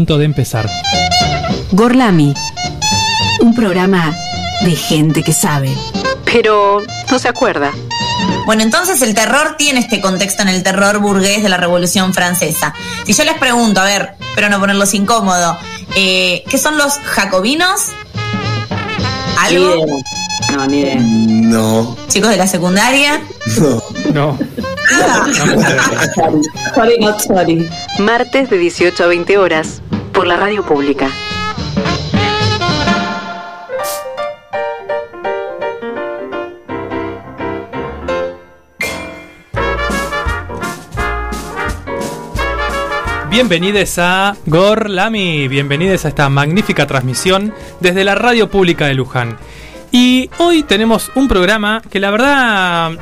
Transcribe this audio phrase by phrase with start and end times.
[0.00, 0.66] Punto de empezar.
[1.72, 2.32] Gorlami,
[3.42, 4.16] un programa
[4.62, 5.76] de gente que sabe,
[6.24, 6.80] pero
[7.10, 7.70] no se acuerda.
[8.46, 12.72] Bueno, entonces el terror tiene este contexto en el terror burgués de la Revolución Francesa.
[13.04, 15.58] Si yo les pregunto, a ver, pero no ponerlos incómodo,
[15.94, 17.88] eh, ¿qué son los jacobinos?
[19.38, 19.84] ¿Algo?
[20.50, 20.96] No, ni idea.
[20.98, 23.20] No, ¿Chicos de la secundaria?
[23.58, 23.82] no.
[24.14, 24.38] No.
[26.14, 26.40] Sorry,
[26.74, 27.68] sorry, not sorry.
[27.98, 29.82] Martes de 18 a 20 horas
[30.20, 31.08] por la radio pública.
[43.30, 49.38] Bienvenidos a Gorlami, bienvenidos a esta magnífica transmisión desde la radio pública de Luján.
[49.90, 52.92] Y hoy tenemos un programa que la verdad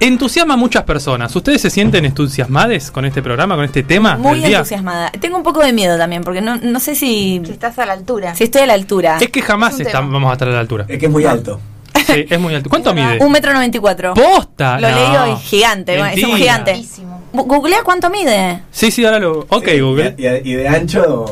[0.00, 1.34] entusiasma a muchas personas.
[1.34, 4.56] ¿Ustedes se sienten entusiasmados con este programa, con este tema Muy del día?
[4.58, 5.10] entusiasmada.
[5.12, 7.92] Tengo un poco de miedo también, porque no, no sé si, Si estás a la
[7.94, 8.34] altura.
[8.34, 9.18] si estoy a la altura.
[9.20, 10.84] Es que jamás Es un está- vamos a estar a la altura.
[10.88, 11.60] Es que es muy alto.
[12.06, 12.68] Sí, es muy alto.
[12.70, 13.18] ¿Cuánto mide?
[13.24, 14.14] Un metro noventa y cuatro.
[14.14, 14.78] ¡Posta!
[14.80, 14.96] Lo No.
[14.96, 16.64] leí hoy, gigante, bueno, es un Mentira.
[16.64, 16.84] gigante.
[17.32, 18.62] Googlea cuánto mide.
[18.70, 19.40] Sí, sí, ahora lo...
[19.48, 20.14] Ok, Sí, Google.
[20.44, 21.26] Y, de ancho,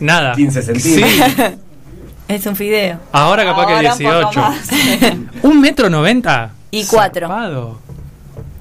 [0.00, 0.34] Nada.
[0.34, 1.10] 15 centímetros.
[1.36, 1.42] Sí,
[2.28, 2.98] Es un fideo.
[3.12, 4.40] ahora capaz Ahora que un poco 18.
[4.40, 4.68] más.
[5.42, 6.52] ¿Un metro noventa?
[6.70, 7.28] Y cuatro.
[7.28, 7.78] Zarpado.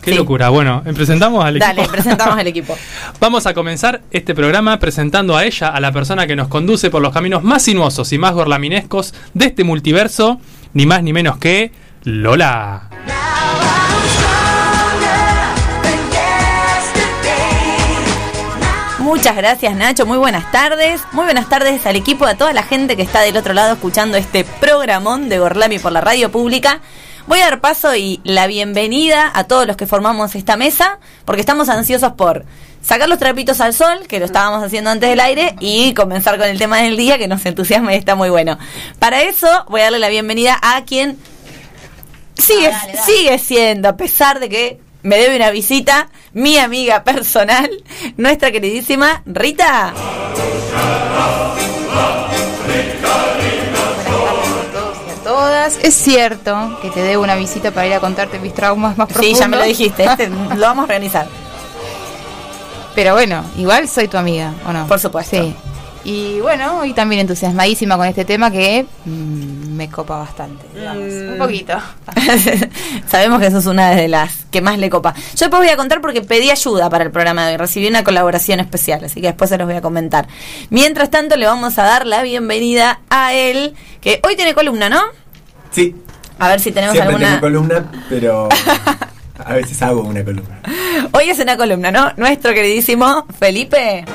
[0.04, 0.18] Qué Sí.
[0.18, 0.50] locura.
[0.50, 1.74] Bueno, presentamos al equipo.
[1.76, 2.78] Dale, presentamos el equipo.
[3.20, 7.02] Vamos a comenzar este programa presentando a ella, a la persona que nos conduce por
[7.02, 10.40] los caminos más sinuosos y más gorlaminescos de este multiverso,
[10.74, 11.72] ni más ni menos que
[12.04, 12.90] Lola.
[19.00, 21.02] Muchas gracias Nacho, muy buenas tardes.
[21.12, 24.18] Muy buenas tardes al equipo, a toda la gente que está del otro lado escuchando
[24.18, 26.80] este programón de Gorlami por la radio pública.
[27.28, 31.40] Voy a dar paso y la bienvenida a todos los que formamos esta mesa, porque
[31.40, 32.44] estamos ansiosos por
[32.82, 36.48] sacar los trapitos al sol, que lo estábamos haciendo antes del aire, y comenzar con
[36.48, 38.58] el tema del día que nos entusiasma y está muy bueno.
[39.00, 41.18] Para eso voy a darle la bienvenida a quien
[42.38, 43.06] sigue, Ah, dale, dale.
[43.06, 47.70] sigue siendo, a pesar de que me debe una visita, mi amiga personal,
[48.18, 49.94] nuestra queridísima Rita.
[55.82, 59.14] Es cierto que te debo una visita para ir a contarte mis traumas más Sí,
[59.14, 59.40] profundos.
[59.40, 61.28] ya me lo dijiste, este, lo vamos a organizar.
[62.96, 64.86] Pero bueno, igual soy tu amiga, ¿o no?
[64.88, 65.36] Por supuesto.
[65.42, 65.56] Sí.
[66.06, 70.66] Y bueno, hoy también entusiasmadísima con este tema que mm, me copa bastante.
[70.76, 71.02] digamos.
[71.32, 71.78] Un poquito.
[73.08, 75.14] Sabemos que sos una de las que más le copa.
[75.16, 77.58] Yo después voy a contar porque pedí ayuda para el programa de hoy.
[77.58, 80.28] Recibí una colaboración especial, así que después se los voy a comentar.
[80.70, 85.02] Mientras tanto, le vamos a dar la bienvenida a él, que hoy tiene columna, ¿no?
[85.74, 85.96] Sí,
[86.40, 87.28] A ver si tenemos siempre alguna.
[87.30, 88.48] tengo columna, pero
[89.46, 90.60] a veces hago una columna.
[91.12, 92.12] Hoy es una columna, ¿no?
[92.18, 94.06] Nuestro queridísimo Felipe.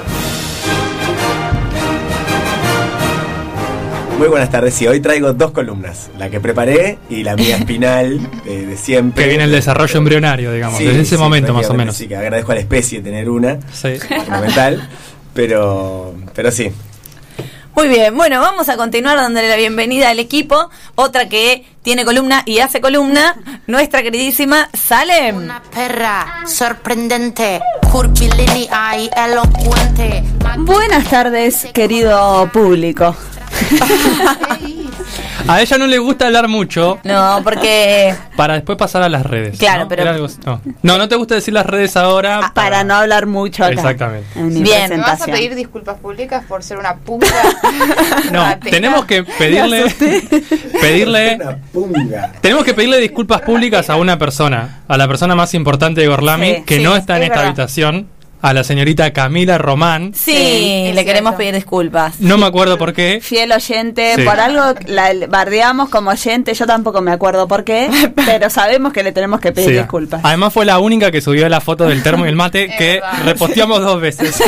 [4.19, 8.19] Muy buenas tardes, y hoy traigo dos columnas, la que preparé y la mía espinal
[8.45, 9.23] de, de siempre.
[9.23, 11.97] Que viene el desarrollo embrionario, digamos, Sí, desde ese sí, momento más o menos.
[11.97, 13.97] Sí, que agradezco a la especie tener una, Sí.
[14.01, 14.89] fundamental,
[15.35, 16.73] pero, pero sí.
[17.79, 20.69] Muy bien, bueno, vamos a continuar dándole la bienvenida al equipo.
[20.97, 23.37] Otra que tiene columna y hace columna,
[23.69, 25.37] nuestra queridísima Salem.
[25.37, 27.61] Una perra sorprendente,
[27.93, 30.25] curvilínea y elocuente.
[30.57, 33.15] Buenas tardes, querido público.
[35.47, 39.59] A ella no le gusta hablar mucho No, porque para después pasar a las redes.
[39.59, 39.89] Claro, ¿no?
[39.89, 40.61] pero- algo- no.
[40.83, 42.53] no, no te gusta decir las redes ahora.
[42.55, 43.73] Para no hablar mucho acá.
[43.75, 44.27] Exactamente.
[44.35, 44.91] Bien.
[44.91, 47.27] ¿Me vas a pedir disculpas públicas por ser una punta?
[48.33, 48.71] No, Atena?
[48.71, 49.85] tenemos que pedirle.
[50.81, 51.37] pedirle.
[51.41, 52.33] Una punga.
[52.41, 56.57] Tenemos que pedirle disculpas públicas a una persona, a la persona más importante de Gorlami,
[56.57, 57.47] Sí, que sí, no está en es esta verdad.
[57.49, 58.09] habitación,
[58.41, 60.13] a la señorita Camila Román.
[60.15, 61.37] sí, le queremos cierto.
[61.39, 62.21] pedir disculpas.
[62.21, 63.21] No me acuerdo por qué.
[63.23, 64.23] Fiel oyente, Sí.
[64.23, 69.03] por algo la bardeamos como oyente, yo tampoco me acuerdo por qué, pero sabemos que
[69.03, 69.77] le tenemos que pedir Sí.
[69.77, 70.21] disculpas.
[70.25, 73.81] Además fue la única que subió la foto del termo y el mate que reposteamos
[73.81, 74.41] dos veces.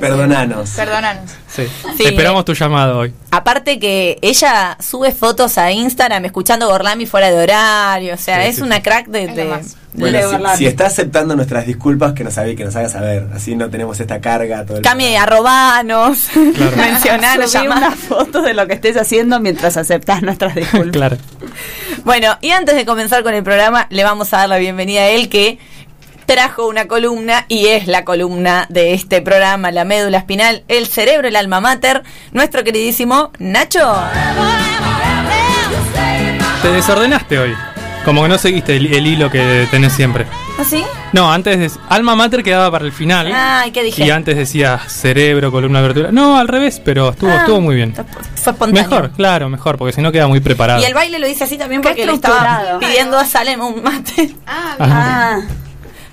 [0.00, 0.70] Perdonanos.
[0.70, 1.30] Perdonanos.
[1.48, 1.64] Sí.
[1.96, 2.04] Sí.
[2.04, 3.12] Esperamos tu llamado hoy.
[3.30, 8.48] Aparte que ella sube fotos a Instagram escuchando Gorlami fuera de horario, o sea, Sí,
[8.50, 8.82] es sí, una sí.
[8.82, 9.24] crack de...
[9.24, 9.78] Es de-.
[9.94, 13.07] Bueno, de si, está aceptando nuestras disculpas, que nos, sabe, que nos haga saber.
[13.34, 14.82] Así no tenemos esta carga todo el
[15.16, 16.76] arrobanos, Claro.
[17.46, 17.78] llamar.
[17.78, 20.90] una foto de lo que estés haciendo mientras aceptas nuestras disculpas.
[20.92, 21.16] claro.
[22.04, 25.08] Bueno, y antes de comenzar con el programa, le vamos a dar la bienvenida a
[25.08, 25.58] él que
[26.26, 31.26] trajo una columna y es la columna de este programa, la médula espinal, el cerebro,
[31.26, 32.02] el alma mater,
[32.32, 33.94] nuestro queridísimo Nacho.
[36.62, 37.54] Te desordenaste hoy.
[38.08, 40.24] Como que no seguiste el, el hilo que tenés siempre.
[40.58, 40.82] ¿Así?
[41.12, 43.30] No, antes de, Alma Mater quedaba para el final.
[43.34, 44.02] Ay, ¿qué dije?
[44.02, 46.14] Y antes decía cerebro, columna vertebral.
[46.14, 47.94] No, al revés, pero estuvo, Ah, estuvo muy bien.
[47.94, 48.88] Fue espontáneo.
[48.88, 50.80] Mejor, claro, mejor, porque si no queda muy preparado.
[50.80, 54.34] Y el baile lo dice así también porque le estaba pidiendo a Salem un mate.
[54.46, 55.40] Ah, Ah,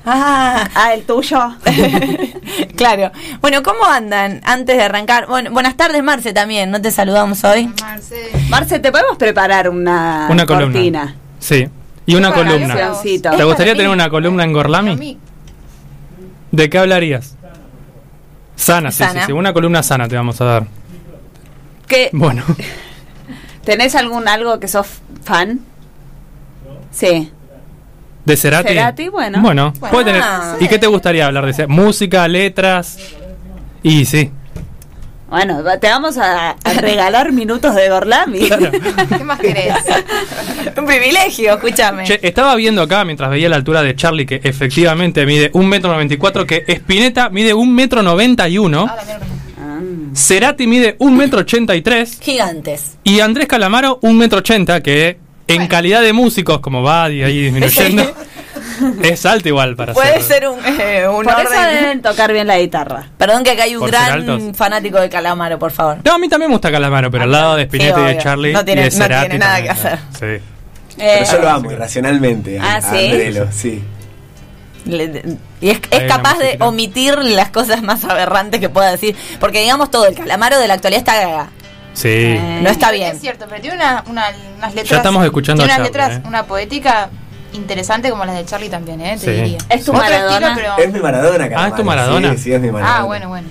[0.06, 1.39] Ah, ah, el tuyo.
[2.75, 3.12] claro.
[3.39, 5.27] Bueno, ¿cómo andan antes de arrancar?
[5.27, 6.69] Bueno, buenas tardes, Marce, también.
[6.71, 7.71] ¿No te saludamos hoy?
[7.81, 8.30] Marce.
[8.50, 10.74] Marce, ¿te podemos preparar una, Una columna.
[10.74, 11.15] cortina?
[11.39, 11.69] Sí.
[12.06, 12.94] Y una columna.
[13.04, 15.18] ¿Te gustaría tener una columna en Gorlami?
[16.52, 17.36] ¿De qué hablarías?
[18.56, 19.22] Sana, sí, Sana.
[19.22, 19.31] sí, sí.
[19.31, 20.68] Una columna sana te vamos a dar.
[21.88, 22.44] ¿Qué, Bueno,
[23.66, 24.88] ¿Tenés algún algo que sos
[25.24, 25.60] fan?
[26.92, 27.31] Sí.
[28.24, 28.69] ¿de Cerati?
[28.69, 29.42] Cerati, bueno.
[29.42, 29.92] Bueno, Bueno.
[29.92, 30.24] puede tener.
[30.60, 31.74] ¿Y qué te gustaría hablar de Cerati?
[31.74, 32.98] Música, letras.
[33.84, 34.31] Y sí.
[35.30, 38.48] Bueno, te vamos a, a regalar minutos de Gorlami.
[38.48, 38.72] Claro.
[39.18, 39.74] ¿Qué más querés?
[40.77, 42.04] Un privilegio, escúchame.
[42.06, 46.45] Che, estaba viendo acá mientras veía la altura de Charlie que efectivamente mide 1,94 m,
[46.45, 48.95] que Spinetta mide 1,91 m, Ah.
[49.60, 49.80] Ah.
[50.13, 52.98] Cerati mide 1,83 m Gigantes.
[53.04, 55.18] y Andrés Calamaro 1,80 m, que
[55.48, 58.04] en calidad de músicos, como va y ahí disminuyendo,
[59.04, 60.24] es alto igual para Puede ser.
[60.24, 61.75] ser un, eh, un Por eso orden.
[61.75, 63.07] deben tocar bien la guitarra.
[63.18, 65.98] Perdón que acá hay un Por gran fanático de Calamaro, por favor.
[66.04, 68.18] No, a mí también me gusta Calamaro, pero al lado de Spinetta Sí, y de.
[68.18, 70.00] Charlie No tiene- y de no Cerati tiene nada también, que hacer.
[70.39, 70.44] Sí.
[70.98, 72.60] Pero Eh, yo lo amo irracionalmente.
[72.62, 72.88] Ah, a ¿sí?
[73.06, 73.83] Andrelo, sí.
[74.86, 79.16] Le- de- y es, capaz de omitir las cosas más aberrantes que pueda decir.
[79.39, 81.48] Porque digamos todo, el calamaro de la actualidad está
[81.94, 82.10] Sí.
[82.10, 83.16] Eh, no está bien.
[83.16, 84.89] Es cierto, pero tiene una, una- unas letras.
[84.89, 86.21] Ya estamos escuchando Tiene a unas letras, ¿eh?
[86.28, 87.10] una poética
[87.56, 89.18] interesante como las de Charlie también, ¿eh?
[89.19, 89.31] Te Sí.
[89.31, 89.57] diría.
[89.69, 90.48] ¿Es tu Otro Maradona?
[90.50, 91.62] estilo, pero- Es mi Maradona, Calamaro.
[91.63, 92.31] Ah, ¿es tu Maradona?
[92.34, 92.98] Sí, sí, es mi Maradona.
[93.00, 93.48] Ah, bueno, bueno.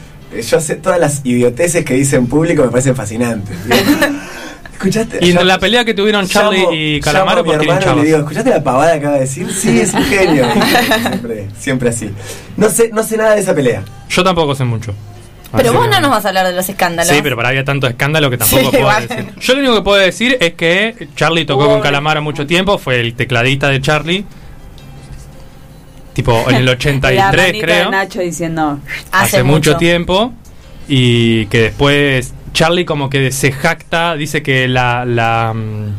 [0.49, 3.57] Yo sé todas las idioteces que dice en público me parecen fascinantes.
[4.73, 5.19] ¿Escuchaste?
[5.25, 7.65] Y en la pelea que tuvieron Charlie llamo- y llamo Calamaro, a mi ¿por qué
[7.71, 9.51] hermano y le digo, ¿escuchaste la pavada que acaba de decir?
[9.53, 10.45] Sí, es un genio.
[11.03, 12.11] siempre, siempre así.
[12.57, 13.83] No sé, no sé nada de esa pelea.
[14.09, 14.93] Yo tampoco sé mucho.
[15.57, 17.15] Pero vos no nos vas a hablar de los escándalos.
[17.15, 19.09] Sí, pero para había tanto escándalo que tampoco Sí, puedo igual.
[19.09, 19.27] decir.
[19.41, 23.01] Yo lo único que puedo decir es que Charlie tocó con Calamaro mucho tiempo, fue
[23.01, 24.25] el tecladista de Charlie.
[26.13, 27.85] Tipo en el la 83, manito creo.
[27.87, 28.79] de Nacho diciendo.
[29.13, 29.77] hace, mucho.
[29.77, 30.33] tiempo
[30.87, 35.93] y que después Charlie como que se jacta, dice que la, la mm,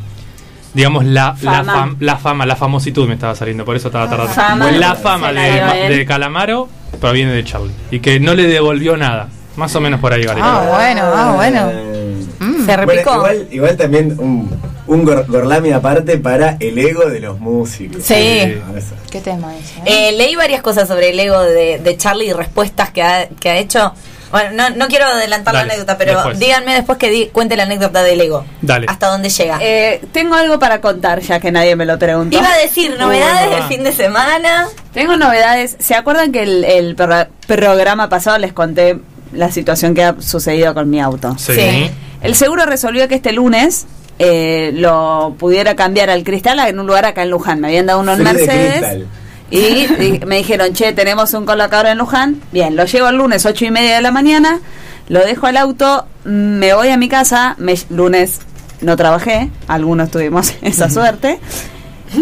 [0.73, 1.75] digamos la la, Fama.
[1.87, 4.33] fam- la fama, la famositud me estaba saliendo, por eso estaba tardando.
[4.33, 4.71] Fama.
[4.71, 6.69] la fama la de, de Calamaro
[7.01, 9.27] proviene de Charlie y que no le devolvió nada.
[9.55, 10.41] Más o menos por ahí, vale.
[10.43, 11.69] Ah, bueno, ah, bueno.
[11.71, 12.01] Eh,
[12.37, 12.65] Mm.
[12.65, 13.19] Se repicó.
[13.21, 18.03] Bueno, igual, igual también un, un gor- Gorlami aparte para el ego de los músicos.
[18.03, 18.13] Sí.
[18.61, 18.77] Ah.
[19.09, 19.65] ¿Qué tema es?
[19.85, 20.09] eh?
[20.09, 23.49] Eh, leí varias cosas sobre el ego de, de Charlie y respuestas que ha, que
[23.49, 23.93] ha hecho.
[24.31, 26.39] Bueno, no, no quiero adelantar Dale, la anécdota, pero después.
[26.39, 28.43] díganme después que di- cuente la anécdota del ego.
[28.61, 28.85] Dale.
[28.89, 29.57] Hasta dónde llega.
[29.61, 32.37] Eh, tengo algo para contar, ya que nadie me lo preguntó.
[32.37, 34.67] Iba a decir novedades del fin de semana.
[34.93, 35.77] Tengo novedades.
[35.79, 38.99] ¿Se acuerdan que el, el pro- programa pasado les conté
[39.35, 41.35] la situación que ha sucedido con mi auto?
[41.37, 41.53] Sí.
[41.53, 41.91] Sí.
[42.21, 43.85] El seguro resolvió que este lunes
[44.17, 47.59] eh, lo pudiera cambiar al cristal en un lugar acá en Luján.
[47.59, 49.05] Me habían dado uno en Mercedes.
[49.51, 49.87] Y
[50.25, 52.41] me dijeron, che, tenemos un colocador en Luján.
[52.51, 54.59] Bien, lo llevo el lunes, ocho y media de la mañana.
[55.07, 57.55] Lo dejo al auto, me voy a mi casa.
[57.59, 58.39] Me, lunes
[58.81, 61.39] no trabajé, algunos tuvimos esa suerte.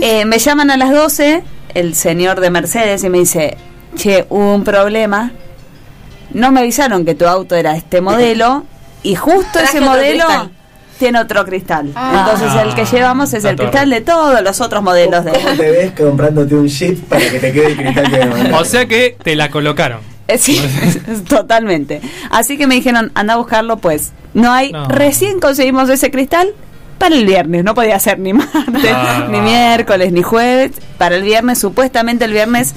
[0.02, 1.44] Eh, me llaman a las 12
[1.74, 3.58] el señor de Mercedes y me dice,
[3.96, 5.32] che, hubo un problema.
[6.34, 8.64] No me avisaron que tu auto era este modelo
[9.04, 10.52] y justo ese modelo cristal.
[11.00, 11.92] tiene otro cristal.
[11.96, 12.26] Ah.
[12.32, 13.70] Entonces el que llevamos es La el torre.
[13.70, 15.32] cristal de todos los otros modelos de...
[15.32, 18.54] ¿Cómo te ves comprándote un Jeep para que te quede el cristal que?
[18.54, 20.00] O sea que te la colocaron.
[20.28, 20.62] Eh, Sí,
[21.30, 22.02] totalmente.
[22.32, 24.12] Así que me dijeron, anda a buscarlo, pues.
[24.34, 24.72] No hay.
[24.72, 24.88] No.
[24.88, 26.50] Recién conseguimos ese cristal
[26.98, 27.64] para el viernes.
[27.66, 29.28] No podía ser ni martes, Ah.
[29.30, 30.72] ni miércoles, ni jueves.
[30.98, 32.74] Para el viernes, supuestamente el viernes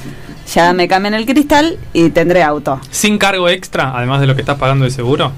[0.55, 2.81] ya me cambian el cristal y tendré auto.
[2.91, 5.33] Sin cargo extra, además de lo que estás pagando de seguro.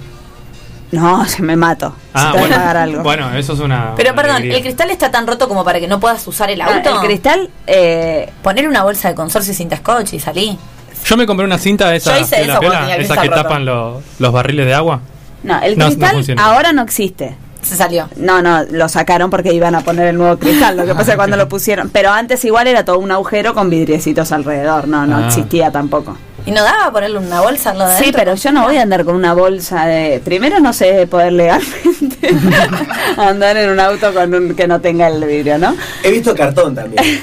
[0.91, 1.95] No, se me mato.
[2.15, 2.57] Ah, si bueno.
[2.57, 3.03] pagar algo.
[3.03, 3.93] Bueno, eso es una.
[3.95, 4.57] Pero una perdón, alegría.
[4.57, 7.00] ¿el cristal está tan roto como para que no puedas usar el No, auto?
[7.03, 10.59] el cristal, eh, Poner una bolsa de consorcio y cinta scotch y salí.
[11.05, 12.97] Yo me compré una cinta de esa, Yo hice de eso la cuando piola, tenía
[12.97, 13.43] el esa cristal que roto.
[13.49, 15.00] tapan los, los barriles de agua.
[15.43, 17.37] no, el No, cristal ahora no existe.
[17.62, 18.09] Se salió.
[18.17, 20.77] No, no, lo sacaron porque iban a poner el nuevo cristal.
[20.77, 21.91] Lo que pasa es que cuando lo pusieron.
[21.91, 24.87] Pero antes igual era todo un agujero con vidriecitos alrededor.
[24.88, 25.27] No, no Ah.
[25.27, 26.17] existía tampoco.
[26.47, 29.05] ¿Y no daba ponerle una bolsa lo de Sí, pero yo no voy a andar
[29.05, 30.21] con una bolsa de.
[30.25, 32.31] Primero no sé poder legalmente
[33.17, 35.77] andar en un auto con un que no tenga el vidrio, ¿no?
[36.03, 37.05] He visto cartón también.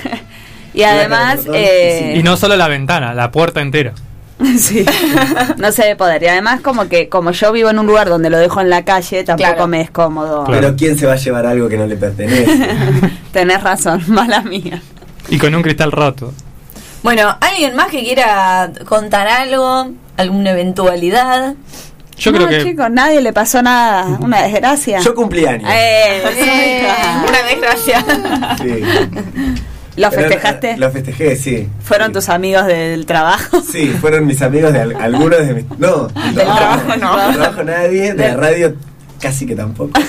[0.76, 1.36] Y además.
[1.38, 3.94] cartón, eh, Y no solo la ventana, la puerta entera.
[4.60, 4.86] sí,
[5.58, 6.22] no se debe poder.
[6.24, 8.84] Y además, como que como yo vivo en un lugar donde lo dejo en la
[8.84, 9.68] calle, tampoco Claro.
[9.68, 10.44] me es cómodo.
[10.46, 10.60] Claro.
[10.62, 12.70] Pero ¿quién se va a llevar algo que no le pertenece?
[13.32, 14.82] Tenés razón, mala mía.
[15.30, 16.34] Y con un cristal roto.
[17.02, 19.92] Bueno, ¿alguien más que quiera contar algo?
[20.18, 21.56] ¿Alguna eventualidad?
[22.18, 22.64] Yo no, creo que.
[22.64, 24.06] chicos, nadie le pasó nada.
[24.22, 25.00] Una desgracia.
[25.00, 25.70] Yo cumplí años.
[25.74, 26.24] Eh,
[27.28, 28.06] Una desgracia.
[28.58, 28.84] Sí.
[29.98, 30.72] ¿Lo festejaste?
[30.72, 31.68] eh, Lo festejé, sí.
[31.84, 32.14] ¿Fueron Sí.
[32.14, 33.62] tus amigos del trabajo?
[33.62, 35.66] Sí, fueron mis amigos de al- algunos de mis.
[35.80, 37.18] No, del trabajo no.
[37.28, 38.76] Del trabajo nadie, de la radio
[39.22, 40.00] casi que tampoco.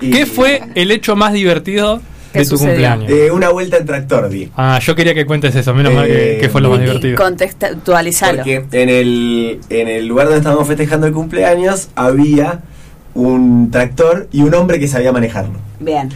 [0.00, 2.00] Y, ¿Qué fue el hecho más divertido
[2.32, 2.70] ¿Qué de tu sucedió?
[2.90, 3.10] cumpleaños?
[3.10, 4.50] eh, una vuelta en tractor, di.
[4.56, 7.16] Ah, yo quería que cuentes eso, menos mal que, Eh, que fue lo más divertido.
[7.16, 8.36] Contextualizalo.
[8.38, 12.60] Porque en el, en el lugar donde estábamos festejando el cumpleaños había
[13.14, 15.58] un tractor y un hombre que sabía manejarlo.
[15.80, 16.10] Bien.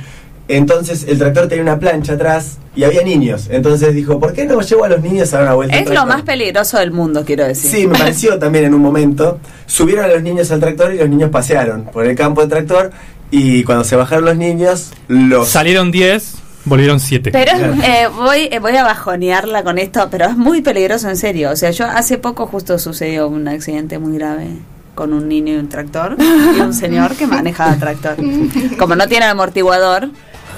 [0.48, 3.46] Entonces el tractor tenía una plancha atrás y había niños.
[3.50, 5.76] Entonces dijo, ¿por qué no llevo a los niños a dar una vuelta?
[5.76, 7.70] Es lo tractor?" más peligroso del mundo, quiero decir.
[7.70, 9.38] Sí, me pareció también en un momento.
[9.66, 12.90] Subieron a los niños al tractor y los niños pasearon por el campo del tractor.
[13.30, 15.48] Y cuando se bajaron los niños, los.
[15.48, 16.34] Salieron 10,
[16.66, 17.30] volvieron 7.
[17.32, 21.50] Pero eh, voy, eh, voy a bajonearla con esto, pero es muy peligroso en serio.
[21.50, 24.48] O sea, yo hace poco justo sucedió un accidente muy grave
[24.94, 28.16] con un niño y un tractor y un señor que manejaba tractor.
[28.78, 30.10] Como no tiene amortiguador,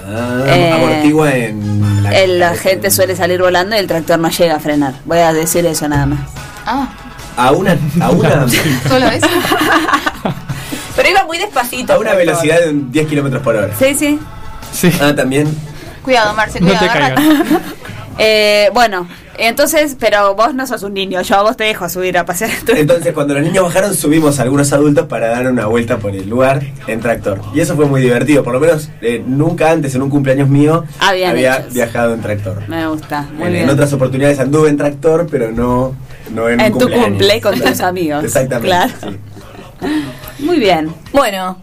[0.09, 4.31] Ah, Eh, amortigua en la, el- la gente suele salir volando y el tractor no
[4.31, 4.95] llega a frenar.
[5.05, 6.21] Voy a decir eso nada más.
[6.65, 6.89] Ah,
[7.37, 8.47] A una, a una,
[8.89, 9.27] solo eso.
[10.97, 11.93] Pero iba muy despacito.
[11.93, 13.71] a una velocidad de un 10 kilómetros por hora.
[13.79, 14.19] Sí, sí.
[14.73, 14.91] Sí.
[15.01, 15.47] Ah, también.
[16.03, 16.87] Cuidado, Marce, No cuidado.
[16.87, 17.47] te agarra- caigas.
[18.19, 19.07] Eh, bueno,
[19.39, 22.51] entonces, pero vos no sos un niño, yo a vos te dejo subir a pasear.
[22.69, 26.63] Entonces, cuando los niños bajaron, subimos algunos adultos para dar una vuelta por el lugar
[26.87, 27.41] en tractor.
[27.55, 28.43] Y eso fue muy divertido.
[28.43, 32.67] Por lo menos, eh, nunca antes en un cumpleaños mío Habían había viajado en tractor.
[32.69, 33.65] Me gusta, muy En, bien.
[33.65, 35.95] en otras oportunidades anduve en tractor, pero no,
[36.33, 37.09] no en, un En tu cumpleaños.
[37.11, 38.25] cumple con tus amigos.
[38.25, 38.67] Exactamente.
[38.69, 38.93] Claro.
[39.03, 40.43] sí.
[40.43, 40.93] Muy bien.
[41.13, 41.59] Bueno,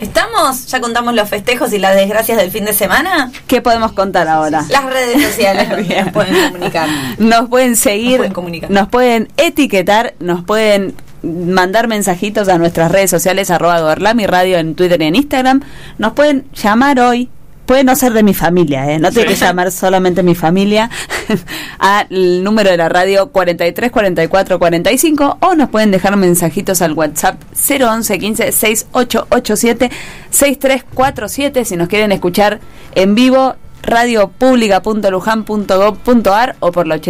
[0.00, 0.66] ¿estamos?
[0.66, 3.30] ¿Ya contamos los festejos y las desgracias del fin de semana?
[3.46, 4.64] ¿Qué podemos contar ahora?
[4.70, 5.68] Las redes sociales
[6.04, 6.88] nos pueden comunicar.
[7.18, 8.70] Nos pueden seguir, Nos pueden comunicar.
[8.70, 14.74] nos pueden etiquetar, nos pueden mandar mensajitos a nuestras redes sociales, arroba Gorlami Radio en
[14.74, 15.60] Twitter y en Instagram.
[15.98, 17.28] Nos pueden llamar hoy,
[17.70, 18.98] puede no ser de mi familia, ¿eh?
[18.98, 20.90] no tiene que llamar solamente mi familia,
[21.78, 27.40] al número de la radio 43 44 45 o nos pueden dejar mensajitos al WhatsApp
[27.52, 29.88] 011 15 6887
[30.30, 32.58] 6347 si nos quieren escuchar
[32.96, 37.00] en vivo radiopublica.lujan.gov.ar o por la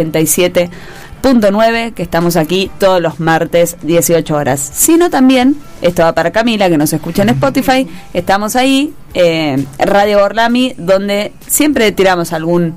[1.21, 4.59] 87.9 que estamos aquí todos los martes 18 horas.
[4.59, 10.19] Sino también, esto va para Camila que nos escucha en Spotify, estamos ahí, eh, Radio
[10.19, 12.75] Borlami, donde siempre tiramos algún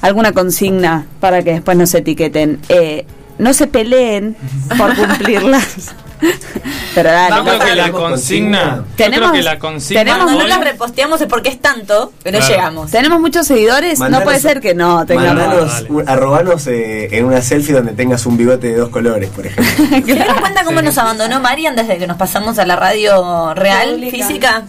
[0.00, 2.60] alguna consigna para que después nos etiqueten.
[2.68, 3.06] Eh,
[3.38, 4.36] no se peleen
[4.76, 5.94] por cumplirlas.
[6.94, 8.58] Pero dale, Yo creo Vamos que a- la ¿Tenemos consigna.
[8.60, 8.76] consigna?
[8.76, 10.00] Yo creo Tenemos- que la consigna.
[10.00, 12.54] tenemos- Cuando no las reposteamos es porque es tanto que no Claro.
[12.54, 12.90] llegamos.
[12.90, 15.34] tenemos muchos seguidores, no Mandanos- puede ser que no tengamos.
[15.34, 19.74] Mandanos, arrobanos eh, en una selfie donde tengas un bigote de dos colores, por ejemplo.
[19.88, 20.84] ¿Se dieron cuenta cómo Sí.
[20.86, 24.16] nos abandonó Marian desde que nos pasamos a la radio real, Pública.
[24.16, 24.62] física?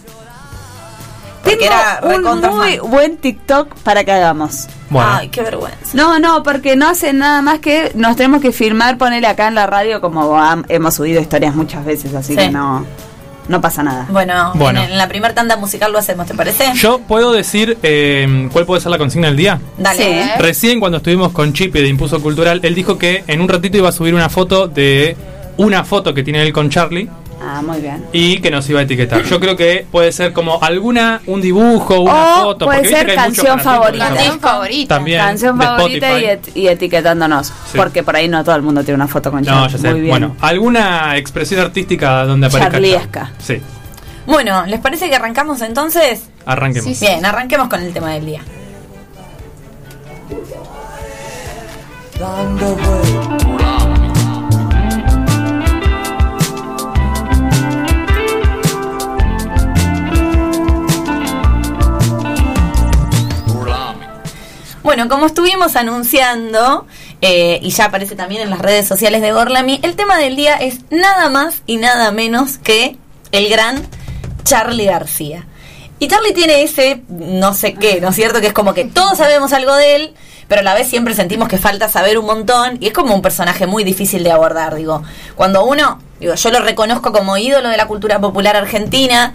[1.44, 2.90] Porque Tengo era un muy fan.
[2.90, 4.66] buen TikTok para que hagamos.
[4.90, 5.78] Bueno, Ay, qué vergüenza.
[5.92, 9.54] No, no, porque no hacen nada más que nos tenemos que filmar, ponerle acá en
[9.54, 12.38] la radio como hemos subido historias muchas veces, así Sí.
[12.38, 12.84] que no,
[13.48, 14.06] no pasa nada.
[14.10, 14.82] Bueno, Bueno.
[14.82, 16.72] En, en la primer tanda musical lo hacemos, ¿te parece?
[16.76, 19.60] yo puedo decir eh, cuál puede ser la consigna del día.
[19.76, 19.98] Dale.
[19.98, 20.08] Sí.
[20.08, 20.32] ¿eh?
[20.38, 23.88] Recién cuando estuvimos con Chipe de Impulso Cultural, él dijo que en un ratito iba
[23.88, 25.16] a subir una foto de
[25.56, 27.08] una foto que tiene él con Charlie
[27.46, 28.04] Ah, muy bien.
[28.12, 29.22] y que nos iba a etiquetar.
[29.24, 32.64] Yo creo que puede ser como alguna, un dibujo, una O foto.
[32.64, 34.08] puede porque viste ser que hay muchos canción favorita.
[34.08, 34.94] Canción favorita.
[34.96, 35.18] También.
[35.20, 36.50] Canción de favorita y, Spotify.
[36.50, 37.76] et- y etiquetándonos, Sí.
[37.76, 39.72] porque por ahí no todo el mundo tiene una foto con No, Charlie.
[39.72, 39.90] ya sé.
[39.90, 40.10] Muy bien.
[40.10, 43.20] Bueno, alguna expresión artística donde aparezca Charliesca.
[43.38, 43.44] Charlie.
[43.60, 43.62] Sí,
[44.26, 46.24] Bueno, ¿les parece que arrancamos entonces?
[46.46, 46.88] arranquemos.
[46.88, 47.06] Sí, sí.
[47.06, 48.40] Bien, arranquemos con el tema del día.
[64.84, 66.86] Bueno, como estuvimos anunciando,
[67.22, 70.56] eh, y ya aparece también en las redes sociales de Gorlami, el tema del día
[70.56, 72.98] es nada más y nada menos que
[73.32, 73.82] el gran
[74.44, 75.46] Charlie García.
[76.00, 78.42] Y Charlie tiene ese no sé qué, ¿no es cierto?
[78.42, 80.14] Que es como que todos sabemos algo de él,
[80.48, 83.22] pero a la vez siempre sentimos que falta saber un montón y es como un
[83.22, 85.02] personaje muy difícil de abordar, digo.
[85.34, 89.32] Cuando uno, digo, yo lo reconozco como ídolo de la cultura popular argentina,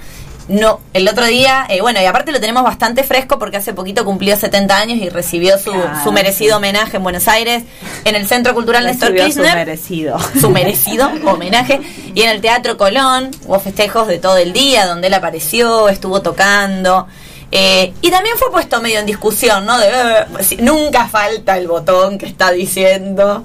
[0.49, 4.03] no, el otro día, eh, bueno, y aparte lo tenemos bastante fresco porque hace poquito
[4.03, 5.71] cumplió 70 años y recibió su,
[6.03, 6.57] su merecido sí.
[6.57, 7.63] homenaje en Buenos Aires,
[8.03, 10.17] en el Centro Cultural Néstor Recibió su Kirchner merecido.
[10.41, 11.79] su merecido homenaje.
[12.15, 16.21] Y en el Teatro Colón hubo festejos de todo el día, donde él apareció, estuvo
[16.21, 17.07] tocando.
[17.51, 19.77] Eh, y también fue puesto medio en discusión, ¿no?
[19.79, 23.43] De, eh, nunca falta el botón que está diciendo,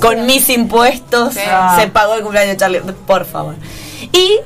[0.00, 1.40] con mis impuestos Sí.
[1.78, 3.54] se pagó el cumpleaños de Charlie, por favor.
[4.12, 4.38] Y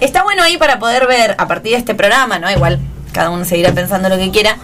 [0.00, 2.50] está bueno ahí para poder ver a partir de este programa, ¿no?
[2.50, 2.78] Igual
[3.12, 4.56] cada uno seguirá pensando lo que quiera,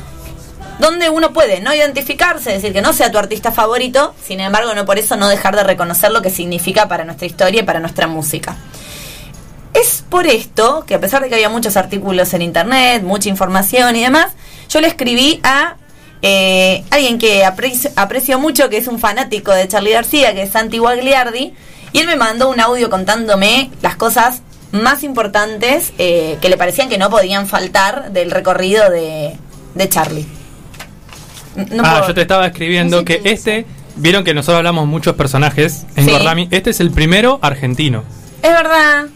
[0.78, 4.84] donde uno puede no identificarse, decir que no sea tu artista favorito, sin embargo no
[4.84, 8.06] por eso no dejar de reconocer lo que significa para nuestra historia y para nuestra
[8.06, 8.56] música.
[9.72, 13.96] Es por esto que a pesar de que había muchos artículos en internet, mucha información
[13.96, 14.32] y demás,
[14.68, 15.76] yo le escribí a
[16.22, 20.50] eh, alguien que aprecio, aprecio mucho, que es un fanático de Charlie García, que es
[20.50, 21.54] Santi Guagliardi,
[21.92, 24.42] y él me mandó un audio contándome las cosas
[24.74, 29.36] más importantes eh, que le parecían que no podían faltar del recorrido de,
[29.74, 30.26] de Charlie.
[31.56, 33.66] No ah, puedo- yo te estaba escribiendo No sé que este,
[33.96, 36.10] vieron que nosotros hablamos muchos personajes en Sí.
[36.10, 38.02] Gorlami, este es el primero argentino.
[38.42, 39.06] Es verdad.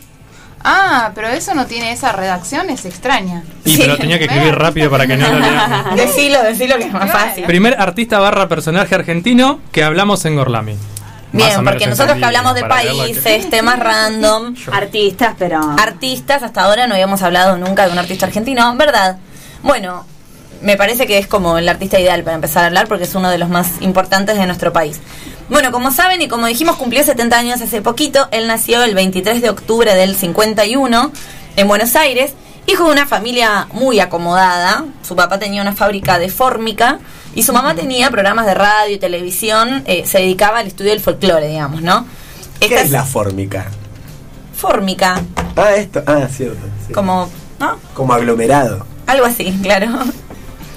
[0.65, 3.43] Ah, pero eso no tiene esa redacción, es extraña.
[3.65, 3.79] Y Sí.
[3.83, 5.85] pero tenía que escribir rápido para que no lo lean.
[5.97, 7.45] Decilo, decilo que es más fácil.
[7.45, 10.77] Primer artista barra personaje argentino que hablamos en Gorlami.
[11.33, 15.61] Bien, porque nosotros que hablamos de que- países, temas random, Artistas, pero.
[15.79, 19.19] artistas, hasta ahora no habíamos hablado nunca de un artista argentino, ¿verdad?
[19.63, 20.07] Bueno,
[20.63, 23.31] me parece que es como el artista ideal para empezar a hablar porque es uno
[23.31, 25.01] de los más importantes de nuestro país.
[25.51, 28.29] Bueno, como saben y como dijimos, cumplió 70 años hace poquito.
[28.33, 31.13] Él nació el 23 de octubre del 51
[31.57, 32.33] en Buenos Aires,
[32.67, 34.85] hijo de una familia muy acomodada.
[35.07, 36.99] Su papá tenía una fábrica de fórmica
[37.39, 39.85] y su mamá tenía programas de radio y televisión.
[39.87, 42.05] eh, se dedicaba al estudio del folclore, digamos, ¿no?
[42.59, 43.67] ¿Qué es la fórmica?
[44.57, 45.21] fórmica,
[45.55, 46.03] Ah, esto.
[46.05, 46.59] Ah, cierto.
[46.87, 46.93] sí.
[46.93, 47.31] como,
[47.61, 47.79] ¿no?
[47.95, 48.85] Como aglomerado.
[49.07, 49.87] Algo así, claro.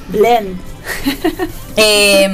[0.09, 0.59] Blend.
[1.77, 2.27] Eh,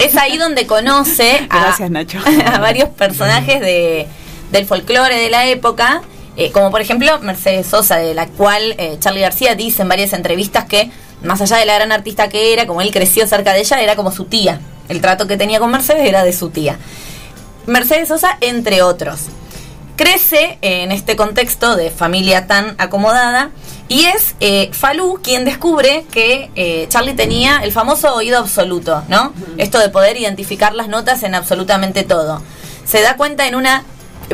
[0.00, 2.18] es ahí donde conoce a, Gracias, Nacho.
[2.46, 4.08] a varios personajes de,
[4.50, 6.02] del folclore de la época,
[6.36, 10.12] eh, como por ejemplo Mercedes Sosa, de la cual eh, Charlie García dice en varias
[10.12, 10.90] entrevistas que,
[11.22, 13.96] más allá de la gran artista que era, como él creció cerca de ella, era
[13.96, 14.60] como su tía.
[14.88, 16.78] El trato que tenía con Mercedes era de su tía.
[17.66, 19.26] Mercedes Sosa, entre otros.
[19.96, 23.50] Crece en este contexto de familia tan acomodada
[23.88, 29.34] y es eh, Falú quien descubre que eh, Charlie tenía el famoso oído absoluto, ¿no?
[29.58, 32.40] Esto de poder identificar las notas en absolutamente todo.
[32.86, 33.84] Se da cuenta en una,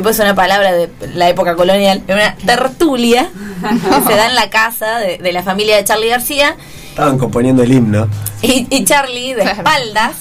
[0.01, 3.29] pues una palabra de la época colonial, en una tertulia
[3.61, 6.55] que se da en la casa de, de la familia de Charlie García
[6.89, 8.07] Estaban componiendo el himno.
[8.41, 10.15] y, y Charlie, de espaldas,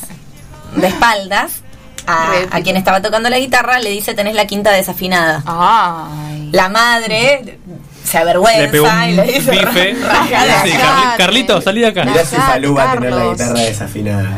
[0.76, 1.62] de espaldas,
[2.06, 5.42] a, quien estaba tocando la guitarra, le dice, tenés la quinta desafinada.
[5.46, 6.50] Ay.
[6.52, 7.58] La madre
[8.04, 9.96] se Le avergüenza pegó un y le dice, bife.
[10.00, 10.62] "Rajada".
[10.62, 11.16] Sí, Carli- Rajate.
[11.18, 12.04] Carlito, salí de acá.
[12.04, 14.28] Mirá si Falú va a tener la guitarra desafinada.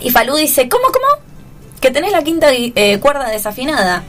[0.00, 1.06] Y Falú dice, ¿cómo, cómo?
[1.80, 4.02] Que tenés la quinta eh, cuerda desafinada.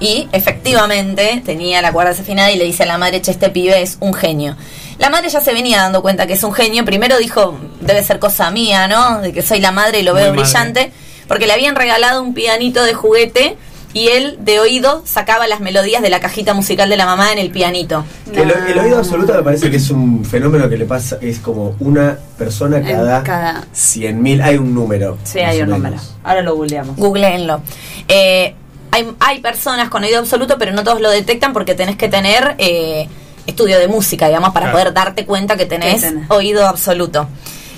[0.00, 3.82] Y efectivamente tenía la cuerda desafinada y le dice a la madre, che, este pibe
[3.82, 4.56] es un genio.
[4.98, 6.84] La madre ya se venía dando cuenta que es un genio.
[6.84, 9.20] Primero dijo, debe ser cosa mía, ¿no?
[9.20, 10.42] De que soy la madre y lo Muy veo madre.
[10.42, 10.92] brillante.
[11.28, 13.56] Porque le habían regalado un pianito de juguete
[13.92, 17.38] y él de oído sacaba las melodías de la cajita musical de la mamá en
[17.38, 18.04] el pianito.
[18.32, 22.16] El oído absoluto me parece que es un fenómeno que le pasa, es como una
[22.38, 25.18] persona cada, cada- 100.000, hay un número.
[25.24, 25.96] Sí, hay un número.
[26.24, 26.96] Ahora lo googleamos.
[26.96, 27.60] Googleenlo.
[28.08, 28.54] Eh,
[28.90, 32.54] hay, hay personas con oído absoluto, pero no todos lo detectan porque tenés que tener
[32.58, 33.08] eh,
[33.46, 34.78] estudio de música, digamos, para Claro.
[34.78, 36.30] poder darte cuenta que tenés Que tenés.
[36.30, 37.28] oído absoluto.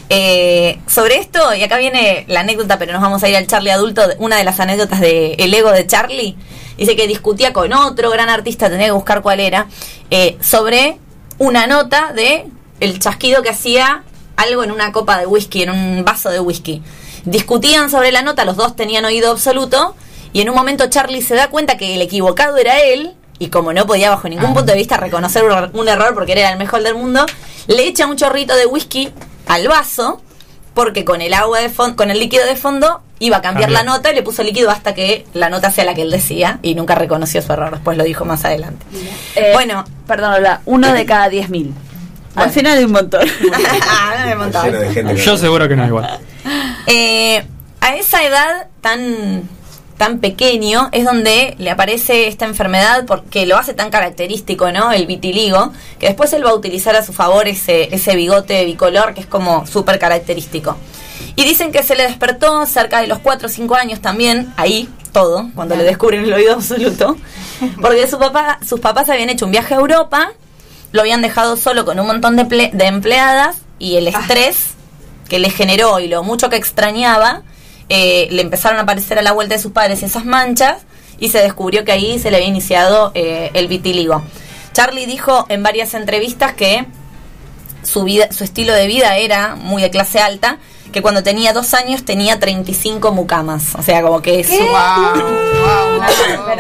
[0.09, 3.71] Eh, sobre esto, y acá viene la anécdota, pero nos vamos a ir al Charlie
[3.71, 6.37] adulto, de- una de las anécdotas de El ego de Charlie,
[6.77, 9.69] dice que discutía con otro gran artista, tenía que buscar cuál era,
[10.11, 10.99] eh, sobre
[11.39, 12.47] una nota de
[12.81, 14.03] el chasquido que hacía
[14.37, 16.83] algo en una copa de whisky, en un vaso de whisky.
[17.25, 19.95] Discutían sobre la nota, los dos tenían oído absoluto,
[20.33, 23.73] y en un momento Charlie se da cuenta que el equivocado era él, y como
[23.73, 26.83] no podía bajo ningún punto de vista reconocer un, un error porque era el mejor
[26.83, 27.27] del mundo,
[27.67, 29.11] le echa un chorrito de whisky
[29.49, 30.23] al vaso,
[30.75, 33.83] porque con el agua de fondo, con el líquido de fondo iba a cambiar la
[33.85, 36.75] nota y le puso líquido hasta que la nota sea la que él decía y
[36.75, 38.85] nunca reconoció su error, después lo dijo más adelante.
[39.37, 39.85] Eh, Bueno.
[40.07, 41.67] Perdón, Lola, uno de cada 10.000.
[41.69, 41.75] Al
[42.35, 42.53] Bueno.
[42.53, 43.21] final hay un montón.
[43.83, 46.19] Ah, Yo seguro que no igual.
[46.87, 47.45] Eh,
[47.81, 49.43] a esa edad tan
[50.03, 54.91] tan pequeño es donde le aparece esta enfermedad porque lo hace tan característico, ¿no?
[54.91, 59.15] El vitiligo, que después él va a utilizar a su favor ese, ese bigote bicolor
[59.15, 60.77] que es como súper característico.
[61.37, 64.89] Y dicen que se le despertó cerca de los 4 o 5 años también, ahí
[65.13, 67.17] todo, cuando le descubren el oído absoluto,
[67.81, 70.33] porque su papá, sus papás habían hecho un viaje a Europa,
[70.91, 74.71] lo habían dejado solo con un montón de, ple- de empleadas y el estrés
[75.29, 77.43] que le generó y lo mucho que extrañaba,
[77.89, 80.79] eh, le empezaron a aparecer a la vuelta de sus padres esas manchas
[81.19, 84.23] y se descubrió que ahí se le había iniciado eh, el vitiligo.
[84.73, 86.87] Charlie dijo en varias entrevistas que
[87.83, 90.59] su vida, su estilo de vida era muy de clase alta,
[90.93, 93.75] que cuando tenía dos años tenía 35 mucamas.
[93.79, 94.53] O sea, como que su-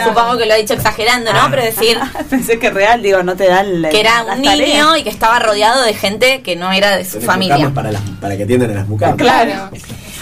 [0.04, 1.48] supongo que lo he dicho exagerando, ¿no?
[1.50, 1.98] Pero decir
[2.30, 4.68] Pensé que real, digo, no te da el, que era un tareas.
[4.68, 7.56] niño y que estaba rodeado de gente que no era de su Tenés familia.
[7.56, 9.16] mucamas Para, las- para que atiendan a las mucamas.
[9.16, 9.70] Claro.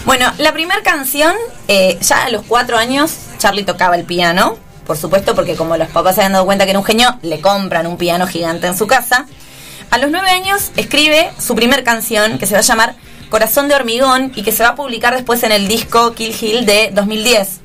[0.04, 1.34] Bueno, la primera canción,
[1.68, 4.56] eh, ya a los cuatro años, Charlie tocaba el piano.
[4.86, 7.40] Por supuesto, porque como los papás se habían dado cuenta que era un genio, le
[7.40, 9.26] compran un piano gigante en su casa.
[9.90, 12.94] A los nueve años escribe su primer canción, que se va a llamar
[13.28, 16.66] Corazón de Hormigón, y que se va a publicar después en el disco Kill Hill
[16.66, 17.60] de 2010.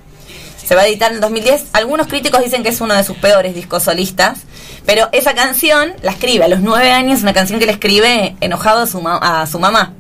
[0.68, 1.66] Se va a editar en el 2010.
[1.74, 4.40] Algunos críticos dicen que es uno de sus peores discos solistas.
[4.86, 8.82] Pero esa canción la escribe a los nueve años, una canción que le escribe enojado
[8.82, 9.94] a su, ma- a su mamá.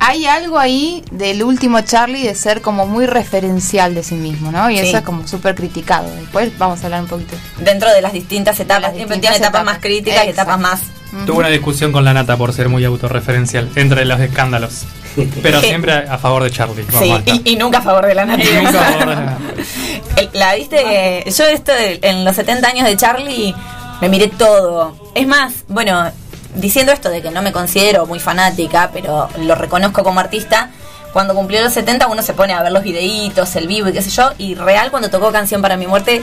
[0.00, 4.70] Hay algo ahí del último Charlie de ser como muy referencial de sí mismo, ¿no?
[4.70, 4.88] Y Sí.
[4.88, 6.08] eso es como súper criticado.
[6.14, 7.36] Después vamos a hablar un poquito.
[7.58, 8.82] dentro de las distintas etapas.
[8.82, 9.74] las Siempre distintas tiene etapas, etapas.
[9.74, 10.80] más críticas y etapas más.
[11.26, 14.82] Tuve una discusión con la nata por ser muy autorreferencial entre los escándalos.
[15.42, 16.84] Pero siempre a favor de Charlie.
[16.98, 17.12] Sí,
[17.44, 18.62] y, y nunca a favor de la Y naturaleza.
[18.62, 19.38] nunca a favor de la nata.
[20.32, 23.54] La viste, yo esto de- en los 70 años de Charlie
[24.00, 24.96] me miré todo.
[25.14, 26.10] Es más, bueno,
[26.54, 30.70] diciendo esto de que no me considero muy fanática, pero lo reconozco como artista,
[31.12, 34.02] cuando cumplió los 70 uno se pone a ver los videitos, el vivo y qué
[34.02, 36.22] sé yo, y real cuando tocó Canción para mi muerte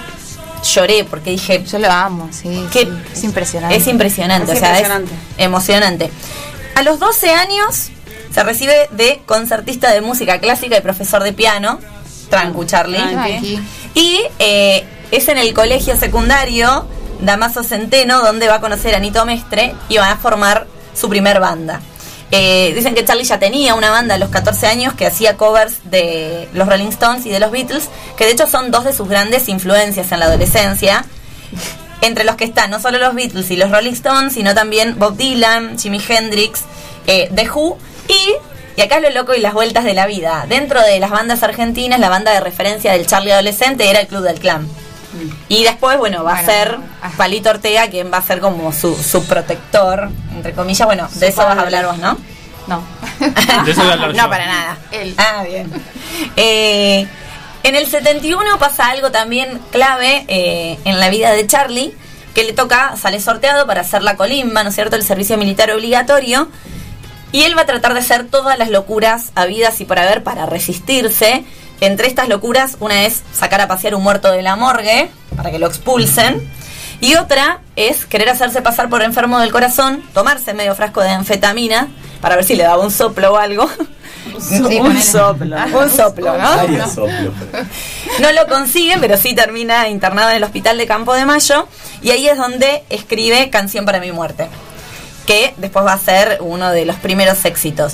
[0.64, 2.66] lloré porque dije, Yo lo amo, sí.
[2.72, 3.76] que sí, es impresionante.
[3.76, 5.14] Es impresionante, Es o sea, impresionante.
[5.38, 6.12] es emocionante.
[6.76, 7.90] A los 12 años
[8.32, 11.80] se recibe de concertista de música clásica y profesor de piano,
[12.30, 12.98] Trancu Charlie.
[12.98, 13.60] Tranqui.
[13.94, 16.88] Y eh, es en el colegio secundario
[17.22, 21.40] Damaso Centeno donde va a conocer a Anito Mestre y van a formar su primer
[21.40, 21.82] banda.
[22.32, 25.90] Eh, dicen que Charlie ya tenía una banda a los 14 años que hacía covers
[25.90, 29.08] de los Rolling Stones y de los Beatles, que de hecho son dos de sus
[29.08, 31.06] grandes influencias en la adolescencia.
[32.02, 35.16] Entre los que están no solo los Beatles y los Rolling Stones, sino también Bob
[35.16, 36.64] Dylan, Jimi Hendrix,
[37.08, 37.78] eh, The Who
[38.10, 40.46] y, y acá es lo loco y las vueltas de la vida.
[40.50, 44.24] Dentro de las bandas argentinas, la banda de referencia del Charlie adolescente era el Club
[44.24, 44.68] del Clan.
[45.48, 46.78] Y después, bueno, va a ser.
[47.18, 50.86] Palito Ortega quien va a ser como su, su protector, entre comillas.
[50.86, 52.18] Bueno, de eso vas a hablar vos, ¿no?
[52.68, 52.84] No.
[53.66, 54.30] De eso voy a hablar no, yo.
[54.30, 54.78] para nada.
[54.92, 55.14] Él.
[55.18, 55.72] Ah, bien.
[56.36, 57.08] Eh,
[57.64, 61.96] en el 71 pasa algo también clave eh, en la vida de Charlie,
[62.34, 65.72] que le toca, sale sorteado para hacer la colimba, ¿no es cierto?, el servicio militar
[65.72, 66.48] obligatorio.
[67.32, 70.46] Y él va a tratar de hacer todas las locuras habidas y por haber para
[70.46, 71.44] resistirse.
[71.82, 75.60] Entre estas locuras, una es sacar a pasear un muerto de la morgue para que
[75.60, 76.50] lo expulsen.
[77.02, 81.90] Y otra es querer hacerse pasar por enfermo del corazón, tomarse medio frasco de anfetamina
[82.22, 83.70] para ver si le daba un soplo o algo.
[84.40, 85.56] Sí, un soplo.
[85.78, 86.50] un soplo, ¿no?
[86.68, 86.86] Pero-
[88.20, 91.68] No lo consigue, pero sí termina internado en el hospital de Campo de Mayo.
[92.02, 94.48] Y ahí es donde escribe Canción para mi muerte.
[95.28, 97.94] Que después va a ser uno de los primeros éxitos.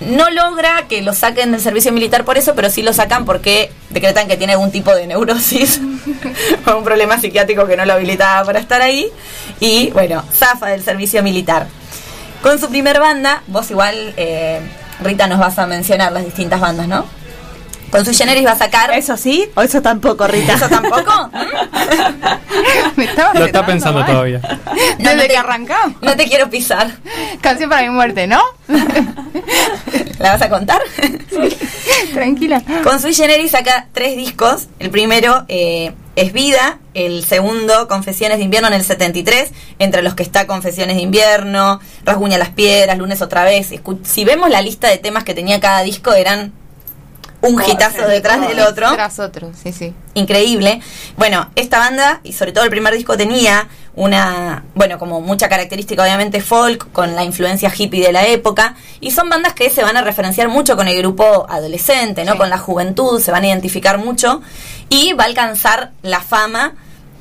[0.00, 3.70] No logra que lo saquen del servicio militar por eso, pero sí lo sacan porque
[3.90, 5.80] decretan que tiene algún tipo de neurosis
[6.66, 9.08] o un problema psiquiátrico que no lo habilitaba para estar ahí.
[9.60, 11.66] Y bueno, zafa del servicio militar.
[12.42, 14.60] Con su primer banda, vos igual, eh,
[15.02, 17.04] Rita, nos vas a mencionar las distintas bandas, ¿no?
[17.90, 18.92] Con su generis va a sacar...
[18.92, 19.48] ¿Eso sí?
[19.54, 20.54] ¿O eso tampoco, Rita?
[20.54, 21.30] ¿Eso tampoco?
[22.96, 24.08] Me estaba Lo está pensando mal.
[24.10, 24.40] todavía.
[24.98, 25.96] Desde no te- que arrancamos.
[26.02, 26.90] No te quiero pisar.
[27.40, 28.40] Canción para mi muerte, ¿no?
[30.18, 30.80] ¿La vas a contar?
[32.14, 32.62] Tranquila.
[32.84, 34.68] Con Sui Generis saca tres discos.
[34.78, 40.14] El primero eh, es Vida, el segundo Confesiones de Invierno en el 73, entre los
[40.14, 43.72] que está Confesiones de Invierno, Rasguña las Piedras, Lunes otra vez.
[43.72, 46.52] Escu- Si vemos la lista de temas que tenía cada disco, eran
[47.42, 48.92] un hitazo detrás del otro.
[48.92, 49.94] Tras otro, sí, sí.
[50.14, 50.80] increíble.
[51.16, 56.02] Bueno, esta banda, y sobre todo el primer disco, tenía una, bueno, como mucha característica,
[56.02, 59.96] obviamente, folk, con la influencia hippie de la época, y son bandas que se van
[59.96, 62.32] a referenciar mucho con el grupo adolescente, ¿no?
[62.32, 62.38] Sí.
[62.38, 64.42] Con la juventud, se van a identificar mucho,
[64.88, 66.74] y va a alcanzar la fama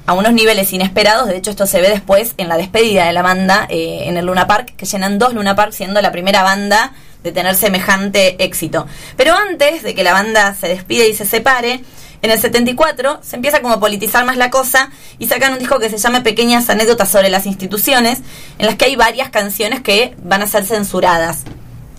[0.06, 1.28] a unos niveles inesperados.
[1.28, 4.26] De hecho, esto se ve después en la despedida de la banda eh, en el
[4.26, 8.88] Luna Park, que llenan dos Luna Park, siendo la primera banda de tener semejante éxito.
[9.18, 11.84] Pero antes de que la banda se despide y se separe,
[12.22, 15.80] en el 74 se empieza como a politizar más la cosa y sacan un disco
[15.80, 18.20] que se llama Pequeñas anécdotas sobre las instituciones,
[18.58, 21.44] en las que hay varias canciones que van a ser censuradas.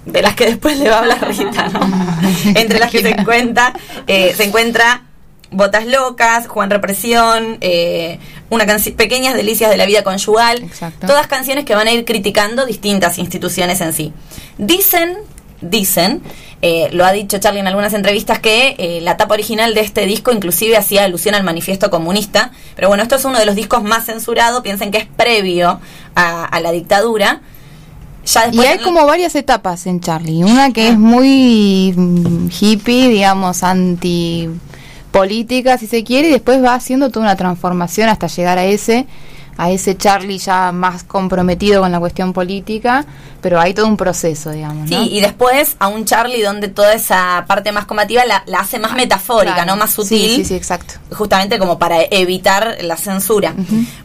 [0.06, 1.80] De las que después le va a hablar Rita, ¿no?
[2.54, 3.74] Entre las que se encuentra,
[4.06, 5.02] eh, se encuentra
[5.50, 8.18] Botas Locas, Juan Represión, eh,
[8.50, 10.62] una Pequeñas Delicias de la Vida Conyugal.
[10.62, 11.06] Exacto.
[11.06, 14.12] Todas canciones que van a ir criticando distintas instituciones en sí.
[14.58, 15.18] Dicen,
[15.60, 16.22] dicen,
[16.62, 20.06] eh, lo ha dicho Charlie en algunas entrevistas, que eh, la tapa original de este
[20.06, 22.52] disco inclusive hacía alusión al manifiesto comunista.
[22.76, 25.80] Pero bueno, esto es uno de los discos más censurados, piensen que es previo
[26.14, 27.40] a, a la dictadura.
[28.24, 30.44] Ya Y hay como varias etapas en Charlie.
[30.44, 34.48] Una que es muy mm, hippie, digamos, anti
[35.10, 39.06] política, si se quiere, y después va haciendo toda una transformación hasta llegar a ese,
[39.56, 43.04] a ese Charlie ya más comprometido con la cuestión política,
[43.40, 44.88] pero hay todo un proceso, digamos.
[44.88, 45.02] Sí, ¿no?
[45.04, 48.94] y después a un Charlie donde toda esa parte más combativa la, la hace más
[48.94, 49.72] metafórica, Claro.
[49.72, 49.76] ¿no?
[49.76, 50.36] Más sutil.
[50.36, 50.94] Sí, sí, exacto.
[51.12, 53.54] Justamente como para evitar la censura.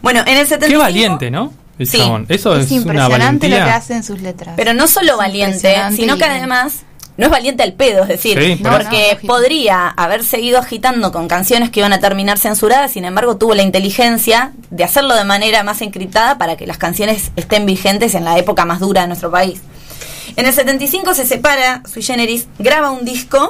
[0.02, 0.68] Bueno, en el 75...
[0.68, 1.52] Qué valiente, ¿no?
[1.78, 2.00] El Sí.
[2.28, 4.54] Eso es, Es una impresionante lo que hacen sus letras.
[4.56, 6.84] Pero no solo Es valiente, sino que además
[7.16, 11.28] no es valiente al pedo, es decir, Sí, porque no, podría haber seguido agitando con
[11.28, 15.62] canciones que iban a terminar censuradas, sin embargo tuvo la inteligencia de hacerlo de manera
[15.62, 19.30] más encriptada para que las canciones estén vigentes en la época más dura de nuestro
[19.30, 19.62] país.
[20.36, 23.48] En el 75 se separa Sui Generis, graba un disco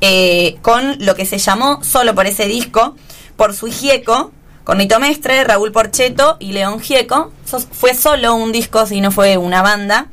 [0.00, 2.96] eh, con lo que se llamó solo por ese disco,
[3.36, 4.32] por Sui Gieco,
[4.64, 7.32] con Nito Mestre, Raúl Porcheto y León Gieco.
[7.70, 10.08] Fue solo un disco, si no fue una banda.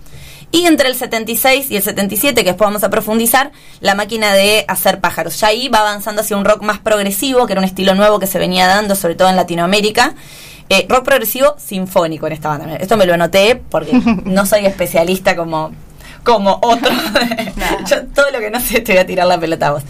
[0.51, 4.65] Y entre el 76 y el 77, que después vamos a profundizar, la máquina de
[4.67, 5.39] hacer pájaros.
[5.39, 8.27] Ya ahí va avanzando hacia un rock más progresivo, que era un estilo nuevo que
[8.27, 10.13] se venía dando, sobre todo en Latinoamérica.
[10.67, 12.75] Eh, rock progresivo sinfónico en esta banda.
[12.75, 13.93] Esto me lo anoté porque
[14.25, 15.71] no soy especialista como,
[16.23, 16.91] como otro.
[17.89, 19.83] Yo todo lo que no sé te voy a tirar la pelota a vos.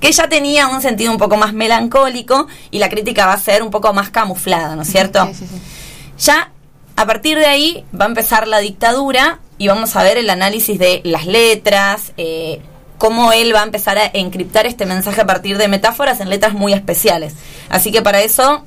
[0.00, 3.62] Que ya tenía un sentido un poco más melancólico y la crítica va a ser
[3.62, 5.26] un poco más camuflada, ¿no es cierto?
[5.26, 6.24] Sí, sí, sí.
[6.24, 6.50] Ya
[6.96, 10.78] a partir de ahí va a empezar la dictadura y vamos a ver el análisis
[10.78, 12.60] de las letras, eh,
[12.96, 16.54] cómo él va a empezar a encriptar este mensaje a partir de metáforas en letras
[16.54, 17.34] muy especiales.
[17.68, 18.64] Así que para eso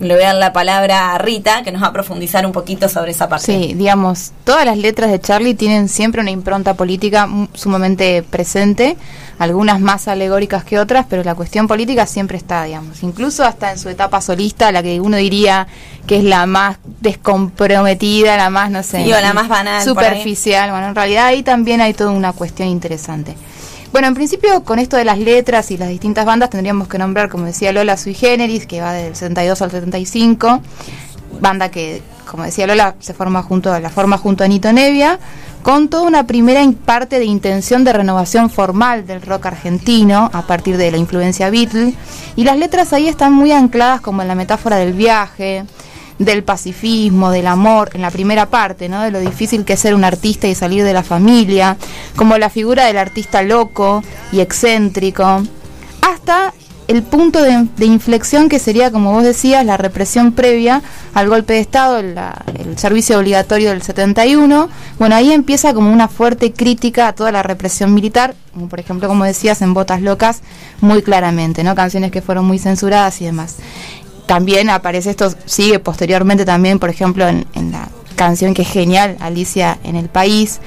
[0.00, 2.88] le voy a dar la palabra a Rita, que nos va a profundizar un poquito
[2.88, 3.46] sobre esa parte.
[3.46, 8.96] Sí, digamos, todas las letras de Charlie tienen siempre una impronta política sumamente presente,
[9.38, 13.78] algunas más alegóricas que otras, pero la cuestión política siempre está, digamos, incluso hasta en
[13.78, 15.66] su etapa solista, la que uno diría
[16.06, 20.70] que es la más descomprometida, la más, no sé, Sí, o la más banal, superficial.
[20.70, 23.36] Bueno, en realidad ahí también hay toda una cuestión interesante.
[23.94, 27.28] Bueno, en principio con esto de las letras y las distintas bandas tendríamos que nombrar,
[27.28, 30.60] como decía Lola, Sui Generis, que va del 72 al 75,
[31.38, 35.20] banda que, como decía Lola, se forma junto la forma junto a Nito Nevia,
[35.62, 40.76] con toda una primera parte de intención de renovación formal del rock argentino a partir
[40.76, 41.94] de la influencia Beatle,
[42.34, 45.66] y las letras ahí están muy ancladas como en la metáfora del viaje,
[46.18, 49.02] del pacifismo, del amor, en la primera parte, ¿no?
[49.02, 51.76] De lo difícil que es ser un artista y salir de la familia,
[52.16, 55.42] como la figura del artista loco y excéntrico,
[56.02, 56.52] hasta
[56.86, 60.82] el punto de, inflexión que sería, como vos decías, la represión previa
[61.14, 64.68] al golpe de Estado, la- el servicio obligatorio del 71.
[64.98, 69.08] Bueno, ahí empieza como una fuerte crítica a toda la represión militar, como por ejemplo,
[69.08, 70.42] como decías, en Botas Locas,
[70.82, 71.74] muy claramente, ¿no?
[71.74, 73.56] Canciones que fueron muy censuradas y demás
[74.26, 79.16] también aparece esto, sigue posteriormente también, por ejemplo, en, en la canción que es genial,
[79.20, 80.60] Alicia en el País,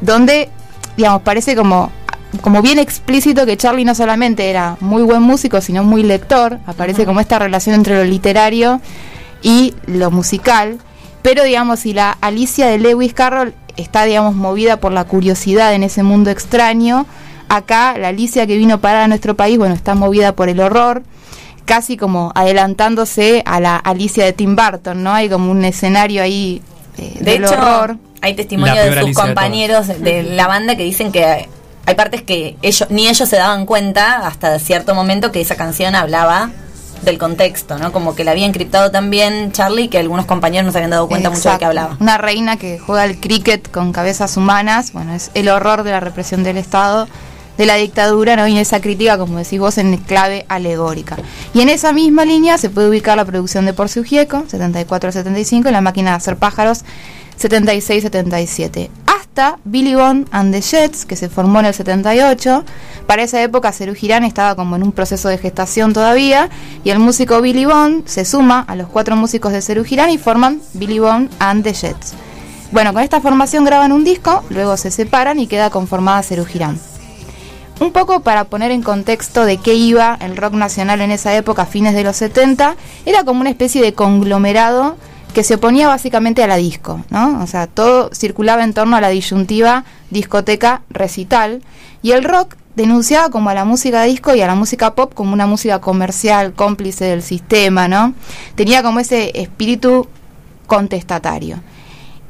[0.00, 0.48] donde,
[0.96, 1.90] digamos, parece como,
[2.40, 7.04] como bien explícito que Charlie no solamente era muy buen músico, sino muy lector, aparece
[7.04, 8.80] como esta relación entre lo literario
[9.42, 10.78] y lo musical,
[11.22, 15.82] pero digamos, si la Alicia de Lewis Carroll está, digamos, movida por la curiosidad en
[15.82, 17.06] ese mundo extraño,
[17.48, 21.02] acá la Alicia que vino para nuestro país, bueno, está movida por el horror,
[21.64, 25.12] casi como adelantándose a la Alicia de Tim Burton, ¿no?
[25.12, 26.62] Hay como un escenario ahí
[26.98, 27.96] eh, De del hecho, horror.
[28.20, 32.22] hay testimonio La de sus Alicia compañeros de, la banda que dicen que hay, partes
[32.22, 36.50] que ellos ni ellos se daban cuenta hasta cierto momento que esa canción hablaba
[37.02, 37.92] del contexto, ¿no?
[37.92, 41.30] Como que la había encriptado también Charlie que algunos compañeros no se habían dado cuenta
[41.30, 41.96] mucho de qué hablaba.
[42.00, 46.00] Una reina que juega al cricket con cabezas humanas, bueno, es el horror de la
[46.00, 47.08] represión del Estado,
[47.62, 48.48] de la dictadura, ¿no?
[48.48, 51.16] Y esa crítica, como decís vos, en clave alegórica.
[51.54, 55.72] Y en esa misma línea se puede ubicar la producción de Porcio Gieco, 74-75, y
[55.72, 56.84] la máquina de hacer pájaros,
[57.40, 58.90] 76-77.
[59.06, 62.64] Hasta Billy Bond and the Jets, que se formó en el 78.
[63.06, 66.50] Para esa época, Cerú Girán estaba como en un proceso de gestación todavía,
[66.82, 70.18] y el músico Billy Bond se suma a los cuatro músicos de Cerú Girán y
[70.18, 72.14] forman Billy Bond and the Jets.
[72.72, 76.91] Bueno, con esta formación graban un disco, luego se separan y queda conformada Cerú Girán.
[77.82, 81.66] Un poco para poner en contexto de qué iba el rock nacional en esa época,
[81.66, 84.96] fines de los 70, era como una especie de conglomerado
[85.34, 87.42] que se oponía básicamente a la disco, ¿no?
[87.42, 91.60] O sea, todo circulaba en torno a la disyuntiva discoteca-recital
[92.02, 95.32] y el rock denunciaba como a la música disco y a la música pop como
[95.32, 98.14] una música comercial, cómplice del sistema, ¿no?
[98.54, 100.06] Tenía como ese espíritu
[100.68, 101.58] contestatario.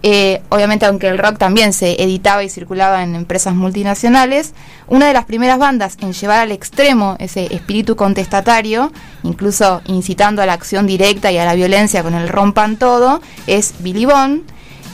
[0.05, 4.53] Eh, obviamente, aunque el rock también se editaba y circulaba en empresas multinacionales,
[4.89, 10.47] una de las primeras bandas en llevar al extremo ese espíritu contestatario, incluso incitando a
[10.47, 14.43] la acción directa y a la violencia con el rompan todo, es Billy Bond,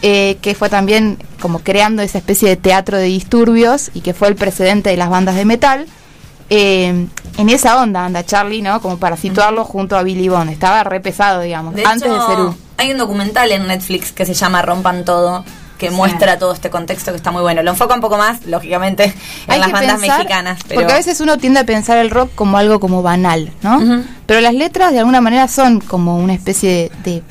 [0.03, 4.29] eh, que fue también como creando esa especie de teatro de disturbios y que fue
[4.29, 5.87] el precedente de las bandas de metal.
[6.51, 8.81] Eh, en esa onda anda Charlie, ¿no?
[8.81, 10.51] Como para situarlo junto a Billy Bond.
[10.51, 12.68] Estaba re pesado, digamos, De antes hecho, de Cerú.
[12.79, 15.45] Hay un documental en Netflix que se llama Rompan Todo,
[15.79, 17.63] que muestra todo este contexto que está muy bueno.
[17.63, 19.13] Lo enfoca un poco más, lógicamente, en
[19.49, 20.59] Hay las bandas pensar- mexicanas.
[20.67, 24.03] Pero Porque a veces uno tiende a pensar el rock como algo como banal, ¿no?
[24.27, 27.23] Pero las letras de alguna manera son como una especie de, de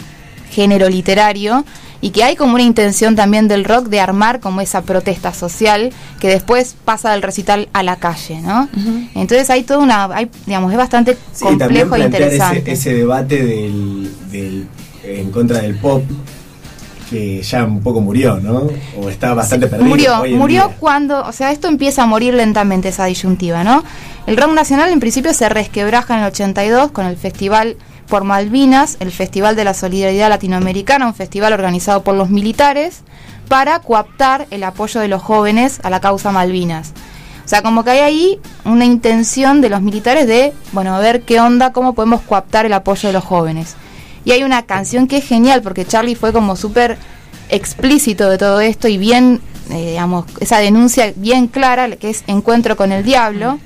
[0.52, 1.66] género literario
[2.00, 5.92] y que hay como una intención también del rock de armar como esa protesta social
[6.22, 8.70] que después pasa del recital a la calle, ¿no?
[9.16, 12.60] Entonces hay toda una, hay, digamos, es bastante Sí, también complejo e interesante.
[12.60, 14.68] ese, ese debate del, del-
[15.08, 16.04] en contra del pop
[17.10, 18.68] que ya un poco murió, ¿no?
[19.00, 19.90] O está bastante perdido.
[19.90, 20.78] Murió, murió día.
[20.80, 23.84] cuando, o sea, esto empieza a morir lentamente esa disyuntiva, ¿no?
[24.26, 28.98] El rock nacional en principio se resquebraja en el 82 con el festival por Malvinas,
[29.00, 33.02] el Festival de la Solidaridad Latinoamericana, un festival organizado por los militares
[33.48, 36.94] para coaptar el apoyo de los jóvenes a la causa Malvinas.
[37.46, 41.22] O sea, como que hay ahí una intención de los militares de, bueno, a ver
[41.22, 43.76] qué onda, cómo podemos coaptar el apoyo de los jóvenes.
[44.28, 46.98] Y hay una canción que es genial porque Charlie fue como súper
[47.48, 49.40] explícito de todo esto y bien,
[49.72, 53.58] eh, digamos, esa denuncia bien clara, que es Encuentro con el Diablo,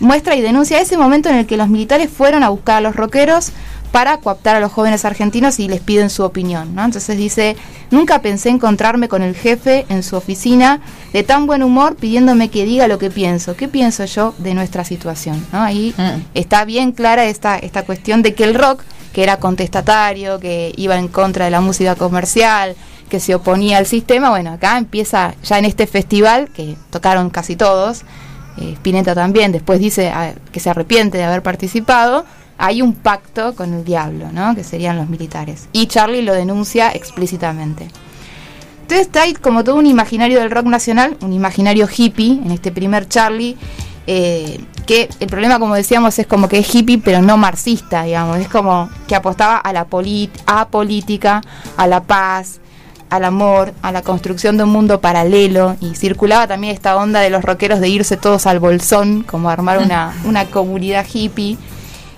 [0.00, 2.96] muestra y denuncia ese momento en el que los militares fueron a buscar a los
[2.96, 3.50] rockeros
[3.92, 6.86] para coaptar a los jóvenes argentinos y les piden su opinión, ¿no?
[6.86, 7.58] Entonces dice,
[7.90, 10.80] nunca pensé encontrarme con el jefe en su oficina
[11.12, 13.56] de tan buen humor pidiéndome que diga lo que pienso.
[13.56, 15.46] ¿Qué pienso yo de nuestra situación?
[15.52, 15.60] ¿no?
[15.60, 16.22] Ahí Mm.
[16.32, 18.80] está bien clara esta, esta cuestión de que el rock,
[19.18, 22.76] que era contestatario, que iba en contra de la música comercial,
[23.10, 27.56] que se oponía al sistema, bueno, acá empieza ya en este festival, que tocaron casi
[27.56, 28.02] todos,
[28.58, 30.12] eh, Spinetta también, después dice
[30.52, 32.26] que se arrepiente de haber participado,
[32.58, 34.54] hay un pacto con el diablo, ¿no?
[34.54, 35.68] que serían los militares.
[35.72, 37.88] Y Charlie lo denuncia explícitamente.
[38.82, 42.70] Entonces está ahí como todo un imaginario del rock nacional, un imaginario hippie, en este
[42.70, 43.56] primer Charlie,
[44.10, 48.38] eh, que el problema, como decíamos, es como que es hippie, pero no marxista, digamos,
[48.38, 51.42] es como que apostaba a la polit a política,
[51.76, 52.58] a la paz,
[53.10, 57.28] al amor, a la construcción de un mundo paralelo, y circulaba también esta onda de
[57.28, 61.58] los rockeros de irse todos al bolsón, como armar una, una comunidad hippie.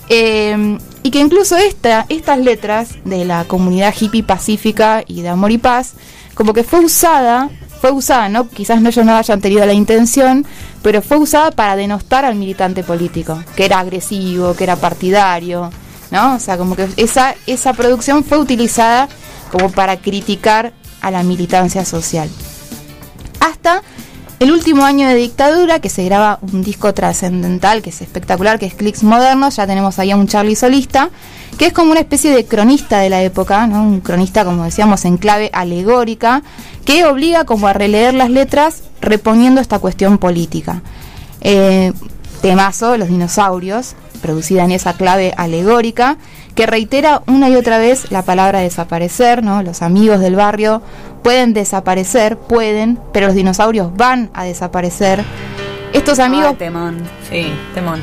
[0.09, 5.51] Eh, y que incluso esta, estas letras de la comunidad hippie pacífica y de amor
[5.51, 5.95] y paz,
[6.37, 7.51] como que fue usada,
[7.81, 8.49] fue usada, ¿no?
[8.49, 10.47] Quizás ellos no hayan tenido la intención,
[10.83, 15.71] pero fue usada para denostar al militante político, que era agresivo, que era partidario,
[16.11, 16.35] ¿no?
[16.35, 19.09] O sea, como que esa, esa producción fue utilizada
[19.51, 22.29] como para criticar a la militancia social.
[23.41, 23.83] Hasta
[24.41, 28.65] el último año de dictadura, que se graba un disco trascendental, que es espectacular, que
[28.65, 31.11] es Clicks Modernos, ya tenemos ahí a un Charlie solista,
[31.59, 33.83] que es como una especie de cronista de la época, ¿no?
[33.83, 36.43] un cronista, como decíamos, en clave alegórica,
[36.87, 40.81] que obliga como a releer las letras reponiendo esta cuestión política.
[41.43, 41.93] Eh,
[42.41, 46.17] temazo, Los dinosaurios, producida en esa clave alegórica,
[46.55, 49.63] que reitera una y otra vez la palabra desaparecer, ¿no?
[49.63, 50.83] Los amigos del barrio
[51.23, 55.25] pueden desaparecer, pueden, pero los dinosaurios van a desaparecer.
[55.93, 56.99] Estos amigos temón.
[57.29, 58.01] Sí, temón.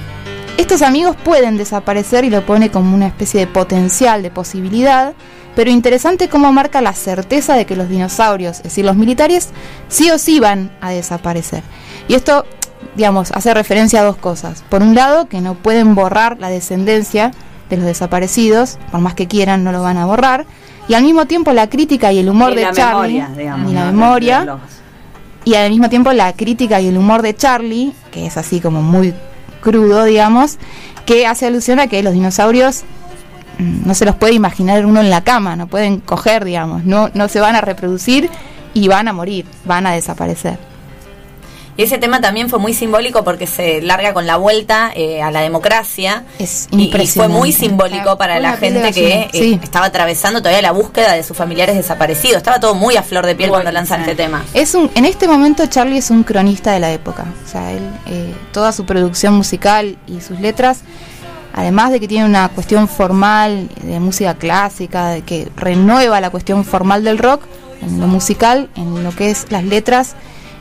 [0.58, 5.14] estos amigos pueden desaparecer y lo pone como una especie de potencial, de posibilidad,
[5.56, 9.50] pero interesante cómo marca la certeza de que los dinosaurios, es decir, los militares,
[9.88, 11.64] sí o sí van a desaparecer.
[12.08, 12.46] Y esto,
[12.96, 14.64] digamos, hace referencia a dos cosas.
[14.70, 17.32] Por un lado, que no pueden borrar la descendencia
[17.70, 20.46] de los desaparecidos, por más que quieran, no lo van a borrar.
[20.88, 23.72] Y al mismo tiempo la crítica y el humor de Charlie, memoria, digamos.
[23.72, 23.92] y la ¿no?
[23.92, 24.60] memoria, los-
[25.44, 28.82] y al mismo tiempo la crítica y el humor de Charlie, que es así como
[28.82, 29.14] muy
[29.62, 30.58] crudo, digamos,
[31.06, 32.84] que hace alusión a que los dinosaurios
[33.60, 37.10] mm, no se los puede imaginar uno en la cama, no pueden coger, digamos, no,
[37.14, 38.30] no se van a reproducir
[38.74, 40.58] y van a morir, van a desaparecer.
[41.78, 45.30] Y ese tema también fue muy simbólico porque se larga con la vuelta eh, a
[45.30, 46.24] la democracia.
[46.40, 49.60] Es Y- Y, fue muy simbólico para la gente que eh, sí.
[49.62, 52.38] estaba atravesando todavía la búsqueda de sus familiares desaparecidos.
[52.38, 54.10] Estaba todo muy a flor de piel Muy, cuando lanzan sí.
[54.10, 54.44] este tema.
[54.56, 57.26] Es un, en este momento Charlie es un cronista de la época.
[57.46, 60.80] O sea, él, eh, toda su producción musical y sus letras,
[61.54, 66.66] además de que tiene una cuestión formal de música clásica, de que renueva la cuestión
[66.66, 67.44] formal del rock,
[67.84, 70.16] en lo musical, en lo que es las letras,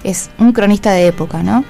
[0.07, 1.65] es un cronista de época, ¿no?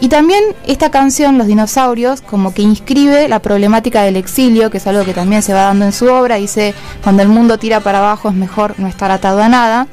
[0.00, 4.86] Y también esta canción, Los dinosaurios, como que inscribe la problemática del exilio, que es
[4.86, 6.72] algo que también se va dando en su obra, dice,
[7.02, 9.88] cuando el mundo tira para abajo es mejor no estar atado a nada.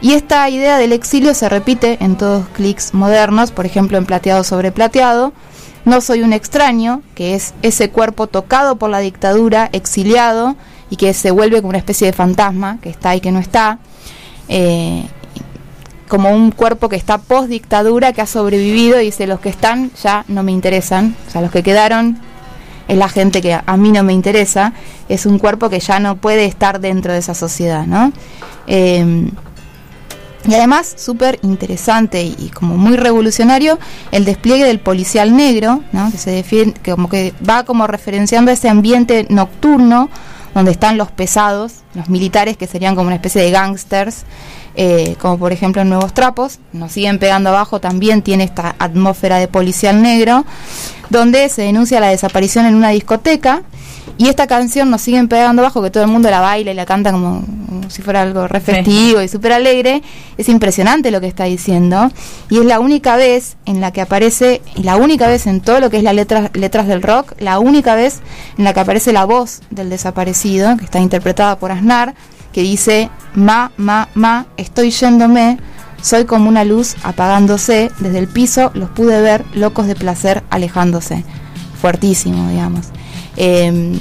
[0.00, 4.44] Y esta idea del exilio se repite en todos clics modernos, por ejemplo en Plateado
[4.44, 5.34] sobre Plateado.
[5.84, 10.56] No soy un extraño, que es ese cuerpo tocado por la dictadura, exiliado,
[10.88, 13.78] y que se vuelve como una especie de fantasma, que está y que no está.
[14.48, 15.04] Eh,
[16.10, 19.90] como un cuerpo que está post dictadura, que ha sobrevivido y dice, los que están
[20.02, 22.18] ya no me interesan, o sea, los que quedaron
[22.88, 24.72] es la gente que a mí no me interesa,
[25.08, 28.12] es un cuerpo que ya no puede estar dentro de esa sociedad, ¿no?
[28.66, 29.30] Eh,
[30.48, 33.78] y además, súper interesante y, como muy revolucionario,
[34.10, 36.10] el despliegue del policial negro, ¿no?
[36.10, 40.08] que se defiende, que como que va como referenciando ese ambiente nocturno
[40.54, 44.24] donde están los pesados, los militares que serían como una especie de gángsters,
[44.82, 49.36] eh, como por ejemplo en Nuevos Trapos, nos siguen pegando abajo, también tiene esta atmósfera
[49.36, 50.46] de policial negro,
[51.10, 53.62] donde se denuncia la desaparición en una discoteca
[54.16, 56.86] y esta canción nos siguen pegando abajo, que todo el mundo la baila y la
[56.86, 60.02] canta como, como si fuera algo re festivo y súper alegre.
[60.38, 62.10] Es impresionante lo que está diciendo.
[62.48, 65.80] Y es la única vez en la que aparece, y la única vez en todo
[65.80, 68.20] lo que es las letras, letras del rock, la única vez
[68.56, 72.14] en la que aparece la voz del desaparecido, que está interpretada por Aznar,
[72.52, 75.58] que dice, ma, ma, ma, estoy yéndome,
[76.02, 81.24] soy como una luz apagándose, desde el piso los pude ver locos de placer alejándose.
[81.80, 82.86] Fuertísimo, digamos.
[83.36, 83.98] Eh,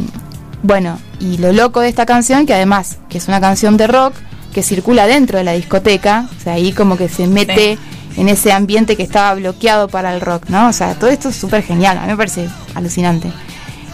[0.63, 4.13] bueno, y lo loco de esta canción, que además que es una canción de rock
[4.53, 7.77] que circula dentro de la discoteca, o sea, ahí como que se mete
[8.17, 10.67] en ese ambiente que estaba bloqueado para el rock, ¿no?
[10.67, 13.31] O sea, todo esto es súper genial, a mí me parece alucinante.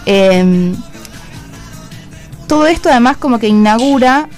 [0.06, 0.74] Eh,
[2.48, 4.30] todo esto además como que inaugura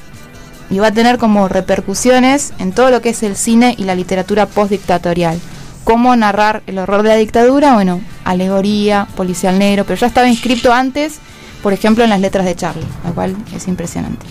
[0.69, 3.95] y va a tener como repercusiones en todo lo que es el cine y la
[3.95, 5.39] literatura postdictatorial.
[5.83, 7.73] ¿Cómo narrar el horror de la dictadura?
[7.73, 11.19] Bueno, alegoría, policial negro, pero ya estaba inscrito antes,
[11.63, 14.25] por ejemplo, en las letras de Charlie, lo cual es impresionante.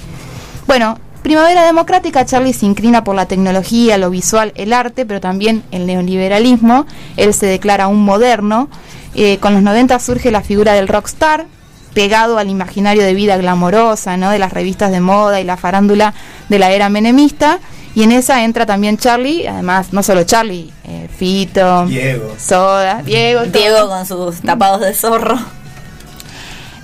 [0.66, 5.64] Bueno, Primavera Democrática, Charlie se inclina por la tecnología, lo visual, el arte, pero también
[5.72, 6.86] el neoliberalismo.
[7.16, 8.68] Él se declara un moderno.
[9.16, 11.46] Eh, con los 90 surge la figura del rockstar,
[11.96, 14.28] pegado al imaginario de vida glamorosa, ¿no?
[14.30, 16.12] de las revistas de moda y la farándula
[16.50, 17.58] de la era menemista.
[17.94, 22.34] Y en esa entra también Charlie, además, no solo Charlie, eh, Fito, Diego.
[22.38, 23.44] Soda, Diego.
[23.44, 23.50] todo.
[23.50, 25.38] Diego con sus tapados de zorro.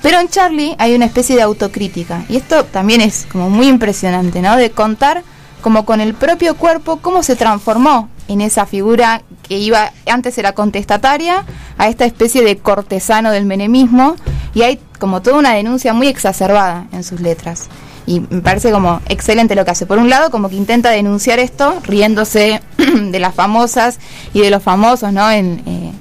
[0.00, 2.24] Pero en Charlie hay una especie de autocrítica.
[2.30, 4.56] Y esto también es como muy impresionante, ¿no?
[4.56, 5.22] De contar
[5.60, 10.52] como con el propio cuerpo cómo se transformó en esa figura que iba, antes era
[10.52, 11.44] contestataria,
[11.76, 14.16] a esta especie de cortesano del menemismo.
[14.54, 17.68] Y hay como toda una denuncia muy exacerbada en sus letras.
[18.06, 19.86] Y me parece como excelente lo que hace.
[19.86, 23.98] Por un lado, como que intenta denunciar esto, riéndose de las famosas
[24.34, 25.30] y de los famosos, ¿no?
[25.30, 25.92] En, eh,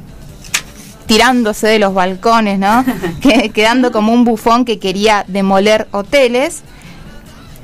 [1.05, 2.83] tirándose de los balcones, ¿no?
[3.21, 6.61] que, quedando como un bufón que quería demoler hoteles.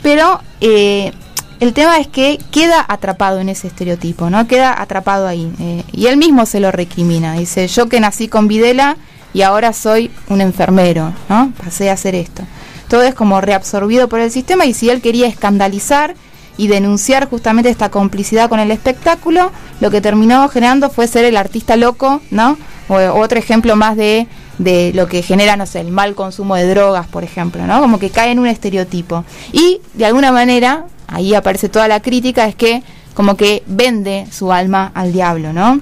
[0.04, 1.12] Pero eh,
[1.60, 4.48] el tema es que queda atrapado en ese estereotipo, ¿no?
[4.48, 5.52] Queda atrapado ahí.
[5.60, 7.34] eh, y él mismo se lo recrimina.
[7.34, 8.98] Dice, yo que nací con Videla
[9.34, 11.52] y ahora soy un enfermero, ¿no?
[11.64, 12.44] Pasé a hacer esto.
[12.88, 16.16] Todo es como reabsorbido por el sistema y si él quería escandalizar
[16.58, 21.38] y denunciar justamente esta complicidad con el espectáculo, lo que terminó generando fue ser el
[21.38, 22.58] artista loco, ¿no?
[22.88, 26.68] O, otro ejemplo más de, de lo que genera, no sé, el mal consumo de
[26.68, 27.80] drogas, por ejemplo, ¿no?
[27.80, 29.24] Como que cae en un estereotipo.
[29.52, 32.82] Y de alguna manera, ahí aparece toda la crítica, es que
[33.14, 35.82] como que vende su alma al diablo, ¿no?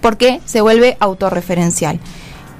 [0.00, 2.00] Porque se vuelve autorreferencial.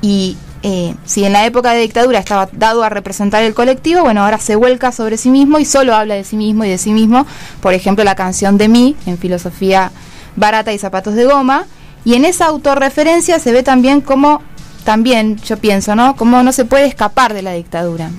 [0.02, 4.24] Y eh, si en la época de dictadura estaba dado a representar el colectivo, bueno,
[4.24, 6.92] ahora se vuelca sobre sí mismo y solo habla de sí mismo y de sí
[6.92, 7.26] mismo.
[7.60, 9.90] Por ejemplo, la canción de mí, en filosofía
[10.36, 11.66] barata y zapatos de goma.
[12.04, 14.42] Y en esa autorreferencia se ve también como,
[14.84, 16.16] también yo pienso, ¿no?
[16.16, 18.10] Como no se puede escapar de la dictadura.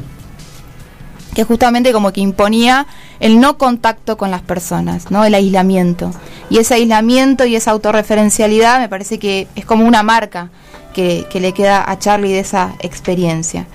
[1.36, 2.86] Que justamente como que imponía
[3.20, 5.24] el no contacto con las personas, ¿no?
[5.26, 6.12] El aislamiento.
[6.50, 10.50] Y ese aislamiento y esa autorreferencialidad me parece que es como una marca
[10.94, 13.68] que, que le queda a Charlie de esa experiencia.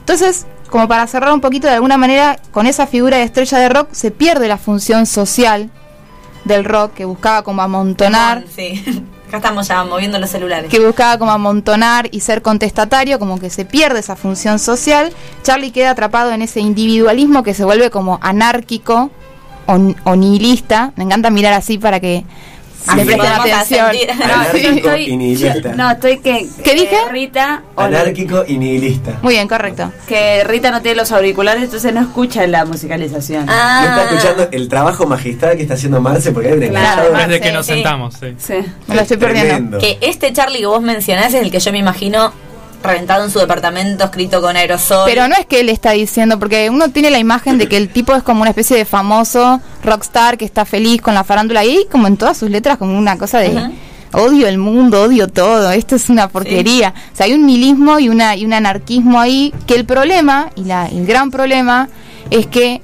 [0.00, 3.68] Entonces, como para cerrar un poquito, de alguna manera, con esa figura de estrella de
[3.68, 5.70] rock se pierde la función social
[6.44, 8.82] del rock que buscaba como amontonar, Sí.
[9.28, 10.70] Acá estamos ya moviendo los celulares.
[10.70, 15.10] que buscaba como amontonar y ser contestatario, como que se pierde esa función social.
[15.42, 19.10] Charlie queda atrapado en ese individualismo que se vuelve como anárquico
[19.66, 20.92] o, o nihilista.
[20.96, 22.26] Me encanta mirar así para que
[22.86, 23.86] Así le presten podemos atención.
[24.22, 25.74] Anárquico estoy- y nihilista.
[25.74, 26.46] No, estoy que.
[26.64, 26.96] ¿Qué dije?
[27.10, 27.62] Rita.
[27.76, 29.18] Anárquico y nihilista.
[29.22, 29.92] Muy bien, correcto.
[30.06, 33.46] Que Rita no tiene los auriculares, entonces no escucha la musicalización.
[33.46, 37.02] No Ah, está escuchando el trabajo magistral que está haciendo Marce porque hay un Claro,
[37.08, 37.72] enganchado Desde que sí, nos sí.
[37.74, 38.34] sentamos, sí.
[38.38, 38.54] Sí.
[38.86, 39.78] Me lo estoy perdiendo.
[39.78, 39.78] tremendo.
[39.78, 42.32] que este Charlie que vos mencionás es el que yo me imagino
[42.82, 45.04] reventado en su departamento, escrito con aerosol.
[45.06, 47.88] Pero no es que él está diciendo, porque uno tiene la imagen de que el
[47.88, 51.86] tipo es como una especie de famoso rockstar que está feliz con la farándula y
[51.90, 53.70] como en todas sus letras como una cosa de
[54.12, 56.94] odio el mundo, odio todo, esto es una porquería.
[57.12, 60.64] O sea, hay un nihilismo y una y un anarquismo ahí que el problema y
[60.64, 61.88] la, el gran problema
[62.30, 62.82] es que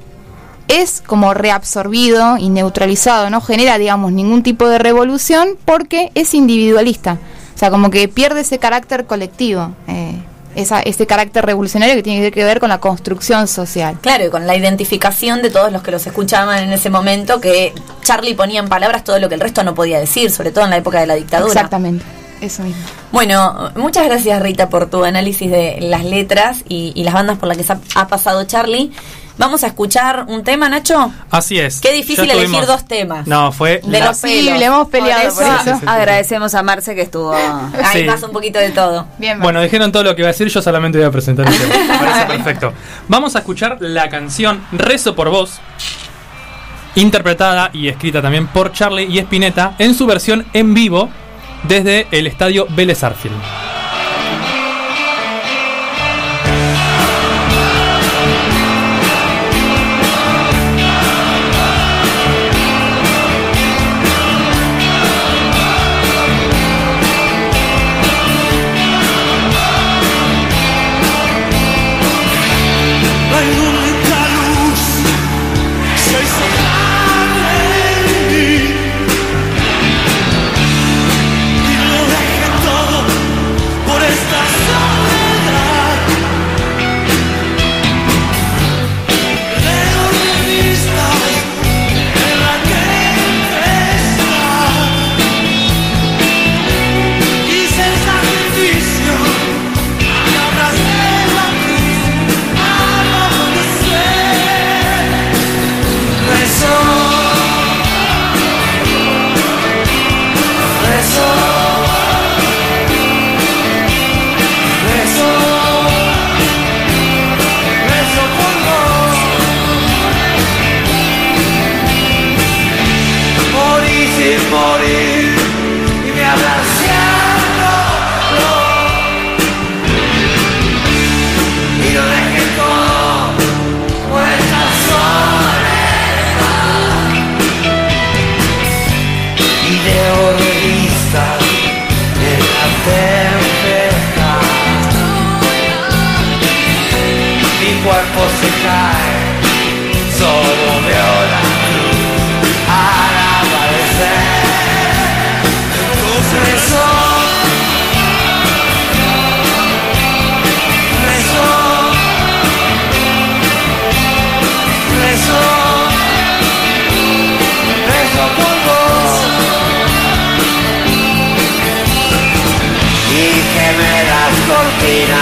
[0.68, 7.18] es como reabsorbido y neutralizado, no genera, digamos, ningún tipo de revolución porque es individualista.
[7.59, 10.14] O sea, como que pierde ese carácter colectivo, eh,
[10.54, 13.98] esa, ese carácter revolucionario que tiene que ver con la construcción social.
[14.00, 17.72] Claro, y con la identificación de todos los que los escuchaban en ese momento, que
[18.04, 20.70] Charlie ponía en palabras todo lo que el resto no podía decir, sobre todo en
[20.70, 21.52] la época de la dictadura.
[21.52, 22.04] Exactamente,
[22.40, 22.80] eso mismo.
[23.11, 27.48] Bueno, muchas gracias Rita por tu análisis de las letras y, y las bandas por
[27.48, 27.64] las que
[27.96, 28.92] ha pasado Charlie.
[29.39, 31.12] Vamos a escuchar un tema, Nacho.
[31.30, 31.80] Así es.
[31.80, 33.26] Qué difícil elegir dos temas.
[33.26, 33.80] No, fue.
[33.84, 34.61] De los pelos.
[34.61, 35.64] hemos peleado Por por eso, eso.
[35.74, 35.86] sí, sí.
[35.86, 37.32] Agradecemos a Marce que estuvo.
[37.32, 38.05] Ahí Sí.
[38.05, 39.07] pasa un poquito de todo.
[39.18, 41.57] Bien, Bueno, dijeron todo lo que iba a decir, yo solamente voy a presentar el
[41.57, 41.74] tema.
[41.93, 42.72] Me parece perfecto.
[43.07, 45.61] Vamos a escuchar la canción Rezo por vos,
[46.97, 51.09] interpretada y escrita también por Charlie y Spinetta en su versión en vivo
[51.62, 53.36] desde el estadio Vélez Arfield.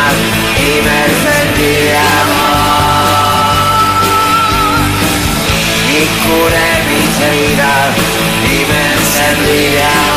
[0.07, 0.15] Cortinas
[0.59, 2.47] y me sentí de amor.
[5.89, 7.97] Y curé mis heridas
[8.45, 10.16] y me encendí de amor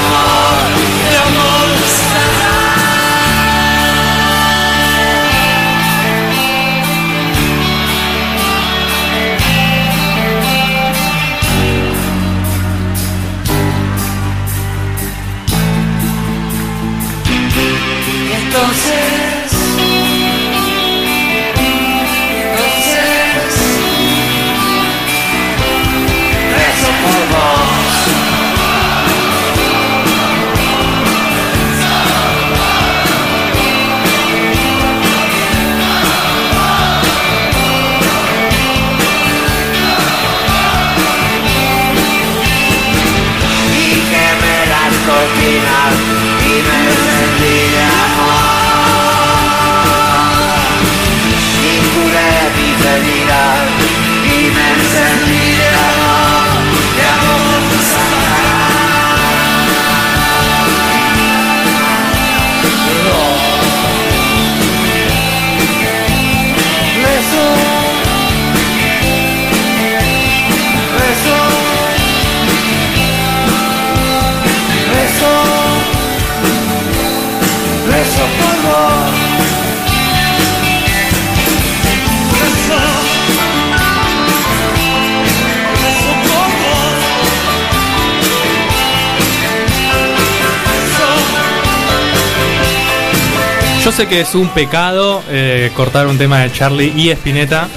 [94.07, 97.67] Que es un pecado eh, cortar un tema de Charlie y Spinetta,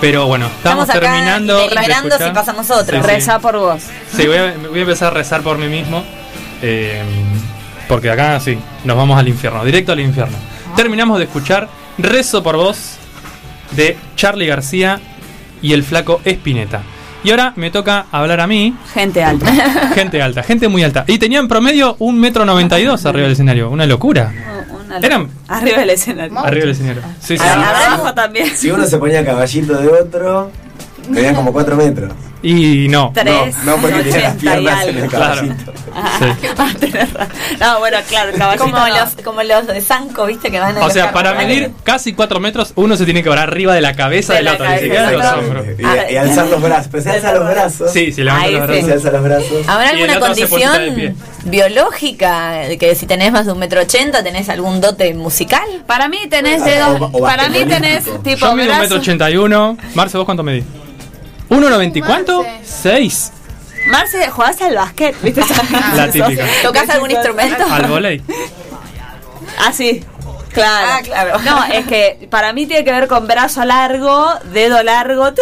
[0.00, 1.56] pero bueno, estamos, Estamos acá terminando.
[1.58, 2.96] de deliberando si pasamos otro.
[2.98, 3.06] Sí, sí.
[3.14, 3.82] Reza por vos.
[4.16, 6.02] Sí, voy a, voy a empezar a rezar por mí mismo.
[6.62, 7.02] eh,
[7.86, 10.36] porque acá sí, nos vamos al infierno, directo al infierno.
[10.74, 11.68] Terminamos de escuchar
[11.98, 12.96] Rezo por vos
[13.72, 14.98] de Charlie García
[15.62, 16.80] y el flaco Espineta.
[17.22, 19.46] Y ahora me toca hablar a mí, Gente alta.
[19.94, 21.04] gente alta, gente muy alta.
[21.06, 24.32] Y tenían promedio un metro noventa y dos arriba del escenario, una locura.
[25.02, 26.38] Eran- Arriba del escenario.
[26.38, 27.02] Arriba del escenario.
[27.20, 27.44] Sí, sí.
[27.44, 28.48] Abajo también.
[28.56, 30.50] Si uno se ponía caballito de otro,
[31.12, 32.12] tenían como 4 metros.
[32.44, 33.10] Y no.
[33.14, 33.56] Tres.
[33.64, 35.08] No, no porque tenía las 80 y piernas en el algo.
[35.08, 35.34] Claro.
[35.34, 35.72] caballito.
[36.18, 36.48] Sí.
[37.16, 37.26] Ah.
[37.60, 38.64] No, bueno, claro, el caballito.
[38.64, 38.88] Como no.
[38.88, 40.50] los, como los de Sanco, ¿viste?
[40.50, 43.48] Que van a O sea, para medir casi 4 metros, uno se tiene que parar
[43.48, 45.66] arriba de la cabeza De del la otro, ni siquiera de los hombros.
[45.78, 46.88] Y, y alzar los brazos.
[46.90, 47.92] Pero se alza los brazos.
[47.92, 48.66] Sí, si levanta los sí.
[48.66, 48.86] brazos.
[48.86, 49.68] Se alza los brazos.
[49.68, 54.80] ¿Habrá alguna condición biológica de que si tenés más de un metro ochenta tenés algún
[54.80, 55.66] dote musical?
[55.86, 57.00] Para mí tenés dedos.
[57.12, 59.76] o para mí tenés tipo Yo mido un metro ochenta y uno.
[59.94, 60.64] Marce, ¿vos cuánto medís?
[61.54, 62.42] ¿1.90 y cuánto?
[62.42, 62.58] Marce.
[62.82, 63.32] 6.
[63.88, 65.42] Marce, jugás al básquet, ¿viste?
[65.94, 66.44] La típica.
[66.62, 67.64] ¿Tocás algún instrumento?
[67.70, 68.22] Al volei.
[69.58, 70.02] Ah, sí.
[70.52, 70.88] Claro.
[70.90, 71.38] Ah, claro.
[71.44, 75.32] No, es que para mí tiene que ver con brazo largo, dedo largo.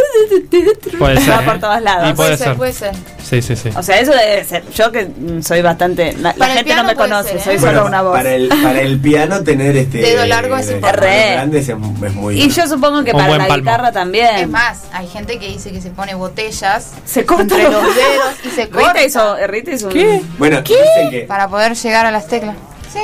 [0.98, 1.58] Puede ser, Va por ¿eh?
[1.60, 2.12] todos Y lados.
[2.14, 2.46] puede Puede ser.
[2.46, 2.92] ser, puede ser.
[3.32, 3.70] Sí, sí, sí.
[3.74, 4.62] O sea, eso debe ser.
[4.74, 5.08] Yo que
[5.42, 6.12] soy bastante.
[6.12, 7.42] La, la Para el gente no piano me conoce, ser, ¿eh?
[7.44, 8.12] soy Bueno, solo una voz.
[8.12, 11.06] Para el, para el piano tener este Dedo largo es de- importante.
[11.08, 11.68] manos grandes es,
[12.08, 13.56] es muy Y yo supongo que Un para la palmo.
[13.64, 14.36] guitarra también.
[14.36, 18.34] Es más, hay gente que dice que se pone botellas Se corta entre los dedos
[18.44, 20.20] y se corta Rita hizo, Rita hizo un- ¿Qué?
[20.36, 22.54] Bueno, dicen que para poder llegar a las teclas.
[22.92, 23.00] Sí.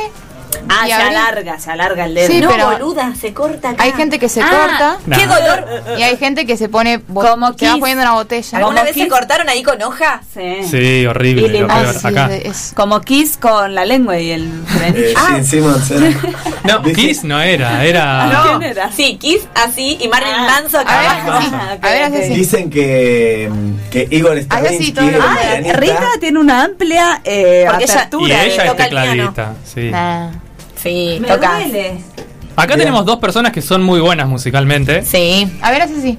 [0.69, 2.27] Ah, Y se abrí- alarga, se alarga el dedo.
[2.29, 3.83] Sí, no, pero- boluda, se corta acá.
[3.83, 5.35] Hay gente que se Ah, corta ¡Qué Nah.
[5.41, 5.67] dolor!
[5.99, 7.81] y hay gente que se pone Como se va Kiss.
[7.81, 8.59] poniendo una botella.
[8.59, 9.09] ¿Alguna vez se Kiss.
[9.13, 10.21] cortaron ahí con hoja?
[10.35, 10.63] Sí.
[10.71, 11.47] Sí, horrible.
[11.47, 11.87] Y lo lim- peor.
[11.89, 12.35] Ah, sí, Acá.
[12.35, 15.09] es- Como Kiss con la lengua y el frenillo.
[15.39, 16.17] eh, Simmons eh,
[16.65, 18.27] No, Kiss no era, era.
[18.27, 18.59] No.
[18.59, 18.93] ¿Quién era?
[18.93, 20.61] Sí, Kiss así y Marilyn Ah.
[20.61, 21.49] Manson acá A ver, abajo.
[21.55, 22.15] Ah, A ver, ok.
[22.15, 22.35] haz así.
[22.35, 23.51] Dicen que,
[23.91, 25.03] que Igor que Ah, pianista,
[25.75, 28.45] Rita tiene una amplia eh, Porque ella- Y apertura.
[28.45, 29.53] ella es tecladista.
[29.65, 29.91] Sí.
[29.91, 30.31] Nah.
[30.83, 31.59] Sí, Me tocas.
[31.65, 32.01] duele.
[32.57, 32.79] Acá Bien.
[32.81, 35.05] tenemos dos personas que son muy buenas musicalmente.
[35.05, 35.51] Sí.
[35.63, 36.19] A ver, así sí.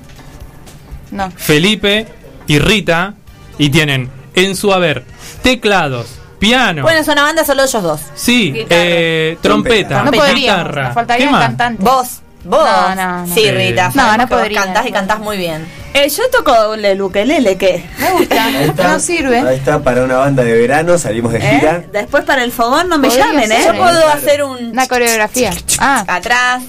[1.11, 1.31] No.
[1.31, 2.07] Felipe
[2.47, 3.13] y Rita.
[3.57, 5.03] Y tienen en su haber
[5.41, 6.83] teclados, piano.
[6.83, 7.99] Bueno, es una banda solo ellos dos.
[8.15, 8.67] Sí, Guitarra.
[8.85, 10.83] eh, trompeta, No podríamos, guitarra.
[10.85, 11.45] nos faltaría ¿Qué un más?
[11.47, 11.83] cantante.
[11.83, 12.07] Vos.
[12.49, 12.67] Vos.
[12.67, 13.33] No, no, no.
[13.35, 13.51] Sí.
[13.51, 13.91] Rita.
[13.93, 15.67] No, no podría, Cantás y cantás muy bien.
[15.93, 17.85] Eh, yo toco el ukelele, ¿qué?
[17.99, 18.49] Me gusta.
[18.61, 19.39] Está, No sirve.
[19.39, 21.77] Ahí está, para una banda de verano, salimos de gira.
[21.77, 21.89] ¿Eh?
[21.91, 23.59] Después para el fogón no me llamen, ¿eh?
[23.65, 24.09] Yo puedo Claro.
[24.09, 25.51] hacer un Una coreografía.
[25.79, 26.63] Ah, atrás.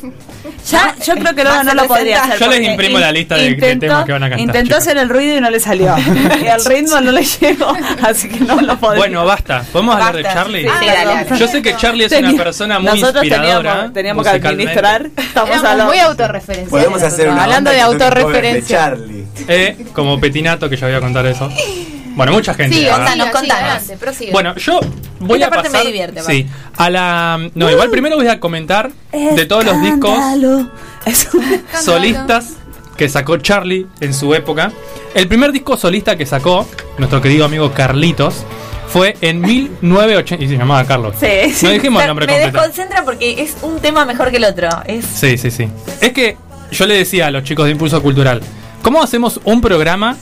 [0.69, 2.35] Ya, yo creo que luego no lo podría 60.
[2.35, 2.47] hacer.
[2.47, 5.09] Yo les imprimo la lista de- de temas que van a cantar, Intentó hacer el
[5.09, 5.95] ruido y no le salió.
[6.45, 8.99] y al ritmo no le llegó, así que no lo podría.
[8.99, 9.65] Bueno, basta.
[9.73, 10.41] ¿Podemos hablar de Basta.
[10.41, 10.63] Charlie?
[10.65, 11.39] Sí, sí, dale, dale.
[11.39, 13.71] Yo sé que Charlie es una persona muy Nosotros inspiradora.
[13.93, 15.07] teníamos, teníamos que administrar.
[15.17, 15.85] Estamos hablando.
[15.87, 16.71] muy autorreferenciales.
[16.71, 18.61] Podemos hacer una Hablando de autorreferencia.
[18.91, 19.27] De Charlie.
[19.49, 21.51] Eh, como Petinato, que ya voy a contar eso.
[22.17, 22.77] Bueno, mucha gente.
[22.77, 23.33] Sí, Contanos, verdad.
[23.33, 24.33] contanos, adelante, prosigue.
[24.33, 24.81] Bueno, yo
[25.21, 25.87] voy Esta a parte me pasar.
[25.87, 26.47] divierte, Sí,
[26.77, 27.51] a la.
[27.55, 30.71] No, igual primero voy a comentar de todos los discos Escándalo.
[31.07, 32.55] Es un- solistas
[32.97, 34.73] que sacó Charlie en su época.
[35.15, 36.67] El primer disco solista que sacó
[36.99, 38.45] nuestro querido amigo Carlitos
[38.89, 40.45] fue en 1980.
[40.45, 41.15] Y se llamaba Carlos.
[41.19, 41.67] Sí, sí.
[41.67, 42.59] No dijimos el nombre me completo.
[42.59, 44.69] desconcentra porque es un tema mejor que el otro.
[44.85, 45.69] Es Sí, sí, sí.
[46.01, 46.37] Es que
[46.73, 48.43] yo le decía a los chicos de Impulso Cultural,
[48.83, 50.17] ¿cómo hacemos un programa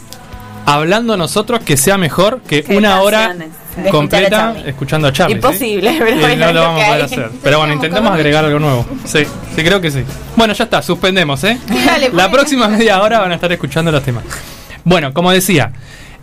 [0.75, 5.35] hablando nosotros que sea mejor que una hora escuchar a completa escuchando a Charlie?
[5.35, 5.39] ¿sí?
[5.39, 7.31] imposible, pero Y bueno, no lo vamos a poder hacer.
[7.43, 8.87] Pero bueno, intentemos agregar algo nuevo.
[9.05, 10.05] Sí, sí, creo que sí.
[10.37, 11.59] Bueno, ya está, suspendemos, ¿eh?
[11.87, 14.25] Dale, La próxima media hora van a estar escuchando los temas.
[14.85, 15.73] Bueno, como decía,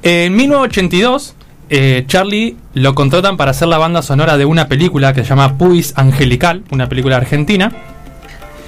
[0.03, 1.35] en 1982
[1.69, 5.57] eh, Charlie lo contratan para hacer la banda sonora de una película que se llama
[5.57, 7.71] Puis Angelical, una película argentina.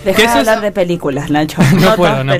[0.07, 1.61] Deja ¿Qué es de hablar de películas, Nacho.
[1.73, 2.39] No puedo, no peli-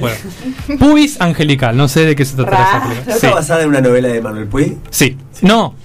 [0.68, 0.94] puedo.
[0.96, 3.06] Puis Angelical, no sé de qué se trata esa película.
[3.06, 4.78] ¿No Sí, está basada en una novela de Manuel Puig?
[4.90, 5.18] sí.
[5.42, 5.76] No,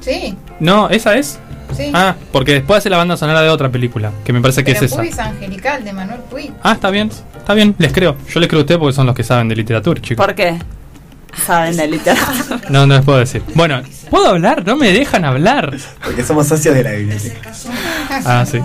[0.00, 1.38] Sí, no, esa es.
[1.74, 1.90] sí.
[1.94, 4.82] Ah, porque después hace la banda sonora de otra película, que me parece que es
[4.82, 4.96] esa.
[4.96, 6.52] Puy es angelical de Manuel Puy.
[6.62, 8.14] Ah, está bien, está bien, les creo.
[8.28, 10.24] Yo les creo a ustedes porque son los que saben de literatura, chicos.
[10.26, 10.58] ¿Por qué?
[11.46, 12.60] Saben de literatura.
[12.68, 13.42] No, no les puedo decir.
[13.54, 14.64] Bueno, ¿puedo hablar?
[14.66, 15.74] No me dejan hablar.
[16.04, 17.50] Porque somos socios de la biblioteca.
[18.26, 18.60] Ah, sí.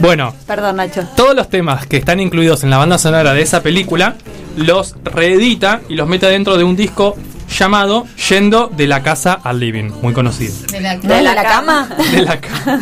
[0.00, 1.06] Bueno, Perdón, Nacho.
[1.16, 4.14] todos los temas que están incluidos en la banda sonora de esa película
[4.56, 7.16] los reedita y los mete dentro de un disco
[7.58, 10.54] llamado Yendo de la casa al living, muy conocido.
[10.70, 11.88] De la, ¿De la, cama?
[12.12, 12.76] De la ca-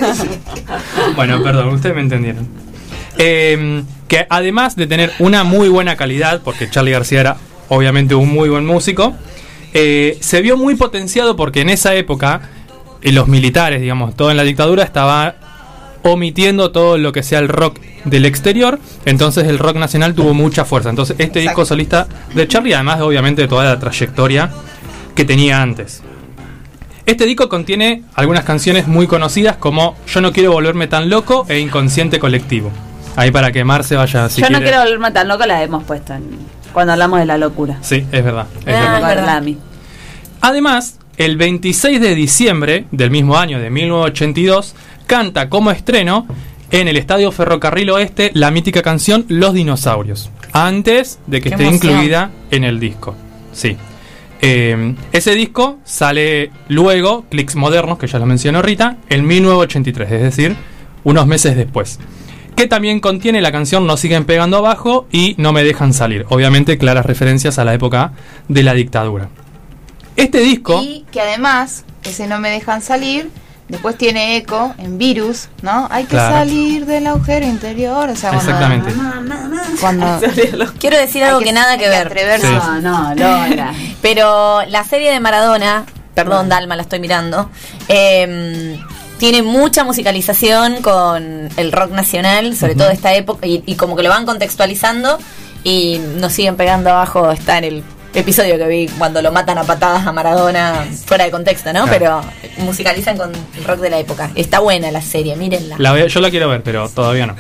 [1.14, 2.46] bueno, perdón, ustedes me entendieron.
[3.18, 7.36] Eh, que además de tener una muy buena calidad, porque Charlie García era
[7.68, 9.14] obviamente un muy buen músico,
[9.72, 12.42] eh, se vio muy potenciado porque en esa época
[13.02, 15.34] eh, los militares, digamos, todo en la dictadura estaba
[16.12, 20.64] omitiendo todo lo que sea el rock del exterior, entonces el rock nacional tuvo mucha
[20.64, 20.90] fuerza.
[20.90, 24.50] Entonces este disco solista de Charlie, además de obviamente de toda la trayectoria
[25.14, 26.02] que tenía antes.
[27.06, 31.58] Este disco contiene algunas canciones muy conocidas como Yo no quiero volverme tan loco e
[31.60, 32.70] Inconsciente colectivo.
[33.14, 34.66] Ahí para que Marce vaya si Yo no quiere.
[34.72, 36.24] quiero volverme tan loco, la hemos puesto en
[36.72, 37.78] Cuando hablamos de la locura.
[37.80, 38.46] Sí, es verdad.
[38.66, 39.42] es Ah, verdad.
[40.40, 44.74] Además, el 26 de diciembre del mismo año de 1982,
[45.06, 46.26] canta como estreno
[46.70, 51.66] en el Estadio Ferrocarril Oeste la mítica canción Los Dinosaurios, antes de que Qué esté
[51.68, 51.92] emoción.
[51.92, 53.14] incluida en el disco.
[53.52, 53.76] Sí.
[54.42, 60.22] Eh, ese disco sale luego, Clicks Modernos, que ya lo mencionó Rita, en 1983, es
[60.22, 60.56] decir,
[61.04, 61.98] unos meses después.
[62.54, 66.24] Que también contiene la canción No siguen pegando abajo y No me dejan salir.
[66.30, 68.12] Obviamente claras referencias a la época
[68.48, 69.28] de la dictadura.
[70.16, 70.82] Este disco...
[70.82, 73.30] Y que además, ese no me dejan salir,
[73.68, 75.88] después tiene eco en virus, ¿no?
[75.90, 76.34] Hay que Claro.
[76.36, 78.08] salir del agujero interior.
[78.10, 78.94] O sea, cuando- Exactamente.
[79.80, 80.20] Cuando,
[80.78, 82.06] Quiero decir algo que, nada que ver.
[82.06, 82.46] atreverse.
[82.46, 82.52] Sí.
[82.52, 83.72] No, no, Lola.
[84.02, 87.50] Pero la serie de Maradona, perdón Dalma, la estoy mirando,
[87.88, 88.78] eh,
[89.18, 93.96] tiene mucha musicalización con el rock nacional, sobre todo de esta época, y, y como
[93.96, 95.18] que lo van contextualizando
[95.64, 97.84] y nos siguen pegando abajo, está en el
[98.16, 101.84] episodio que vi cuando lo matan a patadas a Maradona fuera de contexto, ¿no?
[101.86, 102.22] Claro.
[102.56, 104.30] Pero musicalizan con el rock de la época.
[104.34, 105.76] Está buena la serie, mírenla.
[105.78, 107.34] La voy- yo la quiero ver, pero todavía no.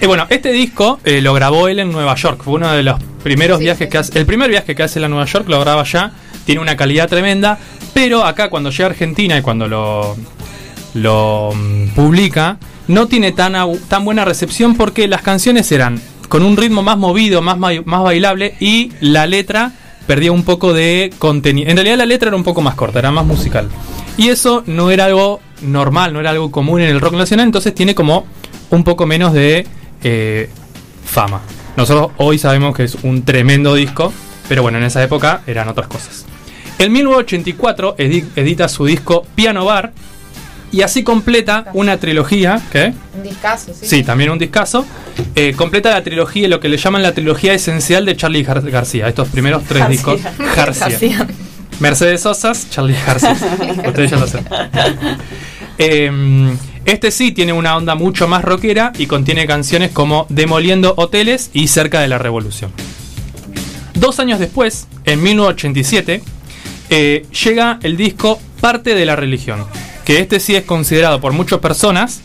[0.00, 2.40] Y bueno, este disco eh, lo grabó él en Nueva York.
[2.44, 3.90] Fue uno de los primeros Sí, viajes sí.
[3.90, 4.18] que hace.
[4.18, 6.12] El primer viaje que hace a Nueva York lo graba allá.
[6.44, 7.58] Tiene una calidad tremenda.
[7.94, 10.16] Pero acá, cuando llega a Argentina y cuando lo,
[10.94, 13.54] lo mm, publica, no tiene tan,
[13.88, 18.54] tan buena recepción porque las canciones eran con un ritmo más movido, más, más bailable
[18.60, 19.72] y la letra
[20.08, 21.70] perdía un poco de contenido.
[21.70, 23.68] En realidad la letra era un poco más corta, era más musical.
[24.16, 27.72] Y eso no era algo normal, no era algo común en el rock nacional, entonces
[27.74, 28.26] tiene como
[28.70, 29.64] un poco menos de
[30.02, 30.50] eh,
[31.04, 31.40] fama.
[31.76, 34.12] Nosotros hoy sabemos que es un tremendo disco,
[34.48, 36.24] pero bueno, en esa época eran otras cosas.
[36.80, 39.92] En 1984 edi- edita su disco Piano Bar
[40.72, 42.92] y así completa una trilogía, ¿qué?
[43.16, 43.86] Un discazo, sí.
[43.86, 44.84] Sí, también un discazo.
[45.34, 49.08] Eh, completa la trilogía, lo que le llaman la trilogía esencial de Charlie Gar- García.
[49.08, 49.88] Estos primeros tres García.
[49.90, 50.20] discos.
[50.56, 50.88] García.
[50.88, 51.26] García.
[51.80, 53.32] Mercedes Sosas, Charlie García.
[53.86, 54.46] Ustedes ya lo saben.
[55.78, 61.50] Eh, este sí tiene una onda mucho más rockera y contiene canciones como Demoliendo Hoteles
[61.52, 62.72] y Cerca de la Revolución.
[63.94, 66.22] Dos años después, en 1987,
[66.90, 69.64] eh, llega el disco Parte de la Religión,
[70.08, 72.20] que este sí es considerado por muchas personas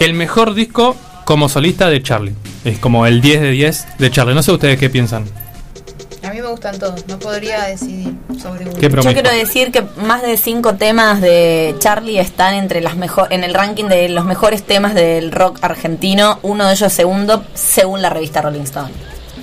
[0.00, 2.34] el mejor disco como solista de Charlie.
[2.64, 4.34] Es como el 10 de 10 de Charlie.
[4.34, 5.24] No sé ustedes qué piensan.
[6.24, 8.12] A mí me gustan todos, no podría decidir
[8.42, 8.74] sobre uno.
[8.74, 13.32] Qué Yo quiero decir que más de cinco temas de Charlie están entre las mejor
[13.32, 16.40] en el ranking de los mejores temas del rock argentino.
[16.42, 18.90] Uno de ellos segundo, según la revista Rolling Stone.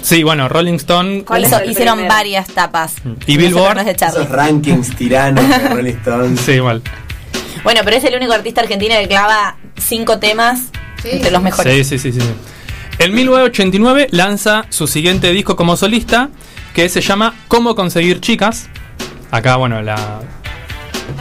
[0.02, 2.96] Sí, bueno, Rolling Stone ¿Cuál es Hizo- el hicieron varias tapas.
[3.26, 3.86] Y Billboard.
[3.86, 4.20] de Charlie.
[4.24, 6.40] Esos rankings tiranos de Rolling Stones.
[6.46, 6.82] Sí, igual.
[6.82, 7.05] Bueno,
[7.84, 10.70] pero es el único artista argentino que clava cinco temas
[11.02, 11.10] Sí.
[11.12, 11.88] entre los mejores.
[11.88, 12.28] Sí, sí, sí, sí.
[13.00, 16.30] En 1989 lanza su siguiente disco como solista,
[16.74, 18.70] que se llama Cómo conseguir chicas.
[19.32, 20.22] Acá, bueno, la,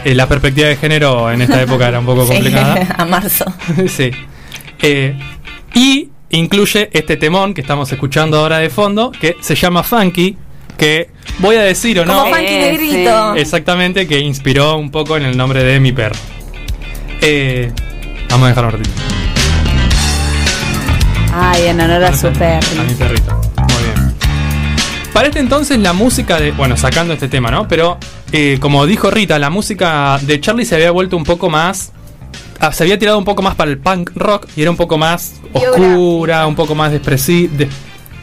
[0.05, 2.95] eh, la perspectiva de género en esta época era un poco Sí, complicada.
[2.99, 3.45] a marzo.
[3.88, 4.11] sí.
[4.80, 5.18] Eh,
[5.74, 10.36] y incluye este temón que estamos escuchando ahora de fondo, que se llama Funky,
[10.78, 13.34] que voy a decir o no, Como Funky Eh, Negrito.
[13.34, 16.16] exactamente, que inspiró un poco en el nombre de mi perro.
[17.26, 17.72] Eh,
[18.30, 18.90] vamos a dejar un ratito.
[21.32, 22.66] Ay, en honor a su perro.
[22.80, 23.40] A mi perrito.
[23.56, 24.14] Muy bien.
[25.12, 26.50] Para este entonces la música de...
[26.52, 27.66] Bueno, sacando este tema, ¿no?
[27.66, 27.98] Pero
[28.32, 31.92] eh, como dijo Rita, la música de Charlie se había vuelto un poco más...
[32.60, 34.98] ah, se había tirado un poco más para el punk rock y era un poco
[34.98, 37.68] más oscura, un poco más depresi- de-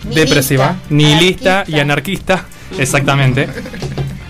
[0.04, 1.78] Nihilista, depresiva, nihilista anarquista.
[1.78, 2.46] y anarquista.
[2.80, 3.48] Exactamente.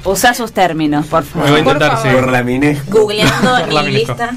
[0.04, 1.50] Usa sus términos, por Me favor.
[1.52, 2.08] voy a Por intentar, sí.
[2.10, 2.78] Por.
[2.90, 4.32] Googleando Por mi lista.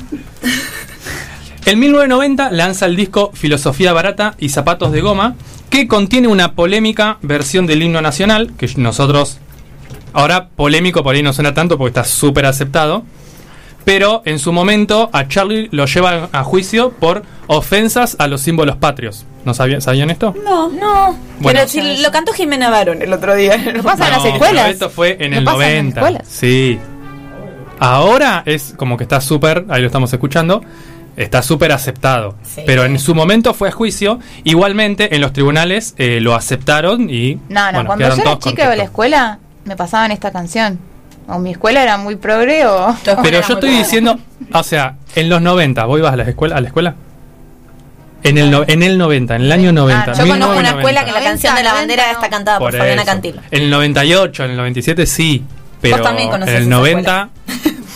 [1.66, 5.34] En 1990 lanza el disco Filosofía Barata y Zapatos de Goma,
[5.70, 9.38] que contiene una polémica versión del himno nacional, que nosotros,
[10.12, 13.04] ahora polémico por ahí no suena tanto porque está súper aceptado,
[13.84, 18.76] pero en su momento a Charlie lo lleva a juicio por ofensas a los símbolos
[18.76, 19.24] patrios.
[19.44, 20.34] ¿No sabían, ¿sabían esto?
[20.42, 21.16] No, no.
[21.40, 21.58] Bueno.
[21.58, 23.56] pero si lo cantó Jimena Barón el otro día.
[23.74, 24.70] Lo pasa en las No, escuelas.
[24.70, 26.00] esto fue en el pasan en las 90.
[26.00, 26.28] escuelas.
[26.28, 26.78] sí.
[27.78, 30.62] Ahora es como que está súper, ahí lo estamos escuchando,
[31.16, 32.36] está súper aceptado.
[32.42, 32.62] Sí.
[32.64, 34.20] Pero en su momento fue a juicio.
[34.44, 37.34] Igualmente en los tribunales eh, lo aceptaron y.
[37.48, 40.78] No, no, bueno, cuando yo era chica iba a la escuela, me pasaban esta canción.
[41.26, 42.94] O mi escuela era muy progre o...
[43.22, 44.18] Pero yo estoy diciendo,
[44.52, 46.56] o sea, en los 90, ¿vos ibas a la escuela?
[46.56, 46.94] ¿A la escuela?
[48.22, 50.12] En el, no- en el 90, en el año 90.
[50.14, 50.78] Yo conozco una 1990.
[50.78, 52.12] escuela que la 90, canción de la 90, bandera no.
[52.12, 53.04] está cantada por, Por Fabiana.
[53.04, 53.40] Cantilo.
[53.50, 55.44] En el 98, en el 97 sí.
[55.80, 57.28] Pero también en el esa 90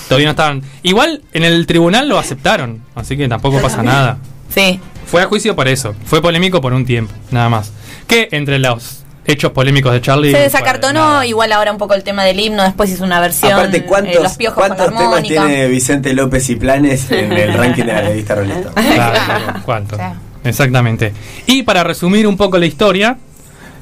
[0.09, 0.63] todavía no estaban.
[0.83, 4.19] Igual en el tribunal lo aceptaron, así que tampoco pasa nada.
[4.55, 4.79] Sí.
[5.07, 5.95] Fue a juicio por eso.
[6.05, 7.73] Fue polémico por un tiempo, nada más.
[8.07, 10.33] Que entre los hechos polémicos de Charlie.
[10.33, 13.77] Se desacartonó igual ahora un poco el tema del himno, después hizo una versión Aparte,
[13.77, 17.53] eh, ¿cuántos, Los Piojos con la ¿cuántos temas tiene Vicente López y Planes en el
[17.55, 18.95] ranking de la revista Rolling Stone?
[18.95, 19.97] Claro, ¿Cuánto?
[19.97, 20.17] Claro.
[20.45, 21.13] Exactamente.
[21.47, 23.19] Y para resumir un poco la historia,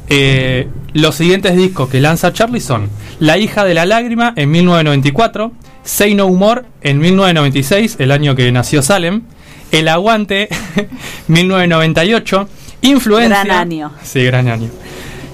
[0.08, 2.90] eh, los siguientes discos que lanza Charlie son
[3.20, 5.52] La hija de la lágrima en 1994,
[5.84, 9.22] Say No Humor en 1996, el año que nació Salem,
[9.70, 10.48] El Aguante
[11.28, 12.48] 1998,
[12.82, 13.44] Influencia.
[13.44, 13.92] Gran año.
[14.02, 14.70] Sí, gran año.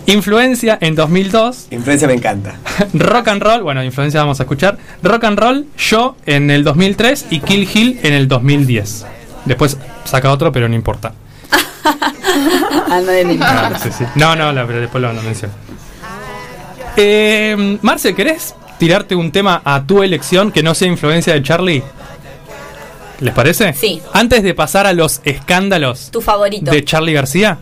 [0.06, 2.54] Influencia en 2002, Influencia me encanta.
[2.94, 7.26] Rock and Roll, bueno, Influencia vamos a escuchar, Rock and Roll, Yo en el 2003
[7.30, 9.06] y Kill Hill en el 2010.
[9.44, 11.12] Después saca otro, pero no importa.
[13.06, 13.70] Le importa.
[13.74, 14.04] Ah, sí, sí.
[14.16, 15.54] No, no, la- pero después lo, lo menciono.
[16.96, 21.82] Eh, Marce, ¿querés tirarte un tema a tu elección que no sea influencia de Charlie?
[23.20, 23.72] ¿Les parece?
[23.72, 24.02] Sí.
[24.12, 26.70] Antes de pasar a los escándalos Tu favorito.
[26.70, 27.58] de Charlie García.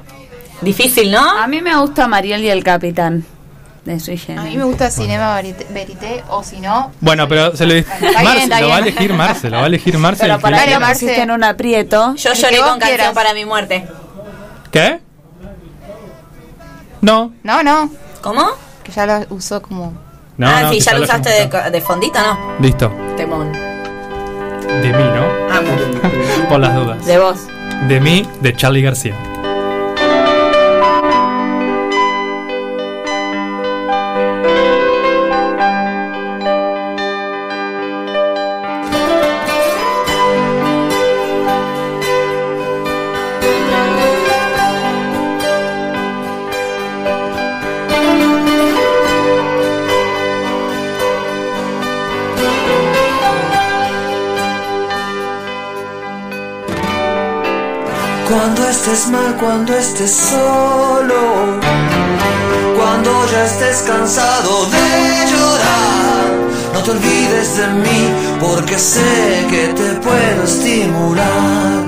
[0.60, 1.20] Difícil, ¿no?
[1.20, 3.24] A mí me gusta Mariel y el Capitán.
[3.84, 6.92] De Sui A mí me gusta Cinema Verité, Verité, o si no.
[7.00, 7.86] Bueno, pero se lo bien,
[8.22, 10.22] Marce, lo va a elegir Marce, lo va a elegir Marce.
[10.24, 11.22] Pero para que Marce.
[11.22, 12.14] en un aprieto.
[12.16, 13.12] Yo lloré con canción quieras.
[13.14, 13.88] para mi muerte.
[14.70, 15.00] ¿Qué?
[17.00, 17.90] No, No, no,
[18.20, 18.50] ¿Cómo?
[18.84, 19.94] que ya lo usó como.
[20.36, 20.46] no.
[20.46, 22.56] ah, no, sí, que ya lo usaste de, de fondito, ¿no?
[22.60, 22.92] Listo.
[23.16, 23.50] Temón.
[23.52, 25.54] De mí, ¿no?
[25.56, 25.70] Amo.
[26.50, 27.06] Por las dudas.
[27.06, 27.36] De vos.
[27.88, 29.16] De mí, de Charlie García.
[58.70, 61.58] Estés mal, cuando estés solo,
[62.76, 66.26] cuando ya estés cansado de llorar,
[66.72, 68.02] no te olvides de mí
[68.40, 71.82] porque sé que te puedo estimular.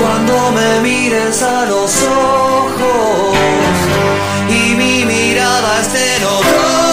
[0.00, 3.36] Cuando me mires a los ojos
[4.50, 6.83] y mi mirada esté en otro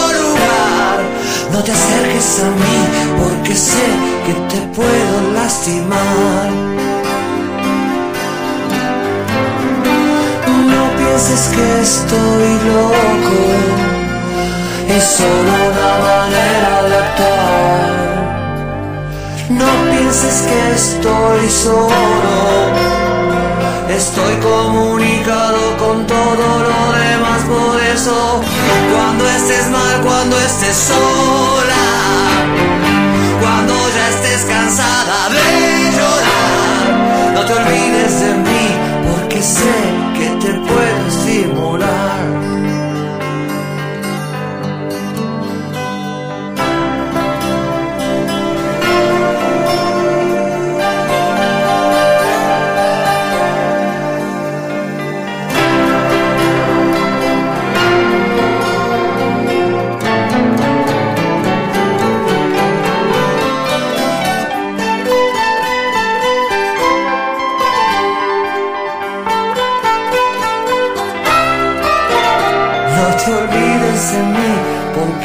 [1.52, 2.78] no te acerques a mí
[3.18, 3.86] porque sé
[4.26, 6.50] que te puedo lastimar.
[10.72, 13.38] No pienses que estoy loco,
[14.88, 17.92] es solo una manera de actuar.
[19.50, 22.42] No pienses que estoy solo,
[23.96, 28.40] estoy comunicado con todo lo demás, por eso
[28.92, 31.84] cuando estés mal, cuando estés sola,
[33.40, 38.76] cuando ya estés cansada de llorar, no te olvides de mí,
[39.10, 40.01] porque sé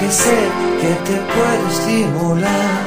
[0.07, 0.49] porque sé
[0.79, 2.86] que te puedo estimular.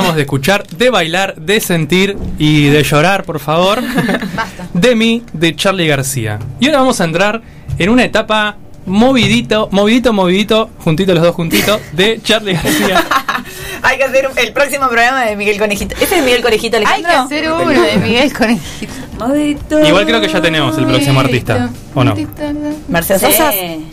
[0.00, 3.82] Terminamos de escuchar, de bailar, de sentir y de llorar, por favor.
[4.72, 6.38] De mí, de Charlie García.
[6.58, 7.42] Y ahora vamos a entrar
[7.78, 13.04] en una etapa movidito, movidito, movidito, juntito los dos juntitos, de Charlie García.
[13.82, 15.94] Hay que hacer el próximo programa de Miguel Conejito.
[16.00, 17.10] ¿Ese es Miguel Conejito Hay Alejandro?
[17.10, 19.86] que hacer uno de Miguel Conejito.
[19.86, 22.14] Igual creo que ya tenemos el próximo artista, ¿o no?
[22.88, 23.84] Mercedes Sí.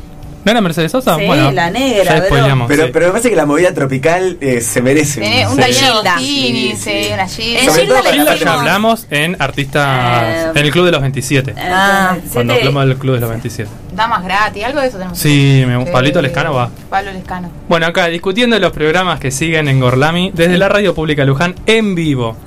[0.48, 1.18] ¿No era Mercedes Sosa?
[1.18, 2.90] Sí, bueno, la negra, Pero, sí.
[2.94, 5.20] pero me parece que la movida tropical eh, se merece.
[5.20, 5.60] Tenés un Sí.
[5.60, 6.20] Daniel Gilda.
[6.20, 7.10] Sí, sí, sí.
[7.14, 8.02] una Gilda.
[8.16, 11.54] Ya dijimos- hablamos en artistas, Eh, en el Club de los 27.
[11.58, 13.70] Ah, Cuando siete- hablamos del Club de los 27.
[13.94, 15.20] Damas gratis, algo de eso tenemos.
[15.20, 15.86] Sí, me.
[15.88, 16.70] Pablito Lescano va.
[16.90, 17.52] Pablo Lescano.
[17.68, 21.94] Bueno, acá discutiendo los programas que siguen en Gorlami desde la radio pública Luján en
[21.94, 22.38] vivo.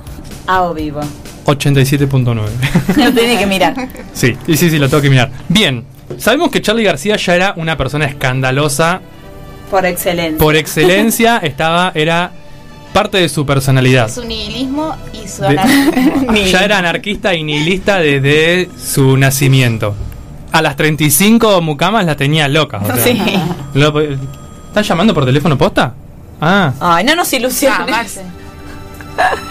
[0.47, 1.01] A o vivo.
[1.45, 2.49] 87.9.
[2.97, 3.75] Lo tiene que mirar.
[4.13, 5.29] Sí, y sí, sí, lo tengo que mirar.
[5.49, 5.83] Bien,
[6.21, 9.01] sabemos que Charlie García ya era una persona escandalosa
[9.69, 10.37] Por excelencia.
[10.37, 12.31] por excelencia, estaba, era
[12.93, 14.09] parte de su personalidad.
[14.11, 16.33] Su nihilismo y su De- anarquismo.
[16.51, 19.95] Ya era anarquista y nihilista desde su nacimiento.
[20.51, 22.83] A las 35 mucamas las tenía locas.
[22.83, 22.97] o sea.
[23.03, 23.21] Sí.
[23.73, 25.93] Lo- ¿Están llamando por teléfono posta?
[26.41, 26.73] Ah.
[26.79, 27.89] Ay, no nos Ah, ilusiones.
[27.89, 28.21] Marce.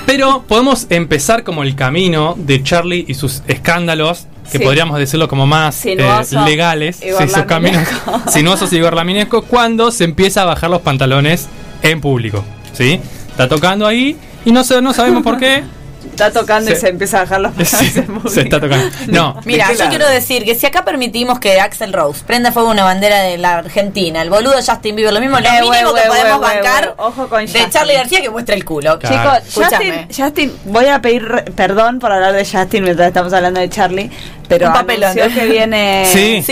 [0.07, 4.65] Pero podemos empezar como el camino de Charlie y sus escándalos, que Sí.
[4.65, 5.97] podríamos decirlo como más eh,
[6.45, 7.87] legales, sus caminos
[8.29, 11.49] sinuosos y gorlaminescos, cuando se empieza a bajar los pantalones
[11.83, 12.45] en público.
[12.73, 13.01] ¿Sí?
[13.31, 15.63] Está tocando ahí y no, sé, no sabemos por qué.
[16.11, 18.29] Está tocando y Se- se empieza a bajar los Sí, pantalones en público.
[18.31, 18.87] se está tocando.
[19.09, 22.53] No, Mira, ¿De qué yo quiero decir que si acá permitimos que Axel Rose prenda
[22.53, 25.91] fuego una bandera de la Argentina, el boludo Justin Bieber, lo mismo, lo Eh, mínimo
[25.91, 26.95] güey, que podemos bancar.
[26.99, 27.71] Ojo con de Justin.
[27.71, 28.99] Charlie García que muestra el culo.
[28.99, 29.41] Claro.
[29.47, 29.95] Chicos, Justin.
[30.15, 34.11] Justin, voy a pedir perdón por hablar de Justin mientras estamos hablando de Charlie,
[34.51, 35.11] pero Un papelón.
[35.19, 36.43] anunció que viene Sí.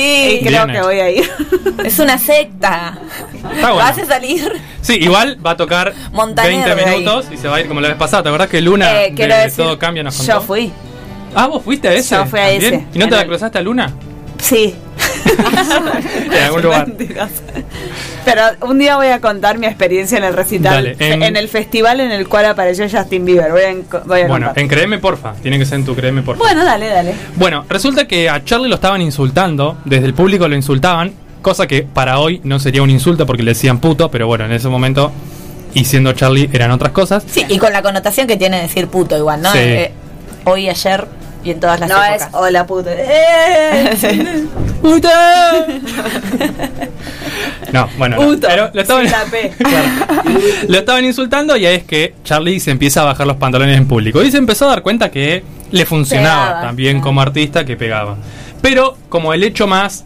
[0.42, 0.72] Creo Viene.
[0.72, 1.30] que voy a ir.
[1.84, 2.96] es una secta.
[3.34, 3.76] Está bueno.
[3.76, 4.51] Vas a salir.
[4.80, 6.99] Sí, igual va a tocar Montaner 20 de ahí.
[7.01, 8.22] minutos y se va a ir como la vez pasada.
[8.22, 10.32] ¿Te acordás que Luna Eh, de, decir, Todo Cambia nos contó?
[10.32, 10.72] Yo fui,
[11.34, 12.14] Ah, vos fuiste a ese.
[12.14, 12.74] Yo fui a también?
[12.74, 12.86] ese.
[12.94, 13.92] ¿Y no te la el- cruzaste a Luna?
[14.38, 14.74] sí.
[16.32, 16.86] En algún lugar.
[16.88, 17.30] Mentiras.
[18.24, 21.36] Pero un día voy a contar mi experiencia en el recital, Dale, en- en...
[21.36, 23.50] el festival en el cual apareció Justin Bieber.
[23.52, 24.62] Voy a, enco- voy a Bueno, contar.
[24.62, 25.32] en Créeme Porfa.
[25.34, 26.42] Tiene que ser en tu Créeme Porfa.
[26.42, 27.14] Bueno, dale, dale.
[27.36, 31.12] Bueno, resulta que a Charlie lo estaban insultando, desde el público lo insultaban,
[31.42, 34.52] cosa que para hoy no sería un insulto porque le decían puto, pero bueno, en
[34.52, 35.10] ese momento,
[35.74, 37.24] y siendo Charlie, eran otras cosas.
[37.26, 39.52] Sí, y con la connotación que tiene decir puto igual, ¿no?
[39.52, 39.58] Sí.
[39.60, 39.92] Eh,
[40.44, 41.06] hoy, ayer
[41.49, 42.28] y en todas las No épocas.
[42.28, 42.90] es hola puto.
[42.90, 44.46] ¡Eh!
[44.82, 45.09] ¡Puto!
[47.72, 49.53] No, bueno, no, pero lo estaban, sin la P.
[49.59, 49.88] Claro.
[50.68, 53.86] lo estaban insultando y ahí es que Charlie se empieza a bajar los pantalones en
[53.86, 56.62] público y se empezó a dar cuenta que le funcionaba Pegaba.
[56.62, 58.16] también como artista que pegaba.
[58.62, 60.05] Pero como el hecho más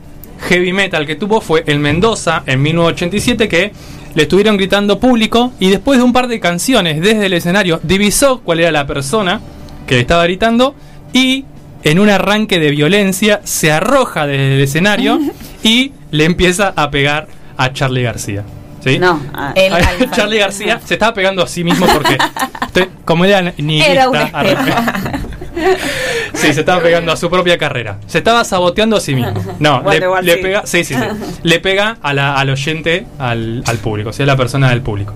[0.48, 3.72] heavy metal que tuvo fue el Mendoza en 1987 que
[4.14, 8.40] le estuvieron gritando público y después de un par de canciones desde el escenario divisó
[8.40, 9.40] cuál era la persona
[9.86, 10.74] que le estaba gritando
[11.12, 11.44] y
[11.84, 15.18] en un arranque de violencia se arroja desde el escenario
[15.62, 18.44] y le empieza a pegar a Charlie García.
[18.84, 18.98] ¿Sí?
[18.98, 20.10] No, ah, El Ay, alfa.
[20.16, 22.18] Charlie García se estaba pegando a sí mismo porque
[22.72, 25.20] te- como era nihilista, Era un arre-
[26.34, 27.98] sí, se estaba pegando a su propia carrera.
[28.06, 29.34] Se estaba saboteando a sí mismo.
[29.60, 31.00] No, le, le pega, sí, sí, sí.
[31.42, 34.80] le pega a la- al oyente, al, al público, o sea, a la persona del
[34.82, 35.14] público.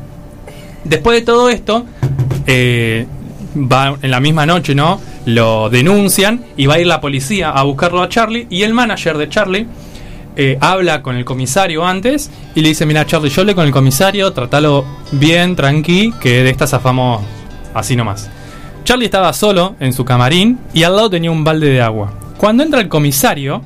[0.85, 1.87] Después de todo esto,
[2.47, 3.07] eh,
[3.57, 5.01] va en la misma noche, ¿no?
[5.25, 9.19] Lo denuncian y va a ir la policía a buscarlo a Charlie y el manager
[9.19, 9.67] de Charlie
[10.39, 13.73] eh, habla con el comisario antes y le dice, mira Charlie, yo hablé con el
[13.73, 17.23] comisario, tratalo bien, tranqui, que de esta zafamos
[17.73, 18.29] así nomás.
[18.85, 22.13] Charlie estaba solo en su camarín y al lado tenía un balde de agua.
[22.37, 23.63] Cuando entra el comisario,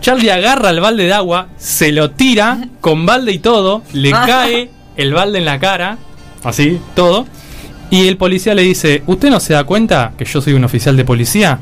[0.00, 4.70] Charlie agarra el balde de agua, se lo tira con balde y todo, le cae
[4.96, 5.98] el balde en la cara,
[6.44, 7.26] así, todo.
[7.92, 10.96] Y el policía le dice, ¿usted no se da cuenta que yo soy un oficial
[10.96, 11.58] de policía?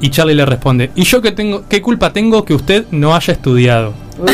[0.00, 3.32] Y Charlie le responde, ¿y yo qué, tengo, qué culpa tengo que usted no haya
[3.32, 3.92] estudiado?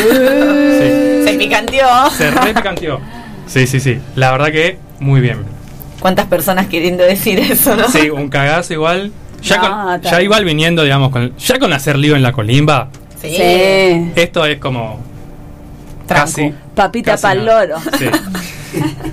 [0.81, 1.87] Sí, Se picanteó.
[2.17, 3.01] se repicanteó.
[3.47, 3.99] Sí, sí, sí.
[4.17, 5.39] La verdad que muy bien.
[6.01, 7.89] ¿Cuántas personas queriendo decir eso, no?
[7.89, 9.11] Sí, un cagazo igual.
[9.43, 12.89] Ya, No, con- ya igual viniendo, digamos, con, ya con hacer lío en la colimba,
[13.21, 13.29] Sí.
[13.37, 14.11] Sí.
[14.17, 15.01] esto es como
[16.07, 16.27] Tranco.
[16.27, 17.77] casi Papita pa'l loro.
[17.99, 18.07] Sí.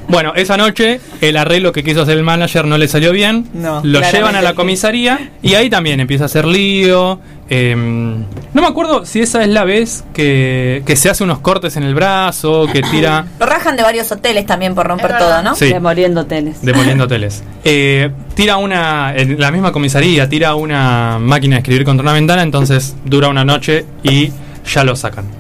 [0.08, 3.48] Bueno, esa noche el arreglo que quiso hacer el manager no le salió bien.
[3.54, 7.20] No, lo llevan a la comisaría y ahí también empieza a hacer lío.
[7.50, 11.78] em, no me acuerdo si esa es la vez que, que se hace unos cortes
[11.78, 15.42] en el brazo, que tira Lo rajan de varios hoteles también por romper todo.
[15.42, 15.56] ¿no?
[15.56, 15.68] Sí.
[15.68, 16.62] Demoliendo hoteles.
[16.62, 17.44] demoliendo hoteles.
[17.64, 22.44] Eh, tira una, en la misma comisaría, tira una máquina de escribir contra una ventana,
[22.44, 24.32] entonces dura una noche y
[24.66, 25.37] ya lo sacan.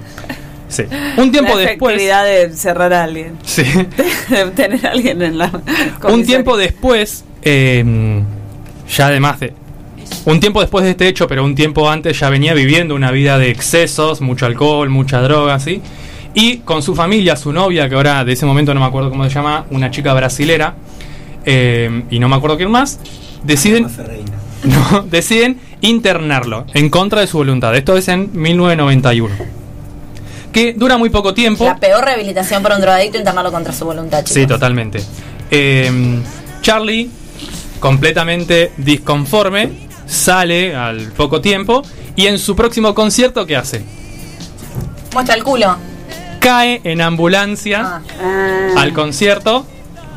[0.70, 0.84] Sí.
[1.18, 1.97] Un tiempo la después.
[1.97, 3.38] de cerrar a alguien.
[3.43, 3.63] Sí.
[3.63, 5.51] de tener a alguien en la.
[6.09, 8.22] un tiempo después, eh,
[8.95, 9.53] ya además de.
[10.26, 13.38] Un tiempo después de este hecho, pero un tiempo antes ya venía viviendo una vida
[13.38, 15.82] de excesos, mucho alcohol, mucha droga, ¿sí?
[16.34, 19.24] Y con su familia, su novia, que ahora de ese momento no me acuerdo cómo
[19.24, 20.76] se llama, una chica brasilera,
[21.45, 22.99] eh, y no me acuerdo quién más,
[23.43, 23.84] deciden,
[24.63, 27.76] no, deciden internarlo en contra de su voluntad.
[27.76, 29.57] Esto es en 1991.
[30.58, 31.66] Que dura muy poco tiempo.
[31.66, 34.34] La peor rehabilitación para un drogadicto internarlo contra su voluntad, chicos.
[34.34, 35.03] Sí, totalmente.
[35.51, 36.20] Eh,
[36.62, 37.12] Charlie,
[37.80, 41.84] completamente disconforme, sale al poco tiempo
[42.16, 43.84] y en su próximo concierto, ¿qué hace?
[45.14, 45.78] Muestra el culo.
[46.39, 48.01] Cae en ambulancia Ah.
[48.20, 48.82] Ah.
[48.82, 49.64] al concierto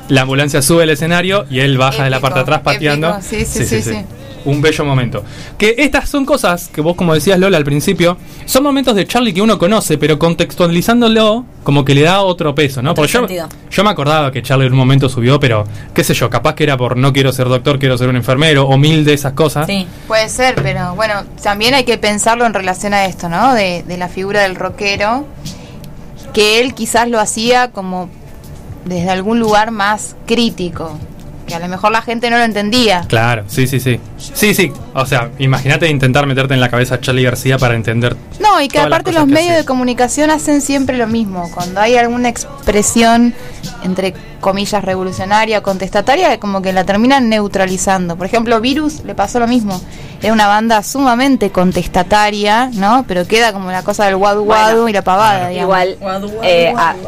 [0.09, 3.11] La ambulancia sube al escenario y él baja de la parte de atrás pateando.
[3.11, 3.23] épico.
[3.29, 3.99] Sí, sí, sí, sí.
[4.45, 5.23] Un bello momento.
[5.59, 8.17] Que estas son cosas que vos, como decías Lola al principio,
[8.47, 12.83] son momentos de Charlie que uno conoce, pero contextualizándolo, como que le da otro peso,
[12.83, 12.93] ¿no?
[12.93, 15.65] Otro Porque yo, yo me acordaba que Charlie en un momento subió, pero
[15.95, 18.67] qué sé yo, capaz que era por no quiero ser doctor, quiero ser un enfermero,
[18.67, 19.67] o mil de esas cosas.
[19.67, 19.87] Sí.
[20.07, 23.55] Puede ser, pero bueno, también hay que pensarlo en relación a esto, ¿no?
[23.55, 25.27] De, de la figura del rockero,
[26.33, 28.09] que él quizás lo hacía como
[28.85, 30.99] desde algún lugar más crítico,
[31.51, 33.05] que a lo mejor la gente no lo entendía.
[33.09, 34.01] Claro, sí, sí, sí.
[34.19, 34.73] Sí, sí.
[34.95, 38.17] O sea, imagínate intentar meterte en la cabeza a Charlie García para entender.
[38.41, 41.51] No, y que aparte los que medios de comunicación hacen siempre lo mismo.
[41.55, 43.35] Cuando hay alguna expresión,
[43.83, 48.17] entre comillas, revolucionaria o contestataria, como que la terminan neutralizando.
[48.17, 49.81] Por ejemplo, Virus le pasó lo mismo.
[50.23, 53.05] Era una banda sumamente contestataria, ¿no?
[53.09, 55.63] Pero queda como la cosa del guadu guadu Bueno, y la pavada, digamos.
[55.63, 56.99] Igual, Guadu, guadu, eh, guadu,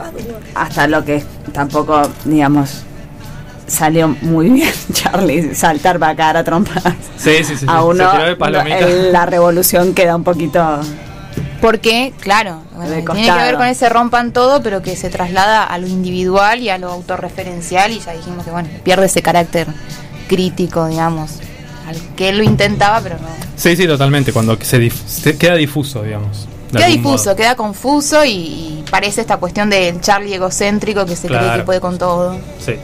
[0.54, 1.22] a- hasta lo que
[1.52, 2.82] tampoco, digamos,
[3.72, 6.82] salió muy bien Charlie saltar para cagar a trompas.
[7.16, 7.56] Sí, sí, sí.
[7.58, 7.66] sí.
[7.68, 8.78] A Se uno, tiró de palomita.
[8.80, 10.80] el- la revolución queda un poquito...
[11.60, 15.78] Porque, claro, bueno, tiene que ver con ese rompan todo, pero que se traslada a
[15.78, 19.68] lo individual y a lo autorreferencial y ya dijimos que, bueno, pierde ese carácter
[20.28, 21.30] crítico, digamos,
[21.86, 23.28] al que él lo intentaba, pero no.
[23.54, 24.32] Sí, sí, totalmente.
[24.32, 26.48] Cuando se, dif- se queda difuso, digamos.
[26.72, 27.36] Queda difuso, modo.
[27.36, 31.80] queda confuso y, y parece esta cuestión del Charlie egocéntrico que se cree que puede
[31.80, 32.36] con todo.
[32.58, 32.74] Sí.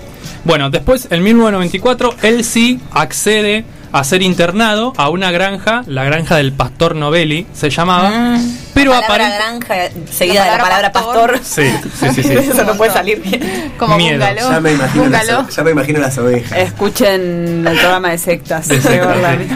[0.44, 6.36] Bueno, después, en 1994, él sí accede a ser internado a una granja, la granja
[6.36, 8.10] del pastor Novelli, se llamaba.
[8.12, 8.38] Ah,
[8.74, 9.74] pero la palabra granja
[10.10, 11.40] seguida de la palabra pastor.
[11.42, 12.22] Sí, sí, sí.
[12.22, 12.32] sí.
[12.50, 13.72] Eso no puede salir bien.
[13.78, 14.18] Como Miedo.
[14.18, 14.50] bungalow.
[14.50, 15.48] Ya me imagino, las, bungalow.
[15.48, 16.58] ya me imagino las ovejas.
[16.58, 18.68] Escuchen el programa de sectas.
[18.68, 18.88] De sí.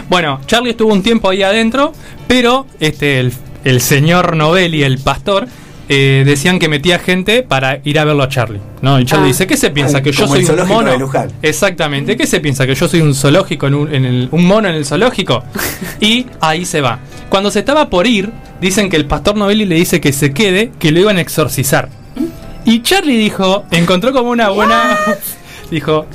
[0.09, 1.93] Bueno, Charlie estuvo un tiempo ahí adentro,
[2.27, 3.33] pero este el,
[3.65, 5.47] el señor Novelli, el pastor,
[5.89, 8.61] eh, decían que metía gente para ir a verlo a Charlie.
[8.81, 8.99] ¿no?
[9.01, 9.29] Y Charlie Ah.
[9.29, 9.99] dice, ¿qué se piensa?
[9.99, 10.91] Ah, ¿Que yo soy un mono?
[10.91, 11.31] de Luján.
[11.43, 12.67] Exactamente, ¿qué se piensa?
[12.67, 15.45] ¿Que yo soy un zoológico, en un, en el- un mono en el zoológico?
[16.01, 16.99] Y ahí se va.
[17.29, 18.31] Cuando se estaba por ir,
[18.61, 21.89] dicen que el pastor Novelli le dice que se quede, que lo iban a exorcizar.
[22.65, 24.99] Y Charlie dijo, encontró como una buena...
[25.71, 26.07] dijo,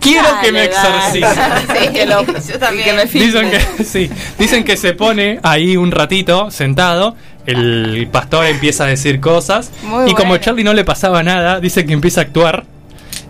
[0.00, 1.24] quiero que me exorcicen.
[1.82, 2.84] Sí, Que lo- yo también.
[2.88, 7.16] que me Dicen que, sí, dicen que se pone ahí un ratito sentado,
[7.46, 10.36] el pastor empieza a decir cosas Muy y como.
[10.36, 12.64] Charlie no le pasaba nada, dice que empieza a actuar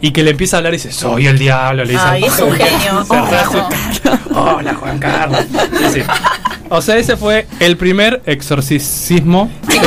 [0.02, 2.38] y que le empieza a hablar y dice, soy el diablo, le dice Ay, es
[2.40, 3.06] un genio.
[4.34, 5.44] Hola Juan Carlos.
[5.78, 6.00] Sí, sí.
[6.68, 9.50] O sea, ese fue el primer exorcismo.
[9.68, 9.78] Sí,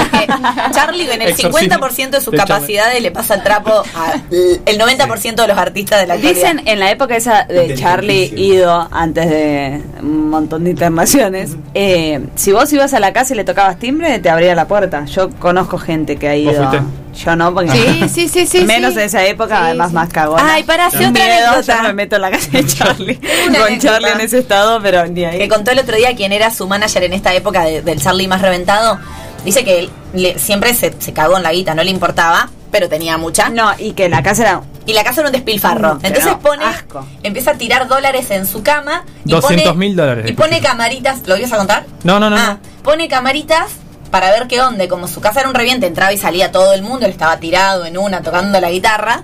[0.72, 2.54] Charlie en el Exorcismo 50% de sus de Charlie.
[2.54, 6.42] capacidades le pasa el trapo al el 90% de los artistas de la actualidad.
[6.52, 8.32] Dicen en la época esa de Charlie.
[8.38, 13.38] Ido, antes de un montón de internaciones, eh, si vos ibas a la casa y
[13.38, 15.06] le tocabas timbre, te abría la puerta.
[15.06, 16.70] Yo conozco gente que ha ¿Vos ido.
[16.70, 16.86] fuiste?
[17.16, 18.66] Yo no, porque Sí, sí, sí, sí.
[18.66, 19.00] menos sí.
[19.00, 19.96] en esa época, Sí, además sí.
[19.96, 20.54] más cagona.
[20.54, 21.78] Ay, para, Sin otra miedo, anécdota.
[21.78, 23.16] yo me meto en la casa de Charlie.
[23.16, 23.78] Con anécdota.
[23.80, 25.38] Charlie en ese estado, pero ni ahí.
[25.38, 28.28] que contó el otro día quién era su manager en esta época de- del Charlie
[28.28, 29.00] más reventado.
[29.46, 32.90] Dice que él le- siempre se, se cagó en la guita, no le importaba, pero
[32.90, 33.50] tenía mucha.
[33.50, 35.96] No, y que la casa era Y la casa era un despilfarro.
[35.96, 37.08] Mm, Entonces pone, asco.
[37.24, 39.04] empieza a tirar dólares en su cama.
[39.26, 40.30] Y 200 pone- mil dólares.
[40.30, 41.28] Y pone camaritas.
[41.28, 41.86] ¿Lo ibas a contar?
[42.04, 42.84] No, no, no, Ah, no.
[42.84, 43.66] pone camaritas
[44.12, 44.88] para ver qué onda.
[44.88, 47.06] Como su casa era un reviente, entraba y salía todo el mundo.
[47.06, 49.24] Él estaba tirado en una tocando la guitarra.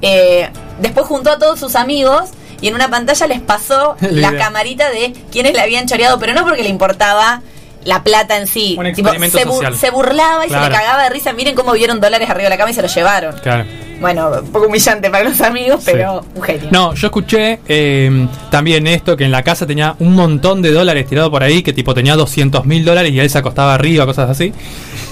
[0.00, 2.30] Eh, después juntó a todos sus amigos.
[2.60, 6.44] Y en una pantalla les pasó La camarita de quienes le habían choreado, pero no
[6.44, 7.42] porque le importaba
[7.84, 8.76] la plata en sí.
[8.78, 10.68] Un Tipo, experimento se, bu- se burlaba y se Claro.
[10.72, 11.32] le cagaba de risa.
[11.32, 13.34] Miren cómo vieron dólares arriba de la cama y se los llevaron.
[13.42, 13.64] Claro.
[14.00, 16.68] Bueno, un poco humillante para los amigos, pero un genio.
[16.72, 21.06] No, yo escuché eh, también esto, que en la casa tenía un montón de dólares
[21.06, 24.28] tirado por ahí, que tipo tenía 200 mil dólares y él se acostaba arriba, cosas
[24.28, 24.52] así.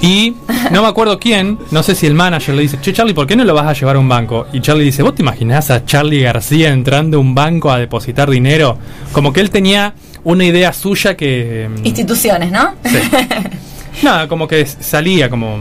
[0.01, 0.34] Y
[0.72, 3.36] no me acuerdo quién, no sé si el manager le dice, che Charlie, ¿por qué
[3.36, 4.48] no lo vas a llevar a un banco?
[4.52, 8.28] Y Charlie dice, ¿vos te imaginás a Charlie García entrando a un banco a depositar
[8.28, 8.76] dinero?
[9.12, 9.94] Como que él tenía
[10.24, 11.68] una idea suya que...
[11.70, 12.74] mm, Instituciones, ¿no?
[14.02, 15.59] Nada, como que salía, como...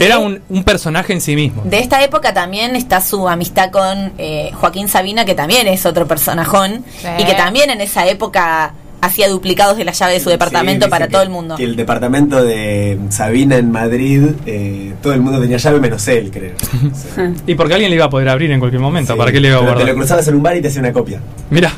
[0.00, 1.62] Era un, un personaje en sí mismo.
[1.64, 6.06] De esta época también está su amistad con eh, Joaquín Sabina, que también es otro
[6.06, 7.08] personajón, Sí.
[7.18, 10.90] y que también en esa época hacía duplicados de la llave de su departamento Sí,
[10.90, 11.56] para todo el mundo.
[11.56, 16.30] Que el departamento de Sabina en Madrid, eh, todo el mundo tenía llave menos él,
[16.32, 16.54] creo.
[16.94, 17.22] Sí.
[17.48, 19.48] Y porque alguien le iba a poder abrir en cualquier momento, Sí, ¿para qué le
[19.48, 19.86] iba a pero guardar?
[19.86, 21.20] Te lo cruzabas en un bar y te hacía una copia.
[21.50, 21.72] Mira,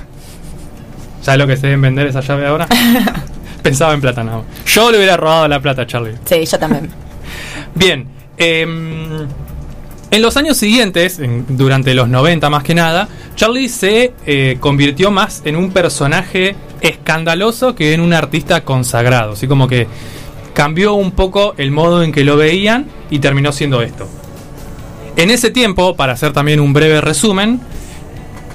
[1.22, 2.66] ¿sabes lo que se deben vender esa llave ahora?
[3.62, 4.24] Pensaba en plata.
[4.66, 6.14] Yo le hubiera robado la plata a Charlie.
[6.24, 6.90] Sí, yo también.
[7.74, 8.06] Bien,
[8.38, 9.26] em,
[10.10, 15.10] en los años siguientes, en- durante los 90 más que nada, Charlie se eh, convirtió
[15.10, 19.32] más en un personaje escandaloso que en un artista consagrado.
[19.32, 19.86] Así como que
[20.54, 24.08] cambió un poco el modo en que lo veían y terminó siendo esto.
[25.16, 27.60] En ese tiempo, para hacer también un breve resumen,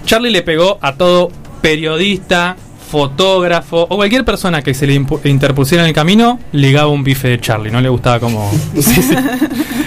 [0.06, 1.30] Charlie le pegó a todo
[1.66, 2.56] periodista,
[2.92, 7.42] fotógrafo o cualquier persona que se le interpusiera en el camino, ligaba un bife de
[7.42, 7.72] Charlie.
[7.72, 8.52] No le gustaba como.
[8.76, 9.16] sí, sí.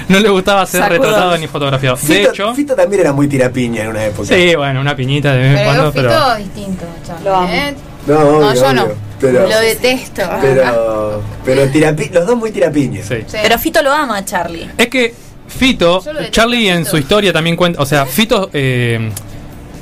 [0.09, 1.97] No le gustaba ser retratado ni fotografiado.
[1.97, 2.55] De Fito, hecho.
[2.55, 4.27] Fito también era muy tirapiña en una época.
[4.27, 6.11] Sí, bueno, una piñita de vez en Pero cuando, pero.
[6.11, 7.49] Fito distinto, Charlie, Lo amo.
[7.53, 7.75] ¿eh?
[8.07, 8.87] No, No, obvio, yo no.
[9.21, 10.23] Pero, Lo detesto.
[10.41, 13.03] pero, pero tirapi- los dos muy tirapiña.
[13.03, 13.17] Sí.
[13.27, 13.37] Sí.
[13.43, 14.71] Pero Fito lo ama a Charlie.
[14.79, 15.15] Es que
[15.47, 19.11] Fito, Charlie en su historia también cuenta, o sea, Fito eh,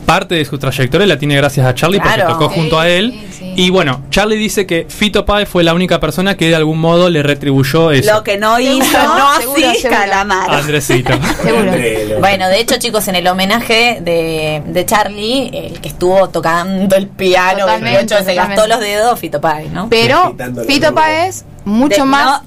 [0.07, 2.25] parte de su trayectoria la tiene gracias a Charlie Claro.
[2.29, 3.13] porque tocó Sí, junto a él.
[3.13, 3.53] sí, sí.
[3.57, 7.11] Y bueno, Charlie dice que Fito Páez fue la única persona que de algún modo
[7.11, 8.15] le retribuyó eso.
[8.15, 9.43] Lo que no hizo, Seguro, no así,
[9.81, 9.91] seguro.
[9.91, 10.53] Calamaro.
[10.53, 11.13] Andresito.
[11.43, 11.73] Seguro.
[12.21, 17.09] Bueno, de hecho, chicos, en el homenaje de, de Charlie, el que estuvo tocando el
[17.09, 19.89] piano Totalmente, 28 se gastó los dedos, Fito Páez, ¿no?
[19.89, 20.35] Pero
[20.67, 20.95] Fito.
[20.95, 22.43] Páez, mucho De- más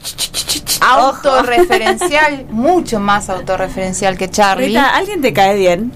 [0.80, 4.68] no, autorreferencial, mucho más autorreferencial que Charlie.
[4.68, 5.92] Rita, ¿alguien te cae bien?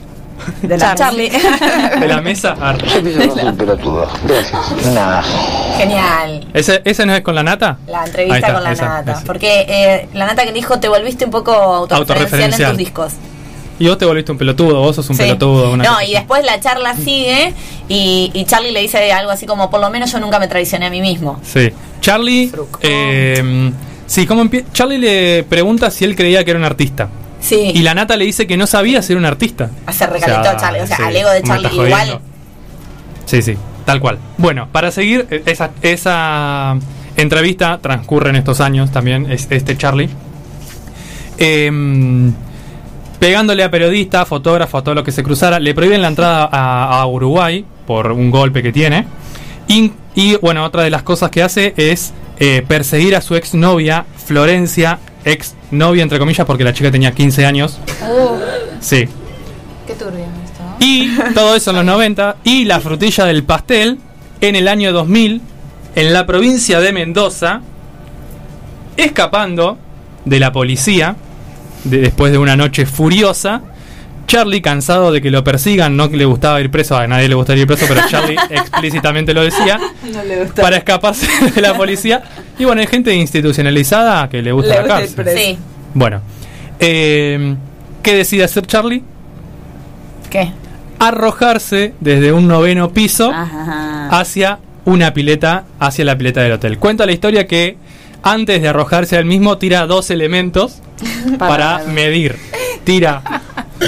[0.62, 1.30] De la Charlie.
[2.00, 2.56] De la mesa.
[2.60, 2.76] ah,
[5.78, 6.48] Genial.
[6.54, 7.78] ¿Ese, ¿Ese no es con la nata?
[7.88, 9.12] La entrevista está, con la esa, nata.
[9.14, 9.24] esa.
[9.24, 12.62] Porque eh, la nata que dijo, te volviste un poco autorreferencial, Autorreferencial.
[12.62, 13.14] en tus discos.
[13.80, 15.24] Y vos te volviste un pelotudo, vos sos un Sí.
[15.24, 15.72] pelotudo.
[15.72, 17.54] Una no, cosa y después la charla sigue
[17.90, 20.86] y, y Charlie le dice algo así como, por lo menos yo nunca me traicioné
[20.86, 21.40] a mí mismo.
[21.44, 21.72] Sí.
[22.00, 22.52] Charlie.
[22.82, 23.72] eh,
[24.06, 27.10] sí, ¿cómo empie- Charlie le pregunta si él creía que era un artista.
[27.44, 27.72] Sí.
[27.76, 29.70] Y la nata le dice que no sabía ser un artista.
[29.92, 31.88] Se recalentó O sea, Charlie, o sea, sí, al ego de Charlie jodiendo.
[31.88, 32.20] igual.
[33.26, 34.18] Sí, sí, tal cual.
[34.38, 36.78] Bueno, para seguir, eh, esa, esa
[37.18, 40.10] entrevista transcurre en estos años también, es este Charlie.
[41.38, 42.34] Em,
[43.20, 47.02] pegándole a periodistas, fotógrafos, a todo lo que se cruzara, le prohíben la entrada a,
[47.02, 49.06] a Uruguay por un golpe que tiene.
[49.68, 54.06] Y, y, bueno, otra de las cosas que hace es eh, perseguir a su exnovia,
[54.26, 57.80] Florencia, exnovia entre comillas, porque la chica tenía 15 años.
[58.02, 58.38] Uh,
[58.82, 59.08] Sí,
[59.88, 60.26] qué turbio
[60.80, 62.38] y todo eso en los 90.
[62.44, 64.00] Y la frutilla del pastel
[64.42, 65.42] en el año 2000,
[65.96, 67.62] en la provincia de Mendoza,
[68.98, 69.78] escapando
[70.26, 71.16] de la policía,
[71.84, 73.62] de- después de una noche furiosa.
[74.28, 77.36] Charlie, cansado de que lo persigan, no que le gustaba ir preso, a nadie le
[77.36, 79.80] gustaría ir preso, pero Charlie explícitamente lo decía,
[80.12, 80.62] No le gusta.
[80.62, 82.24] para escaparse de la policía.
[82.58, 85.16] Y bueno, hay gente institucionalizada que le gusta Le la gusta cárcel.
[85.16, 85.38] preso.
[85.38, 85.58] Sí.
[85.94, 86.22] Bueno,
[86.80, 87.56] eh,
[88.02, 89.04] ¿qué decide hacer Charlie?
[90.30, 90.52] ¿Qué?
[91.00, 94.08] arrojarse desde un noveno piso Ajá.
[94.10, 96.78] hacia una pileta, hacia la pileta del hotel.
[96.80, 97.76] Cuenta la historia que
[98.22, 100.82] antes de arrojarse al mismo tira dos elementos
[101.38, 102.38] para, Para- medir.
[102.84, 103.22] Tira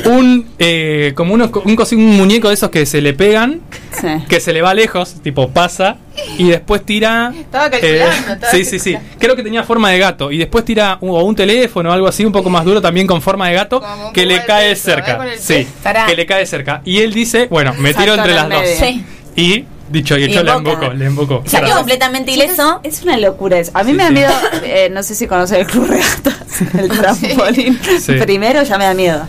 [0.05, 4.07] un eh, como unos, un, un muñeco de esos que se le pegan, Sí.
[4.27, 5.97] que se le va lejos, tipo pasa,
[6.37, 7.31] y después tira.
[7.33, 8.97] eh, Estaba calculando, estaba sí, sí, sí.
[9.19, 10.31] Creo que tenía forma de gato.
[10.31, 13.07] Y después tira un, o un teléfono o algo así, un poco más duro también
[13.07, 13.81] con forma de gato,
[14.13, 14.93] que le cae peso, ¿eh?
[14.95, 15.25] cerca.
[15.39, 15.67] Sí,
[16.07, 16.81] que le cae cerca.
[16.83, 18.69] Y él dice, bueno, me tiro Salto entre en las dos.
[18.79, 19.05] Sí.
[19.37, 21.43] Y dicho y hecho, le embocó, le embocó.
[21.45, 21.79] Salió Claro.
[21.81, 22.79] completamente ileso.
[22.83, 23.71] Es una locura eso.
[23.73, 24.13] A mí Sí, me da sí.
[24.15, 24.33] miedo,
[24.63, 26.35] eh, no sé si conoces el Club Regatas,
[26.77, 27.79] el trampolín.
[27.99, 28.13] Sí.
[28.13, 29.21] Primero ya me da miedo.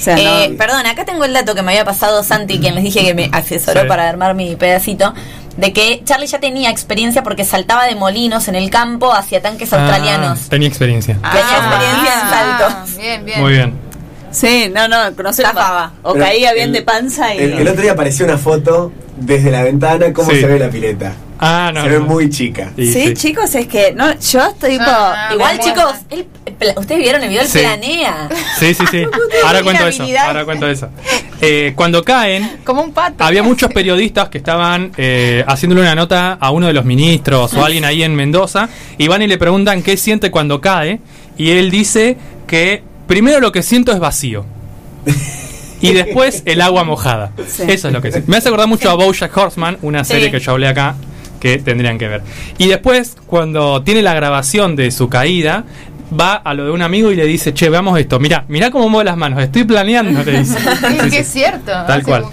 [0.00, 2.74] O sea, Eh, no, Perdón, acá tengo el dato que me había pasado Santi, quien
[2.74, 3.86] les dije que me asesoró Sí.
[3.86, 5.14] para armar mi pedacito,
[5.56, 9.72] de que Charlie ya tenía experiencia porque saltaba de molinos en el campo hacia tanques
[9.72, 10.48] Ah, australianos.
[10.48, 11.14] tenía experiencia.
[11.14, 12.72] Tenía experiencia en saltos.
[12.72, 13.40] Ah, Bien, bien.
[13.40, 13.74] Muy bien.
[14.32, 15.42] Sí, no, no, no sé.
[15.42, 15.92] Zafaba.
[16.02, 17.38] O Pero caía bien el- de panza y.
[17.38, 20.40] El, el otro día apareció una foto desde la ventana cómo Sí.
[20.40, 21.12] se ve la pileta.
[21.44, 21.82] Ah, no.
[21.82, 22.06] se ve no.
[22.06, 22.70] muy chica.
[22.76, 23.14] Sí, sí.
[23.14, 24.84] chicos, es que no, yo estoy tipo.
[24.86, 25.92] Ah, Igual, chicos,
[26.76, 27.58] ustedes vieron el video, él Sí.
[27.58, 28.28] planea.
[28.60, 29.04] Sí, sí, sí.
[29.44, 30.04] Ahora cuento eso.
[30.24, 30.88] Ahora cuento eso.
[31.40, 33.24] Eh, cuando caen, Como un pato.
[33.24, 37.62] había muchos periodistas que estaban eh, haciéndole una nota a uno de los ministros o
[37.62, 41.00] a alguien ahí en Mendoza y van y le preguntan qué siente cuando cae
[41.36, 44.46] y él dice que primero lo que siento es vacío
[45.82, 47.32] y después el agua mojada.
[47.46, 47.64] Sí.
[47.68, 48.30] Eso es lo que siento.
[48.30, 50.14] Me hace acordar mucho a BoJack Horseman, una Sí.
[50.14, 50.94] serie que yo hablé acá
[51.38, 52.22] que tendrían que ver.
[52.56, 55.64] Y después cuando tiene la grabación de su caída
[56.18, 58.18] va a lo de un amigo y le dice, "Che, veamos esto.
[58.18, 59.42] Mira, mira cómo mueve las manos.
[59.42, 60.56] Estoy planeando", le dice.
[60.80, 61.32] Sí, Sí, que es sí.
[61.40, 61.70] cierto.
[61.86, 62.24] Tal cual.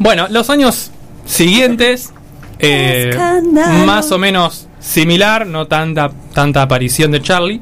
[0.00, 0.90] Bueno, los años
[1.26, 2.12] siguientes,
[2.58, 3.16] eh,
[3.86, 7.60] más o menos similar, no tanta, tanta aparición de Charlie.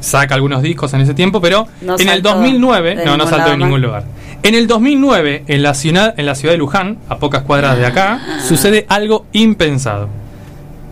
[0.00, 3.26] Saca algunos discos en ese tiempo, pero No en el saltó 2009, de no, no
[3.26, 4.04] saltó en ningún lugar.
[4.42, 7.86] En el 2009, en la ciudad, en la ciudad de Luján, a pocas cuadras de
[7.86, 10.08] acá, sucede algo impensado.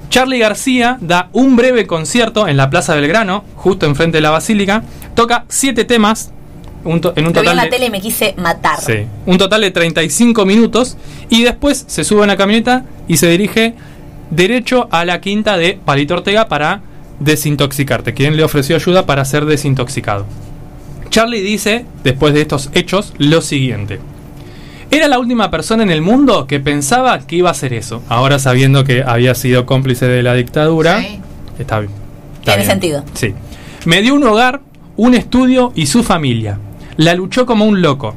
[0.09, 4.83] Charlie García da un breve concierto en la Plaza Belgrano, justo enfrente de la Basílica,
[5.15, 6.33] toca siete temas,
[6.85, 8.81] un to- en un Lo vi en total la de, tele y me quise matar.
[8.81, 9.07] Sí.
[9.27, 10.97] Un total de 35 minutos
[11.29, 13.75] y después se sube a una camioneta y se dirige
[14.31, 16.81] derecho a la quinta de Palito Ortega para
[17.21, 18.15] desintoxicarte.
[18.15, 20.27] Quien le ofreció ayuda para ser desintoxicado.
[21.11, 24.01] Charlie dice, después de estos hechos, lo siguiente.
[24.91, 28.03] Era la última persona en el mundo que pensaba que iba a hacer eso.
[28.09, 31.21] Ahora sabiendo que había sido cómplice de la dictadura, Sí.
[31.59, 31.93] está bien.
[32.39, 32.71] está Tiene bien.
[32.71, 33.05] sentido.
[33.15, 33.35] Sí.
[33.85, 34.61] Me dio un hogar,
[34.97, 36.59] un estudio y su familia.
[36.97, 38.15] La luchó como un loco.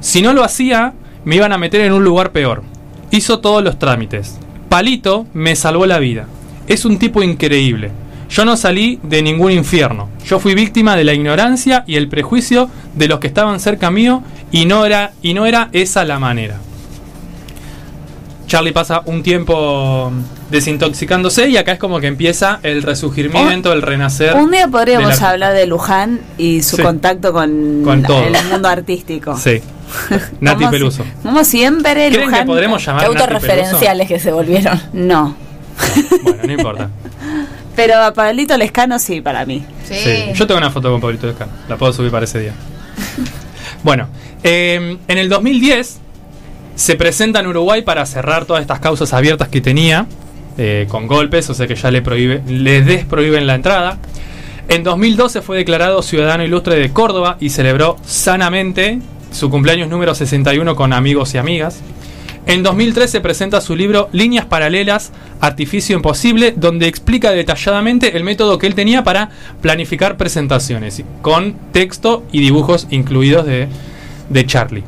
[0.00, 0.92] Si no lo hacía,
[1.24, 2.62] me iban a meter en un lugar peor.
[3.10, 4.38] Hizo todos los trámites.
[4.68, 6.26] Palito me salvó la vida.
[6.68, 7.90] Es un tipo increíble.
[8.30, 10.08] Yo no salí de ningún infierno.
[10.24, 14.22] Yo fui víctima de la ignorancia y el prejuicio de los que estaban cerca mío
[14.52, 16.58] y no era, y no era esa la manera.
[18.46, 20.10] Charlie pasa un tiempo
[20.50, 24.34] desintoxicándose y acá es como que empieza el resurgimiento, el renacer.
[24.34, 26.82] Un día podríamos hablar de Luján y su Sí.
[26.82, 28.24] contacto con, Con todo.
[28.24, 29.36] el mundo artístico.
[29.36, 29.60] Sí.
[30.40, 31.04] Nati Como Peluso.
[31.04, 32.46] si- Como siempre, ¿Creen que Luján.
[32.46, 34.80] podremos llamar autorreferenciales que se volvieron.
[34.92, 35.36] No.
[36.22, 36.90] Bueno, no importa.
[37.80, 39.64] Pero a Pablito Lescano sí, para mí.
[39.84, 39.94] Sí.
[39.94, 40.24] Sí.
[40.34, 41.50] Yo tengo una foto con Pablito Descano.
[41.66, 42.52] La puedo subir para ese día.
[43.82, 44.08] Bueno,
[44.42, 46.00] eh, en el 2010
[46.74, 50.04] se presenta en Uruguay para cerrar todas estas causas abiertas que tenía
[50.58, 53.96] eh, con golpes, o sea que ya le, prohíbe, le desprohíben la entrada.
[54.68, 58.98] En 2012 fue declarado ciudadano ilustre de Córdoba y celebró sanamente
[59.32, 61.80] su cumpleaños número 61 con amigos y amigas.
[62.50, 68.66] En 2013 presenta su libro Líneas Paralelas, Artificio Imposible, donde explica detalladamente el método que
[68.66, 73.68] él tenía para planificar presentaciones, con texto y dibujos incluidos de,
[74.30, 74.82] de Charlie.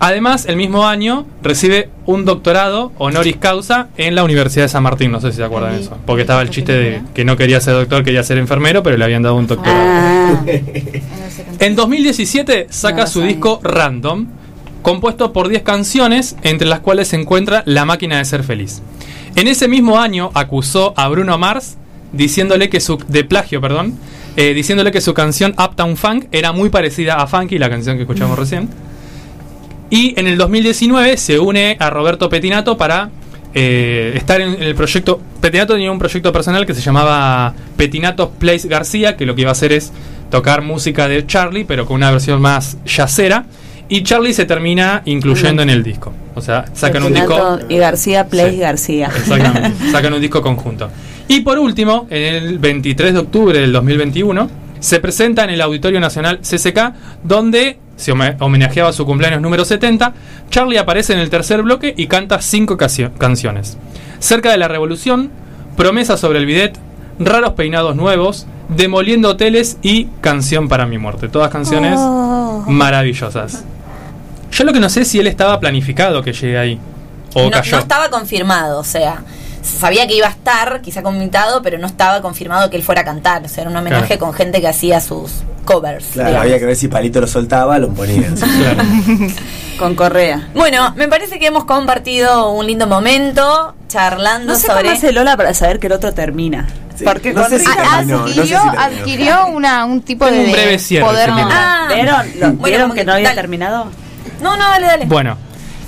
[0.00, 5.12] Además, el mismo año recibe un doctorado honoris causa en la Universidad de San Martín,
[5.12, 7.60] no sé si se acuerdan de eso, porque estaba el chiste de que no quería
[7.60, 9.82] ser doctor, quería ser enfermero, pero le habían dado un doctorado.
[9.84, 10.44] Ah,
[11.58, 14.26] En 2017 saca su disco Random,
[14.82, 18.82] compuesto por 10 canciones, entre las cuales se encuentra La máquina de ser feliz.
[19.34, 21.76] En ese mismo año acusó a Bruno Mars
[22.12, 23.94] diciéndole que su de plagio, perdón,
[24.36, 28.02] eh, diciéndole que su canción Uptown Funk era muy parecida a Funky, la canción que
[28.02, 28.68] escuchamos recién.
[29.90, 33.10] Y en el 2019 se une a Roberto Petinato para
[33.52, 35.20] eh, estar en, el proyecto.
[35.40, 39.50] Petinato tenía un proyecto personal que se llamaba Petinato Plays García, que lo que iba
[39.50, 39.92] a hacer es
[40.30, 43.44] tocar música de Charlie, pero con una versión más yacera.
[43.94, 46.14] Y Charlie se termina incluyendo en el disco.
[46.34, 47.58] O sea, sacan un disco.
[47.68, 48.56] Y García, Play Sí.
[48.58, 49.10] García.
[49.14, 49.90] Exactamente.
[49.92, 50.88] Sacan un disco conjunto.
[51.28, 54.48] Y por último, en el 23 de octubre del 2021,
[54.80, 60.14] se presenta en el Auditorio Nacional CCK, donde se home- homenajeaba su cumpleaños número 70.
[60.48, 63.76] Charlie aparece en el tercer bloque y canta cinco canciones.
[64.20, 65.30] Cerca de la revolución,
[65.76, 66.78] promesa sobre el bidet,
[67.18, 71.28] raros peinados nuevos, demoliendo hoteles y canción para mi muerte.
[71.28, 72.64] Todas canciones Oh.
[72.68, 73.64] maravillosas.
[74.52, 76.78] Yo lo que no sé es si él estaba planificado que llegue ahí.
[77.34, 77.76] O no, cayó.
[77.76, 79.22] no estaba confirmado, o sea,
[79.62, 83.00] sabía que iba a estar, quizá con invitado, pero no estaba confirmado que él fuera
[83.00, 83.42] a cantar.
[83.44, 84.20] O sea, era un homenaje Claro.
[84.20, 85.30] con gente que hacía sus
[85.64, 86.04] covers.
[86.12, 86.44] Claro, digamos.
[86.46, 88.34] había que ver si Palito lo soltaba, lo ponían.
[88.36, 88.82] Claro.
[89.78, 90.48] Con Correa.
[90.54, 94.82] Bueno, me parece que hemos compartido un lindo momento charlando No sé sobre.
[94.82, 96.68] cómo hace Lola para saber que el otro termina.
[96.96, 100.38] Sí, Porque no sé si terminó, no sé si adquirió, adquirió una, un tipo Tengo
[100.40, 101.30] de, un breve de cierre, poder.
[101.32, 103.40] Ah, ¿Vieron, lo- Bueno, ¿vieron que que- no había dale.
[103.40, 103.86] terminado?
[104.42, 105.04] No, no, dale, dale.
[105.06, 105.36] Bueno,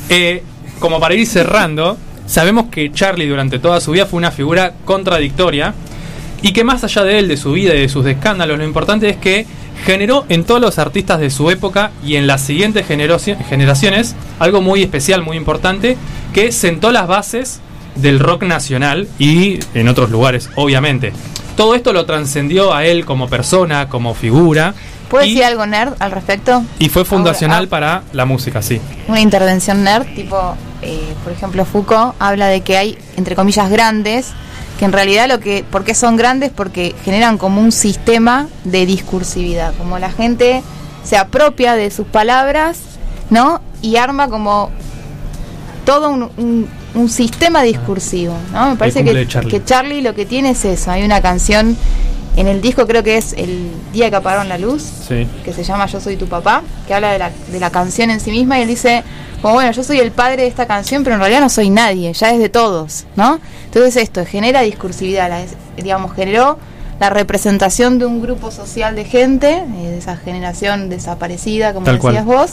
[0.09, 0.43] eh,
[0.79, 5.75] como para ir cerrando, sabemos que Charlie durante toda su vida fue una figura contradictoria
[6.43, 9.09] y que más allá de él, de su vida y de sus escándalos, lo importante
[9.09, 9.47] es que
[9.85, 14.61] generó en todos los artistas de su época y en las siguientes generaci- generaciones algo
[14.63, 15.97] muy especial, muy importante,
[16.33, 17.61] que sentó las bases
[17.97, 21.13] del rock nacional y en otros lugares, obviamente.
[21.57, 24.75] Todo esto lo trascendió a él como persona, como figura.
[25.15, 26.63] ¿Puedes y, decir algo nerd al respecto?
[26.79, 28.81] y fue fundacional ah, para la música, sí.
[29.09, 30.37] Una intervención nerd, tipo,
[30.83, 34.29] eh, por ejemplo, Foucault habla de que hay, entre comillas, grandes,
[34.79, 36.51] que en realidad lo que, ¿por qué son grandes?
[36.51, 40.63] Porque generan como un sistema de discursividad, como la gente
[41.05, 42.79] se apropia de sus palabras,
[43.31, 43.61] ¿no?
[43.83, 44.71] Y arma como
[45.85, 48.71] todo un, un- un sistema discursivo, ¿no?
[48.71, 51.77] Me parece que Charlie lo que tiene es eso, hay una canción
[52.37, 55.27] en el disco creo que es el día que apagaron la luz, Sí.
[55.45, 58.21] que se llama Yo soy tu papá, que habla de la, de la canción en
[58.21, 59.05] sí misma y él dice,
[59.43, 62.13] como bueno, yo soy el padre de esta canción, pero en realidad no soy nadie,
[62.13, 63.39] ya es de todos, ¿no?
[63.67, 65.45] Entonces esto genera discursividad, la-
[65.77, 66.59] digamos, generó
[67.01, 71.99] la representación de un grupo social de gente, eh, de esa generación desaparecida, como Tal
[71.99, 72.15] cual.
[72.15, 72.51] decías vos,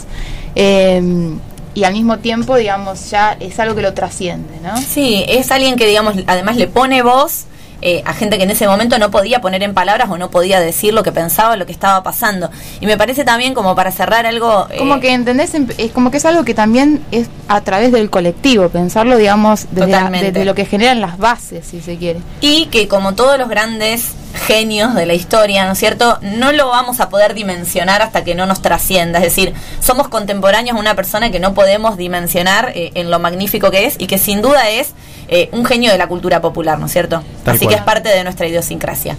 [0.56, 1.30] eh,
[1.74, 4.76] y al mismo tiempo, digamos, ya es algo que lo trasciende, ¿no?
[4.76, 7.44] Sí, es alguien que, digamos, además le pone voz
[7.82, 10.60] eh, a gente que en ese momento no podía poner en palabras o no podía
[10.60, 12.50] decir lo que pensaba, lo que estaba pasando.
[12.80, 14.68] Y me parece también como para cerrar algo...
[14.70, 17.92] eh, Como que entendés, Em- es como que es algo que también es a través
[17.92, 19.98] del colectivo, pensarlo, digamos, desde, la-
[20.32, 22.20] desde lo que generan las bases, si se quiere.
[22.40, 26.18] Y que como todos los grandes genios de la historia, ¿no es cierto?
[26.22, 29.18] No lo vamos a poder dimensionar hasta que no nos trascienda.
[29.18, 33.70] Es decir, somos contemporáneos a una persona que no podemos dimensionar eh, en lo magnífico
[33.70, 34.92] que es y que sin duda es
[35.28, 37.22] eh, un genio de la cultura popular, ¿no es cierto?
[37.44, 37.74] Tal Así cual.
[37.74, 39.16] que es parte de nuestra idiosincrasia.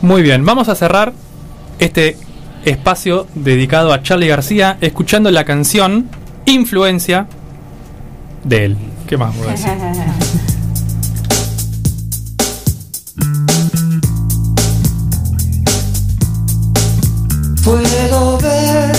[0.00, 1.12] Muy bien, vamos a cerrar
[1.78, 2.16] este
[2.64, 6.08] espacio dedicado a Charlie García escuchando la canción
[6.44, 7.26] Influencia
[8.44, 8.76] de él.
[9.06, 9.68] ¿Qué más puedo decir?
[17.64, 18.92] Puedo ver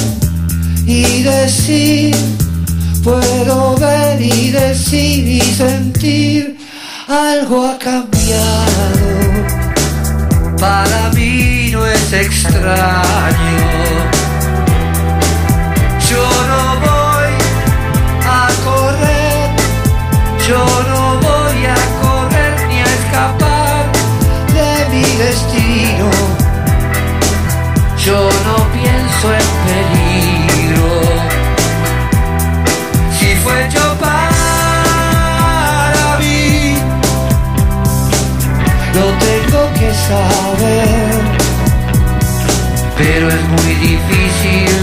[0.85, 2.15] y decir,
[3.03, 6.57] puedo ver y decir y sentir,
[7.10, 9.03] algo ha cambiado.
[10.57, 13.34] Para mí no es extraño.
[16.10, 17.34] Yo no voy
[18.26, 19.49] a correr,
[20.48, 23.91] yo no voy a correr ni a escapar
[24.53, 26.32] de mi destino.
[28.05, 30.91] Yo no pienso en peligro.
[33.17, 35.38] Si fue yo para
[36.19, 36.75] mí,
[38.93, 41.21] lo tengo que saber.
[42.97, 44.82] Pero es muy difícil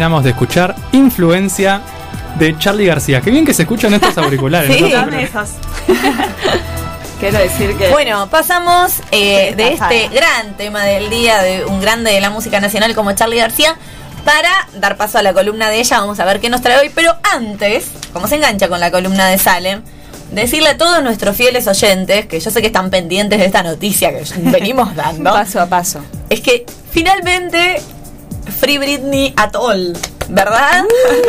[0.00, 1.82] terminamos de escuchar Influencia
[2.38, 3.20] de Charlie García.
[3.20, 4.74] Qué bien que se escuchan estos auriculares.
[4.74, 4.88] Sí, ¿no?
[4.88, 5.50] dame esos.
[7.20, 7.90] Quiero decir que.
[7.90, 12.60] Bueno, pasamos eh, de este gran tema del día, de un grande de la música
[12.60, 13.76] nacional como Charlie García,
[14.24, 14.48] para
[14.80, 16.00] dar paso a la columna de ella.
[16.00, 16.90] Vamos a ver qué nos trae hoy.
[16.94, 19.82] Pero antes, como se engancha con la columna de Salem,
[20.30, 24.12] decirle a todos nuestros fieles oyentes, que yo sé que están pendientes de esta noticia
[24.12, 26.00] que venimos dando, Paso a paso.
[26.30, 27.82] es que finalmente
[28.60, 29.96] Free Britney at all,
[30.28, 30.84] ¿verdad?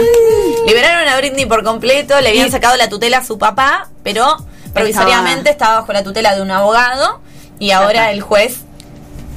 [0.67, 4.35] Liberaron a Britney por completo, le habían sacado la tutela a su papá, pero
[4.73, 7.21] provisoriamente estaba bajo la tutela de un abogado
[7.57, 8.57] y ahora el juez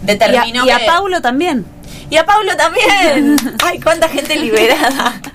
[0.02, 1.64] determinó y a, y a Paulo también.
[2.10, 3.36] y a Pablo también.
[3.64, 5.20] Ay, cuánta gente liberada.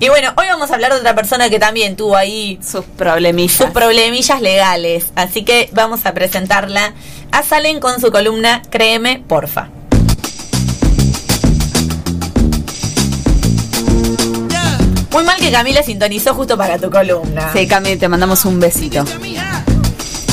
[0.00, 3.56] Y bueno, hoy vamos a hablar de otra persona que también tuvo ahí sus problemillas.
[3.56, 5.12] sus problemillas legales.
[5.14, 6.94] Así que vamos a presentarla
[7.32, 9.65] a Salen con su columna Créeme, porfa.
[15.46, 17.52] Que Camila sintonizó justo para tu columna.
[17.52, 19.04] Sí, Cami, te mandamos un besito.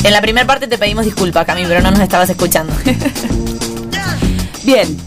[0.04, 2.74] En la primera parte te pedimos disculpas, Cami, pero no nos estabas escuchando.
[4.64, 4.98] Bien,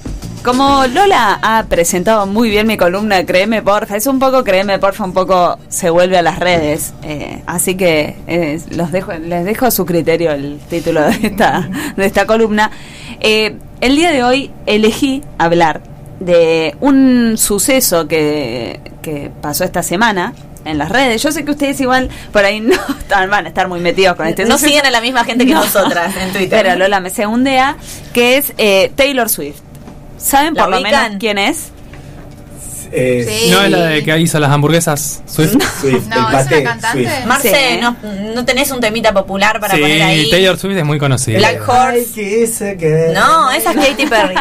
[0.44, 5.02] como Lola ha presentado muy bien mi columna Créeme Porfa, es un poco Créeme Porfa,
[5.02, 6.92] un poco se vuelve a las redes.
[7.02, 11.68] eh, así que eh, los dejo, les dejo a su criterio el título de esta,
[11.96, 12.70] de esta columna.
[13.18, 20.32] Eh, el día de hoy elegí hablar de un suceso que, que pasó esta semana
[20.64, 21.22] en las redes.
[21.22, 24.26] Yo sé que ustedes igual por ahí no están- van a estar muy metidos con
[24.26, 24.68] este No suceso.
[24.68, 26.62] siguen a la misma gente que nosotras en Twitter.
[26.64, 27.76] Pero Lola me segundea,
[28.12, 29.60] que es eh, Taylor Swift.
[30.18, 31.70] ¿Saben ¿La por lo menos quién es?
[32.92, 35.56] Eh, No es la de que hizo las hamburguesas Swift.
[35.80, 37.04] Swift, No, el ¿es paté, una cantante?
[37.04, 37.26] Swift.
[37.26, 37.80] Marce, Sí.
[37.80, 37.96] ¿no,
[38.34, 40.30] ¿no tenés un temita popular para sí, poner ahí?
[40.30, 41.38] Taylor Swift es muy conocida.
[41.38, 42.76] Black Ay, Horse.
[42.76, 44.36] que- No, esa es Katy Perry.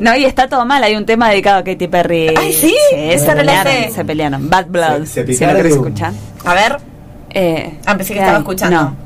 [0.00, 0.82] No, y está todo mal.
[0.84, 2.34] Hay un tema dedicado a Katy Perry.
[2.36, 2.74] Ay, ¿sí?
[2.90, 4.50] se Esa no la pelearon, se pelearon.
[4.50, 5.04] Bad Blood.
[5.06, 6.12] Se- se si querés escuchar.
[6.44, 6.76] A ver.
[7.30, 8.42] Eh, Ah, pensé que ¿qué estaba hay?
[8.42, 8.76] escuchando.
[8.76, 8.96] No.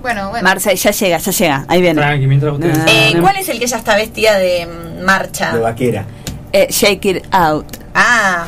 [0.00, 0.44] Bueno, bueno.
[0.44, 1.64] Marce, ya llega, ya llega.
[1.68, 2.26] Ahí viene.
[2.26, 3.22] Mientras ustedes- No, Eh, no.
[3.22, 5.54] ¿Cuál es el que ella está vestida de mm, marcha?
[5.54, 6.04] De vaquera.
[6.56, 7.66] Eh, shake It Out.
[7.96, 8.46] Ah,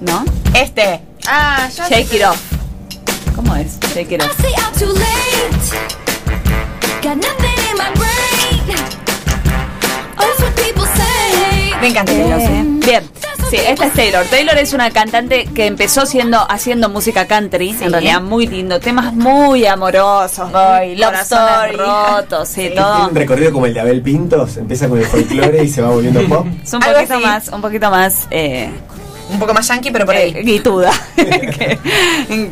[0.00, 0.24] ¿No?
[0.54, 1.00] este.
[1.26, 2.40] Ah, ya sé Shake It Off.
[3.34, 3.80] ¿Cómo es?
[3.92, 4.30] Shake It Off.
[11.80, 12.62] Me encanta Eh.
[12.86, 13.10] Bien,
[13.56, 14.24] sí, esta es Taylor.
[14.26, 17.84] Taylor es una cantante que empezó siendo haciendo música country, Sí.
[17.84, 21.76] en realidad muy lindo, temas muy amorosos, Ay, love story.
[21.76, 23.08] rotos, sí, Tiene todo.
[23.08, 26.22] un recorrido como el de Abel Pintos, empieza con el folclore y se va volviendo
[26.28, 26.46] pop.
[26.64, 28.70] Es un poquito más, un poquito más eh,
[29.32, 30.32] Un poco más yankee, pero por eh, ahí.
[30.44, 31.78] guituda que,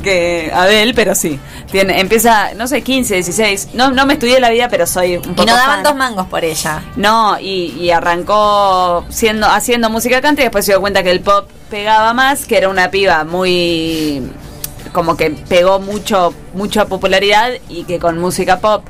[0.03, 1.39] que Abel, pero sí.
[1.71, 3.69] Tiene, empieza, no sé, 15, 16.
[3.75, 5.83] No, no me estudié la vida, pero soy un poco Y no daban fan.
[5.85, 6.83] dos mangos por ella.
[6.97, 11.21] No, y, y arrancó siendo haciendo música country y después se dio cuenta que el
[11.21, 14.23] pop pegaba más, que era una piba muy
[14.93, 18.83] como que pegó mucho mucha popularidad y que con música pop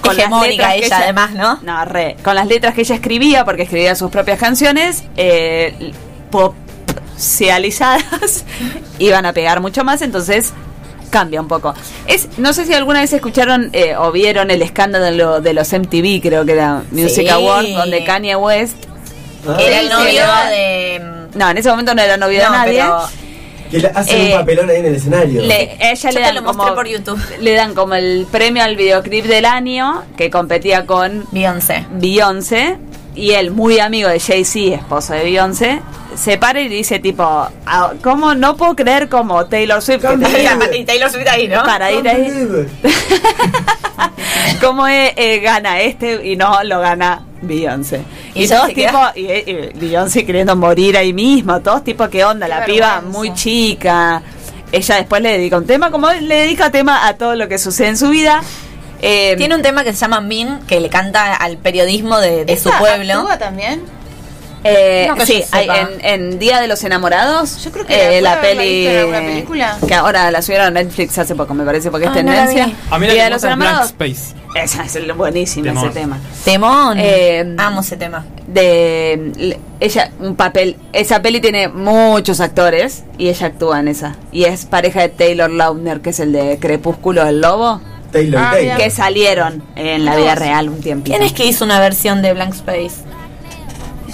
[0.00, 1.58] con las letras que ella, además, ¿no?
[1.62, 2.16] No, re.
[2.22, 5.92] Con las letras que ella escribía, porque escribía sus propias canciones, eh,
[7.14, 8.44] popcializadas,
[8.98, 10.52] iban a pegar mucho más, entonces
[11.10, 11.74] cambia un poco.
[12.06, 15.54] Es, no sé si alguna vez escucharon eh, o vieron el escándalo de, lo- de
[15.54, 17.28] los MTV, creo que era Music Sí.
[17.28, 18.76] Awards, donde Kanye West
[19.46, 21.28] Ah, Era el novio de.
[21.34, 22.80] no, en ese momento no era novio de nadie.
[22.80, 22.98] pero
[23.70, 25.42] Que le hacen Eh, un papelón ahí en el escenario.
[25.42, 27.20] Le, ella Yo le te dan lo como, por YouTube.
[27.40, 31.84] le dan como el premio al videoclip del año que competía con Beyoncé.
[31.90, 32.78] Beyoncé
[33.14, 35.80] y él, muy amigo de Jay-Z, esposo de Beyoncé,
[36.16, 37.22] se para y dice tipo,
[37.66, 41.62] "Ah, ¿cómo no puedo creer como Taylor Swift que Y Taylor Swift ahí, ¿no?
[41.64, 42.48] para ir ahí?
[44.60, 48.02] ¿Cómo eh, eh, gana este y no lo gana Beyoncé?
[48.34, 52.46] Y todos tipo, y, eh, y Beyoncé queriendo morir ahí mismo, todos tipo, ¿qué onda?
[52.46, 54.22] Qué la piba muy chica.
[54.72, 57.88] Ella después le dedica un tema, como le dedica tema a todo lo que sucede
[57.88, 58.42] en su vida.
[59.06, 62.56] Eh, Tiene un tema que se llama Min, que le canta al periodismo de, de
[62.58, 63.14] su ¿Esa pueblo.
[63.14, 63.82] actúa también?
[64.66, 67.62] Eh, No sí, hay- en, en Día de los Enamorados.
[67.62, 68.66] Yo creo que eh, la peli.
[68.86, 69.78] visto en alguna película.
[69.86, 72.72] Que ahora la subieron a Netflix hace poco, me parece, porque es Ah, no tendencia.
[72.90, 73.86] A mí la Día que de los Enamorados.
[73.88, 74.34] Space.
[74.54, 75.84] Esa es el- buenísimo Temón.
[75.84, 76.18] ese tema.
[76.46, 76.96] Temón.
[76.98, 78.24] Eh, Amo ese tema.
[78.46, 80.76] De ella, un papel.
[80.94, 84.16] Esa peli tiene muchos actores y ella actúa en esa.
[84.32, 87.82] Y es pareja de Taylor Lautner, que es el de Crepúsculo del Lobo,
[88.14, 88.76] Taylor Ah, Taylor.
[88.78, 91.16] que salieron en la vida real un tiempito.
[91.16, 92.94] ¿Quién es que hizo una versión de Blank Space?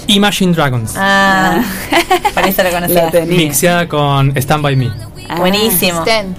[0.07, 0.95] Imagine Dragons.
[0.97, 1.61] Ah,
[2.33, 3.11] para eso lo La conocía.
[3.25, 4.91] Mixeada con Stand By Me.
[5.29, 5.35] Ah.
[5.37, 6.01] Buenísimo.
[6.01, 6.35] Sten.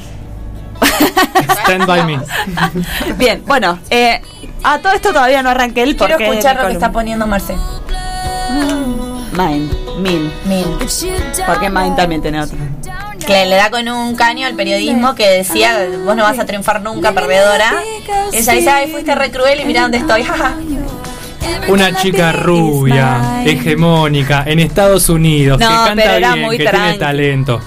[1.63, 2.19] Stand By Me.
[3.17, 4.21] Bien, bueno, eh,
[4.65, 7.55] a todo esto todavía no arranqué el Quiero escuchar lo que está poniendo Marce.
[9.33, 9.71] Mine,
[10.01, 10.33] Min.
[10.45, 10.65] Min.
[11.47, 12.59] Porque Mine también tiene otro.
[13.27, 16.83] Que le da con un caño al periodismo que decía, vos no vas a triunfar
[16.83, 17.73] nunca, perdedora.
[18.33, 20.25] Ella dice, ay, fuiste re cruel y mira dónde estoy.
[21.69, 26.65] Una chica rubia, hegemónica, en Estados Unidos, No, que canta pero era bien, muy que
[26.65, 26.83] tranqui.
[26.85, 27.61] tiene talento.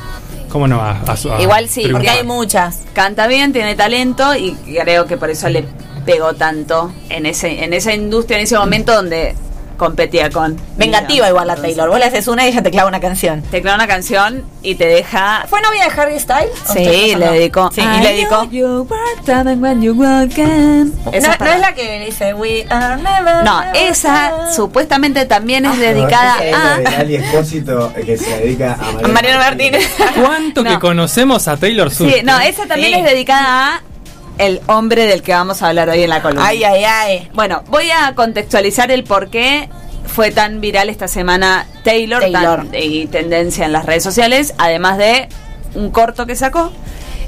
[0.49, 2.02] ¿Cómo no va a, su- a Igual sí, triunfar?
[2.02, 2.80] Porque hay muchas.
[2.94, 5.65] Canta bien, tiene talento y creo que por eso le
[6.06, 9.36] pegó tanto en ese en esa industria, en ese momento donde
[9.78, 10.58] competía con...
[10.78, 11.90] Vengativa igual la Taylor.
[11.90, 13.42] Vos le haces una y ella te clava una canción.
[13.44, 15.46] Te clava una canción y te deja...
[15.50, 16.50] ¿Fue novia de Harry Styles?
[16.68, 17.70] ¿O estoy Sí, le dedicó.
[17.74, 18.44] Sí, y le dedicó.
[18.44, 18.50] Esa
[21.04, 23.44] No, es no para- es la que dice We are never.
[23.44, 24.54] No, never esa never".
[24.54, 26.46] supuestamente también es dedicada Esa
[26.78, 27.00] es la de a...
[27.00, 29.90] Ali Espósito, eh, que se dedica a Mariano, A Mariano Martínez.
[30.22, 30.80] ¿Cuánto que No.
[30.80, 32.14] conocemos a Taylor Swift?
[32.16, 33.00] Sí, no, esa también Sí.
[33.00, 33.82] es dedicada a
[34.38, 36.45] el hombre del que vamos a hablar hoy en la columna.
[36.48, 37.30] Ay, ay, ay.
[37.34, 39.70] Bueno, voy a contextualizar el por qué
[40.07, 42.66] fue tan viral esta semana Taylor, Taylor.
[42.70, 45.28] tan- y tendencia en las redes sociales, además de
[45.74, 46.72] un corto que sacó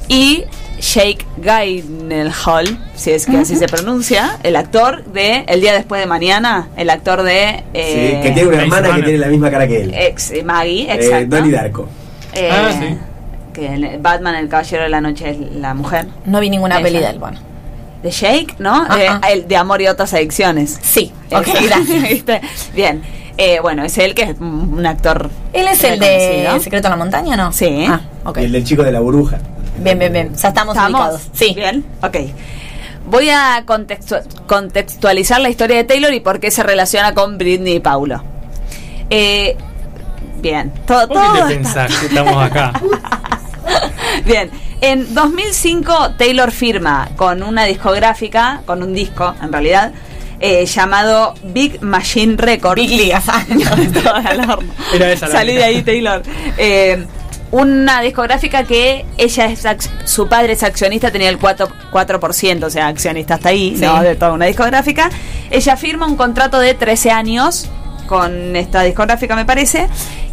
[0.08, 0.44] y
[0.80, 6.08] Jake Gyllenhaal, si es que así se pronuncia, el actor de El día después de
[6.08, 9.68] mañana, el actor de eh, Sí, que tiene una hermana que tiene la misma cara
[9.68, 9.94] que él.
[9.94, 11.36] ex Maggie, Eh, exacto.
[11.36, 11.90] Donnie Darko.
[12.34, 12.98] Eh, Ah, sí.
[13.58, 16.08] Que en Batman, el caballero de la noche es la mujer.
[16.26, 17.40] No vi ninguna peli de él, bueno.
[18.04, 18.84] De Jake, ¿no?
[18.84, 18.96] Ajá.
[18.96, 20.78] De, el de amor y otras adicciones.
[20.84, 22.72] Sí, ok, gracias.
[22.76, 23.02] Bien.
[23.40, 25.30] Eh, bueno, es él que es un actor.
[25.54, 26.48] ¿Él es el de.
[26.62, 27.52] Secreto en la Montaña no?
[27.52, 27.86] Sí.
[27.90, 28.38] Ah, ok.
[28.40, 29.40] Y el del chico de la burbuja.
[29.80, 30.36] Bien, bien, bien.
[30.36, 31.00] Ya estamos, ¿Estamos?
[31.02, 31.22] ubicados.
[31.34, 31.54] Sí.
[31.56, 32.18] Bien, ok.
[33.10, 37.76] Voy a contextu- contextualizar la historia de Taylor y por qué se relaciona con Britney
[37.76, 38.22] y Paulo.
[39.10, 39.56] Eh,
[40.42, 42.74] bien, todo, ¿Por todo qué te está- pensás que estamos acá?
[44.26, 44.50] Bien,
[44.82, 49.92] en 2005 Taylor firma con una discográfica, con un disco en realidad,
[50.40, 52.82] eh, llamado Big Machine Records.
[52.82, 53.12] Big.
[54.94, 56.22] Era esa la Salí de ahí, Taylor.
[56.58, 57.06] Eh,
[57.52, 62.70] una discográfica que ella es ac- su padre es accionista, tenía el 4%, 4% o
[62.70, 63.86] sea, accionista hasta ahí, Sí.
[63.86, 65.10] no de toda una discográfica.
[65.50, 67.70] Ella firma un contrato de 13 años
[68.08, 69.88] con esta discográfica, me parece,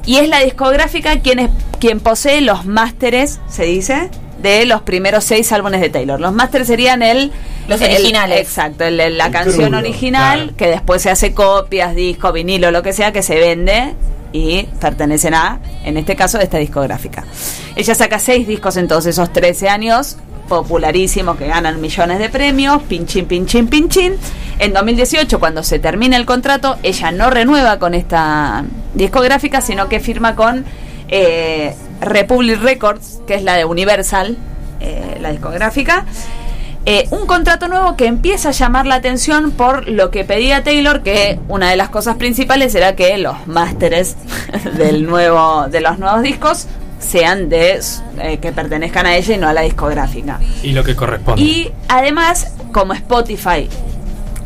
[0.06, 4.08] y es la discográfica quien, es, quien posee los másteres, se dice,
[4.40, 6.20] de los primeros seis álbumes de Taylor.
[6.20, 7.32] Los másteres serían el...
[7.68, 8.40] Los el- originales.
[8.40, 10.56] exacto, el- el- la El canción crudo, original, claro.
[10.56, 13.94] que después se hace copias, disco, vinilo, lo que sea, que se vende
[14.32, 17.24] y pertenecen a, en este caso, esta discográfica.
[17.76, 20.16] Ella saca seis discos en todos esos 13 años,
[20.48, 24.16] popularísimos, que ganan millones de premios, pinchín, pinchín, pinchín.
[24.58, 28.64] En 2018, cuando se termina el contrato, ella no renueva con esta
[28.94, 30.64] discográfica, sino que firma con
[31.08, 34.36] eh, Republic Records, que es la de Universal,
[34.80, 36.04] eh, la discográfica.
[36.86, 41.02] Eh, un contrato nuevo que empieza a llamar la atención por lo que pedía Taylor,
[41.02, 44.16] que una de las cosas principales era que los másteres
[44.76, 46.68] del nuevo, de los nuevos discos
[47.04, 47.80] sean de
[48.20, 50.40] eh, que pertenezcan a ella y no a la discográfica.
[50.62, 51.42] Y lo que corresponde.
[51.42, 53.68] Y además, como Spotify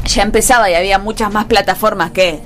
[0.06, 2.40] ya empezaba y había muchas más plataformas que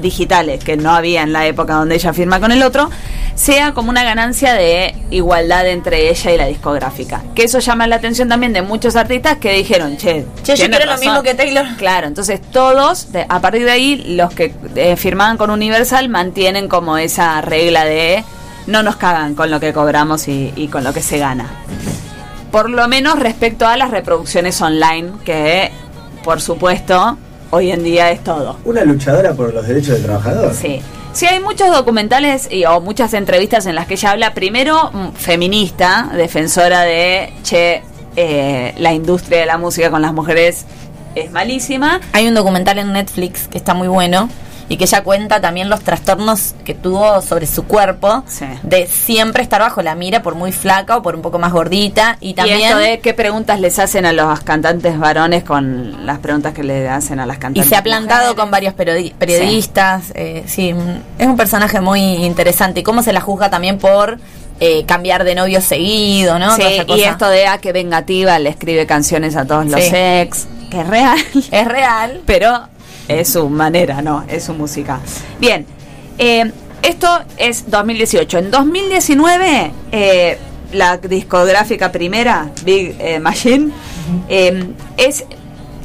[0.00, 2.90] digitales que no había en la época donde ella firma con el otro,
[3.36, 7.22] sea como una ganancia de igualdad entre ella y la discográfica.
[7.36, 10.84] Que eso llama la atención también de muchos artistas que dijeron, che, Che, yo quiero
[10.86, 11.06] lo razón".
[11.06, 11.64] mismo que Taylor.
[11.78, 16.66] Claro, entonces todos, de- a partir de ahí, los que eh, firmaban con Universal mantienen
[16.68, 18.24] como esa regla de
[18.66, 21.50] no nos cagan con lo que cobramos y, y con lo que se gana.
[22.50, 25.72] Por lo menos respecto a las reproducciones online, que
[26.22, 27.18] por supuesto
[27.50, 28.58] hoy en día es todo.
[28.64, 30.54] Una luchadora por los derechos del trabajador.
[30.54, 30.80] Sí.
[31.12, 35.12] Sí, hay muchos documentales y, o muchas entrevistas en las que ella habla, primero, mm,
[35.12, 37.82] feminista, defensora de, che,
[38.16, 40.66] eh, la industria de la música con las mujeres
[41.14, 42.00] es malísima.
[42.12, 44.28] Hay un documental en Netflix que está muy bueno
[44.68, 48.46] y que ella cuenta también los trastornos que tuvo sobre su cuerpo Sí.
[48.62, 52.16] de siempre estar bajo la mira por muy flaca o por un poco más gordita
[52.20, 56.18] y Y también esto de qué preguntas les hacen a los cantantes varones con las
[56.18, 57.68] preguntas que le hacen a las y cantantes.
[57.68, 58.40] se ha plantado mujeres.
[58.40, 60.74] con varios periodi- periodistas eh, sí
[61.18, 64.18] es un personaje muy interesante y cómo se la juzga también por
[64.60, 68.86] eh, cambiar de novio seguido no Sí, y esto de a que vengativa le escribe
[68.86, 69.90] canciones a todos los Sí.
[69.92, 71.18] ex, que es real.
[71.50, 72.68] es real pero
[73.08, 74.24] es su manera, ¿no?
[74.28, 75.00] Es su música.
[75.40, 75.66] Bien,
[76.18, 76.50] eh,
[76.82, 78.38] esto es 2018.
[78.38, 80.38] En 2019, eh,
[80.72, 83.70] la discográfica primera, Big eh, Machine,
[84.28, 84.66] eh,
[84.96, 85.24] es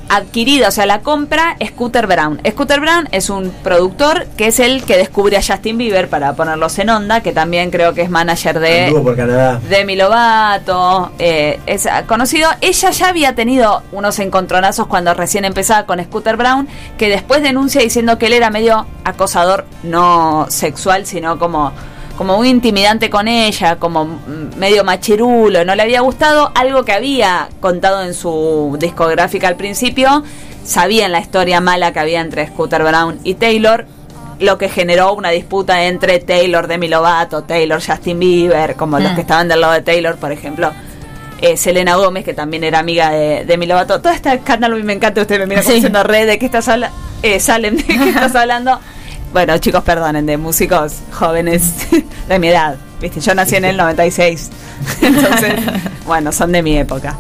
[0.10, 2.42] adquirida, o sea, la compra Scooter Brown.
[2.50, 6.78] Scooter Brown es un productor que es el que descubre a Justin Bieber para ponerlos
[6.80, 8.92] en onda, que también creo que es manager de.
[9.70, 12.50] Demi Lovato, eh, es conocido.
[12.62, 16.68] Ella ya había tenido unos encontronazos cuando recién empezaba con Scooter Brown,
[16.98, 21.72] que después denuncia diciendo que él era medio acosador, no sexual, sino como
[22.20, 24.20] como muy intimidante con ella, como
[24.58, 30.22] medio machirulo, no le había gustado algo que había contado en su discográfica al principio,
[30.66, 33.86] sabían la historia mala que había entre Scooter Brown y Taylor,
[34.38, 39.16] lo que generó una disputa entre Taylor, Demi Lovato, Taylor, Justin Bieber, como los Mm.
[39.16, 40.72] que estaban del lado de Taylor, por ejemplo.
[41.42, 44.02] eh, Selena Gómez, que también era amiga de Demi Lovato.
[44.02, 45.22] Todo este escándalo a mí me encanta.
[45.22, 45.76] Usted me mira como Sí.
[45.76, 46.94] diciendo, Red, ¿de qué estás hablando?
[47.24, 48.78] Eh, Salem, ¿de qué estás hablando?
[49.34, 51.74] Bueno, chicos, perdonen, de músicos jóvenes
[52.28, 52.76] de mi edad.
[53.00, 54.50] Viste, yo nací en el 96.
[55.02, 55.54] Entonces,
[56.06, 57.16] bueno, son de mi época.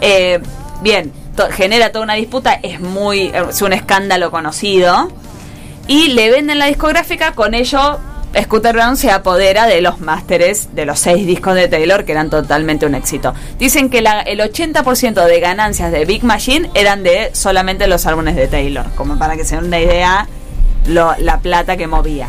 [0.00, 0.40] Eh,
[0.82, 5.10] bien, to- genera toda una disputa, es muy, es un escándalo conocido.
[5.86, 7.98] Y le venden la discográfica, con ello
[8.40, 12.30] Scooter Brown se apodera de los másteres de los seis discos de Taylor que eran
[12.30, 13.34] totalmente un éxito.
[13.58, 18.34] Dicen que la- el 80% de ganancias de Big Machine eran de solamente los álbumes
[18.36, 20.26] de Taylor, como para que se den una idea
[20.86, 22.28] lo- la plata que movía.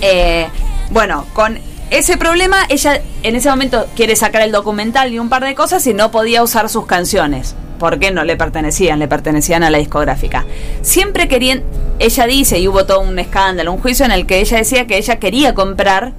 [0.00, 0.46] Eh,
[0.90, 1.58] bueno, con
[1.90, 5.86] ese problema, ella en ese momento quiere sacar el documental y un par de cosas
[5.86, 7.54] y no podía usar sus canciones.
[7.78, 10.46] Porque no le pertenecían, le pertenecían a la discográfica.
[10.80, 11.62] Siempre querían,
[11.98, 14.96] ella dice, y hubo todo un escándalo, un juicio en el que ella decía que
[14.96, 16.12] ella quería comprar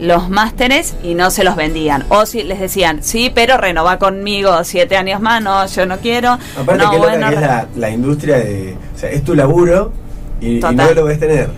[0.00, 2.04] los másteres y no se los vendían.
[2.08, 6.38] O si les decían, sí, pero renová conmigo siete años más, no, yo no quiero.
[6.60, 8.76] Aparte no, que, bueno, que es la, la industria de...
[8.96, 9.92] O sea, es tu laburo
[10.40, 11.50] y, y no lo ves tener.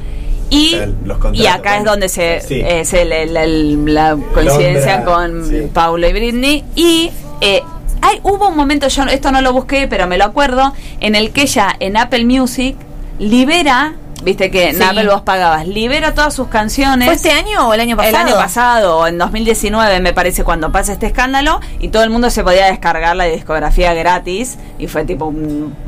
[0.50, 2.60] Y, O sea, los contratos, y acá es donde se, sí.
[2.60, 5.70] la, la coincidencia Londra, con sí.
[5.72, 6.64] Paulo y Britney.
[6.74, 7.10] Y
[7.40, 7.62] eh,
[8.02, 11.30] hay, hubo un momento, yo esto no lo busqué, pero me lo acuerdo, en el
[11.30, 12.76] que ella en Apple Music
[13.18, 14.82] libera, viste que en Sí.
[14.82, 17.07] Apple vos pagabas, libera todas sus canciones.
[17.07, 18.16] ¿Fue este año o el año pasado?
[18.16, 22.11] El año pasado, o en 2019 me parece, cuando pasa este escándalo, y todo el
[22.11, 25.32] mundo se podía descargar la discografía gratis, y fue tipo,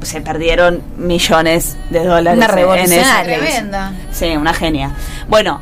[0.02, 2.38] se perdieron millones de dólares.
[2.38, 3.22] Una en.
[3.24, 3.92] Tremenda.
[4.12, 4.90] Sí, una genia.
[5.28, 5.60] Bueno,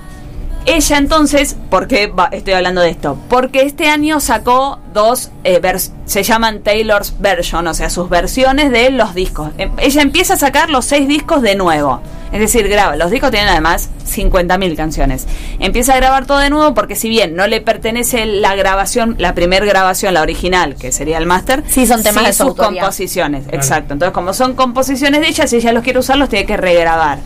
[0.66, 3.18] ella entonces, ¿por qué va- estoy hablando de esto?
[3.28, 8.70] Porque este año sacó dos, eh, vers- se llaman Taylor's Version, o sea, sus versiones
[8.70, 9.50] de los discos.
[9.58, 12.00] Em- Ella empieza a sacar los seis discos de nuevo.
[12.32, 12.96] Es decir, graba.
[12.96, 15.26] Los discos tienen además 50.000 canciones.
[15.58, 19.34] Empieza a grabar todo de nuevo porque si bien no le pertenece la grabación, la
[19.34, 22.80] primer grabación, la original, que sería el máster, Sí, son temas de su sus autoría.
[22.82, 23.44] composiciones.
[23.52, 23.92] Exacto.
[23.92, 27.18] Entonces, como son composiciones de ella, si ella los quiere usar, los tiene que regrabar.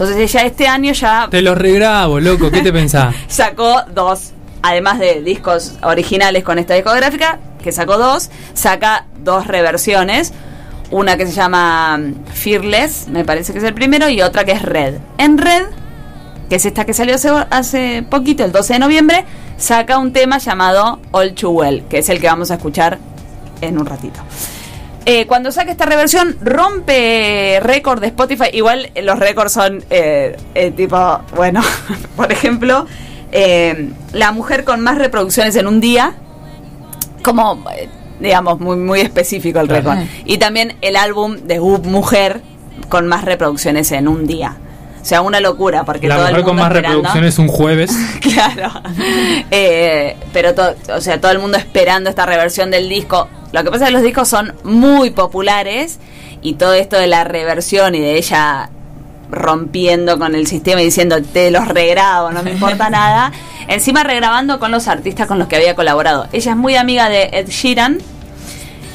[0.00, 3.14] Entonces ella este año ya Te los regrabo, loco, ¿qué te pensás?
[3.28, 4.30] sacó dos,
[4.62, 10.32] además de discos originales con esta discográfica, que sacó dos, saca dos reversiones.
[10.90, 14.52] Una que se llama mm, Fearless, me parece que es el primero, y otra que
[14.52, 14.94] es Red.
[15.18, 15.64] En Red,
[16.48, 19.26] que es esta que salió hace, hace poquito, el 12 de noviembre,
[19.58, 22.96] saca un tema llamado All Too Well, que es el que vamos a escuchar
[23.60, 24.20] en un ratito.
[25.12, 28.44] Eh, cuando saca esta reversión, rompe récord de Spotify.
[28.52, 31.62] Igual eh, los récords son eh, eh, tipo, bueno,
[32.16, 32.86] por ejemplo,
[34.12, 36.14] la mujer con más reproducciones en un día,
[37.24, 37.60] como,
[38.20, 39.98] digamos, muy, muy específico el récord.
[40.26, 42.40] Y también el álbum de Up Mujer
[42.88, 44.58] con más reproducciones en un día.
[45.10, 47.48] O sea, una locura, porque La todo el mujer con mundo más esperando- reproducciones un
[47.48, 47.90] jueves.
[48.20, 48.70] Claro.
[49.50, 53.28] Eh, pero todo, o sea, todo el mundo esperando esta reversión del disco.
[53.50, 55.98] Lo que pasa es que los discos son muy populares
[56.42, 58.70] y todo esto de la reversión y de ella
[59.32, 63.32] rompiendo con el sistema y diciendo te los regrabo, no me importa nada.
[63.66, 66.28] Encima regrabando con los artistas con los que había colaborado.
[66.32, 67.98] Ella es muy amiga de Ed Sheeran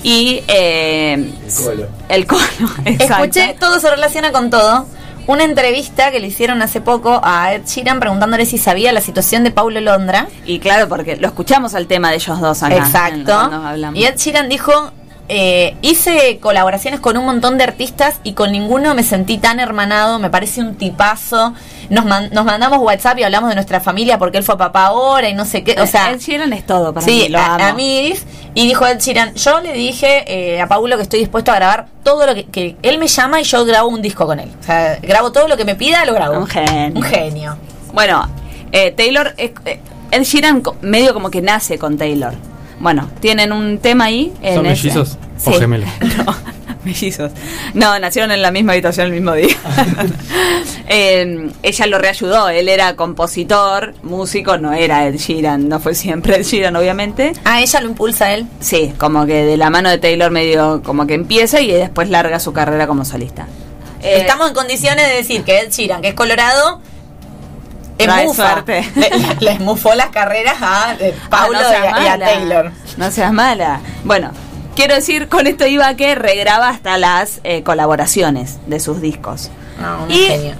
[0.01, 1.87] y eh, El colo.
[2.07, 2.45] el colo.
[2.85, 4.85] Escuché, todo se relaciona con todo.
[5.27, 9.43] Una entrevista que le hicieron hace poco a Ed Sheeran preguntándole si sabía la situación
[9.43, 10.27] de Paulo Londra.
[10.45, 12.75] Y claro, porque lo escuchamos al tema de ellos dos acá.
[12.75, 13.33] Exacto.
[13.33, 13.99] hablamos.
[13.99, 14.91] Y Ed Sheeran dijo,
[15.27, 20.19] eh, hice colaboraciones con un montón de artistas y con ninguno me sentí tan hermanado,
[20.19, 21.53] me parece un tipazo.
[21.89, 25.29] Nos, man- nos mandamos WhatsApp y hablamos de nuestra familia porque él fue papá ahora
[25.29, 25.79] y no sé qué.
[25.79, 27.63] O sea, Ed Sheeran es todo para sí, mí, lo a, amo.
[27.65, 28.13] a mí
[28.53, 31.87] y dijo Ed Sheeran, yo le dije eh, a Paulo que estoy dispuesto a grabar
[32.03, 34.49] todo lo que, que él me llama y yo grabo un disco con él.
[34.59, 36.37] O sea, grabo todo lo que me pida, lo grabo.
[36.39, 36.95] Un genio.
[36.95, 37.57] Un genio.
[37.93, 38.27] Bueno,
[38.71, 39.53] eh, Taylor, eh,
[40.11, 42.33] Ed Sheeran medio como que nace con Taylor.
[42.79, 44.33] Bueno, tienen un tema ahí.
[44.41, 45.49] En ¿Son ese- mellizos Sí.
[45.49, 45.89] o gemelos?
[46.17, 46.35] No,
[46.85, 47.31] mellizos.
[47.73, 49.55] No, nacieron en la misma habitación el mismo día.
[50.87, 56.35] Eh, ella lo reayudó, él era compositor, músico, no era Ed Sheeran, no fue siempre
[56.37, 57.33] Ed Sheeran, obviamente.
[57.43, 58.45] Ah, ella lo impulsa a él.
[58.59, 62.39] Sí, como que de la mano de Taylor medio como que empieza y después larga
[62.39, 63.47] su carrera como solista.
[64.03, 66.81] Eh, Estamos en condiciones de decir que Ed Sheeran, que es colorado,
[67.97, 68.51] es Trae mufa.
[68.51, 68.89] suerte.
[68.95, 69.09] Le,
[69.39, 72.25] le esmufó las carreras a eh, Paulo Ah, no seas y, a, y a mala.
[72.25, 72.71] Taylor.
[72.97, 73.79] No seas mala.
[74.03, 74.31] Bueno,
[74.75, 79.49] quiero decir, con esto iba a que regraba hasta las eh, colaboraciones de sus discos.
[79.81, 80.55] No, un Y- genio.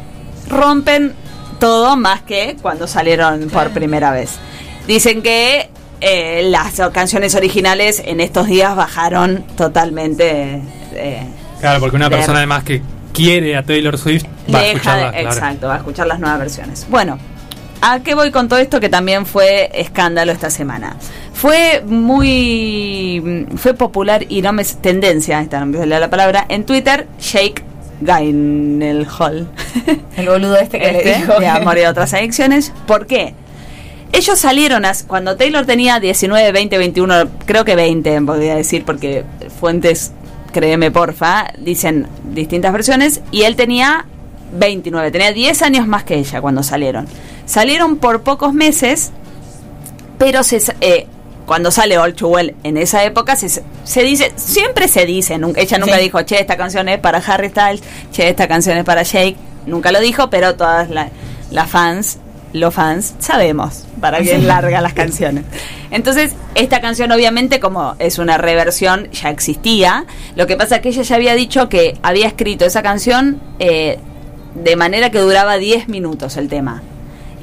[0.50, 1.14] Rompen
[1.60, 4.32] todo más que cuando salieron por primera vez.
[4.88, 5.70] Dicen que
[6.02, 10.62] eh, las canciones originales en estos días bajaron totalmente.
[10.94, 11.28] eh,
[11.62, 12.82] Claro, porque una de- persona además que
[13.16, 15.30] quiere a Taylor Swift va a Deja escucharla, de- claro.
[15.36, 16.86] Exacto, va a escuchar las nuevas versiones.
[16.90, 17.18] Bueno,
[17.82, 20.98] ¿a qué voy con todo esto que también fue escándalo esta semana?
[21.34, 23.46] Fue muy.
[23.58, 24.64] fue popular y no me.
[24.64, 27.64] tendencia, esta no me sale la palabra, en Twitter, Shake
[28.02, 29.48] Gyllenhaal.
[30.18, 31.40] El boludo este que le Este, dijo.
[31.40, 32.72] de Amor y otras adicciones.
[32.88, 33.34] ¿Por qué?
[34.12, 37.16] Ellos salieron a- cuando Taylor tenía 19, 20, 21,
[37.46, 39.26] creo que 20, podría decir, porque
[39.60, 40.14] fuentes,
[40.56, 44.06] créeme porfa, dicen distintas versiones, y él tenía
[44.58, 47.08] 29, tenía 10 años más que ella cuando salieron.
[47.46, 49.12] Salieron por pocos meses,
[50.18, 51.08] pero se, eh,
[51.46, 55.98] cuando sale Too Well en esa época se, se dice, siempre se dice, ella nunca
[55.98, 56.04] Sí.
[56.04, 57.84] dijo, che, esta canción es para Harry Styles,
[58.14, 61.10] che, esta canción es para Jake, nunca lo dijo, pero todas la-
[61.52, 62.20] las fans,
[62.56, 65.44] los fans, sabemos para qué larga las canciones.
[65.92, 70.06] Entonces, esta canción obviamente como es una reversión, ya existía,
[70.36, 74.00] lo que pasa es que ella ya había dicho que había escrito esa canción eh,
[74.56, 76.82] de manera que duraba 10 minutos el tema.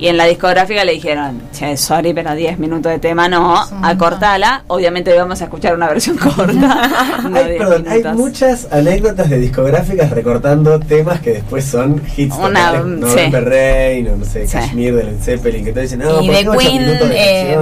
[0.03, 3.55] Y en la discográfica le dijeron, che, sorry, pero 10 minutos de tema no,
[3.85, 4.65] acortala.
[4.67, 6.53] Obviamente hoy vamos a escuchar una versión corta.
[6.53, 12.35] no Ay, 10 perdón, hay muchas anécdotas de discográficas recortando temas que después son hits
[12.35, 12.83] Una- totales.
[12.85, 13.01] sí.
[13.01, 14.53] November Rain, o no sé, Sí.
[14.55, 17.59] Kashmir de Led Zeppelin, que te dicen, no, y ¿por de Queen, de eh?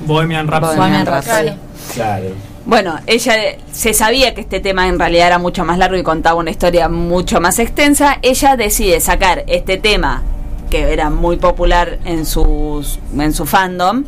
[0.00, 0.76] Bohemian Rhapsody.
[0.76, 1.52] Bohemian Rhapsody.
[1.94, 2.26] Claro.
[2.66, 3.32] Bueno, ella
[3.72, 6.90] se sabía que este tema en realidad era mucho más largo y contaba una historia
[6.90, 8.18] mucho más extensa.
[8.20, 10.22] Ella decide sacar este tema
[10.70, 14.04] que era muy popular en sus en su fandom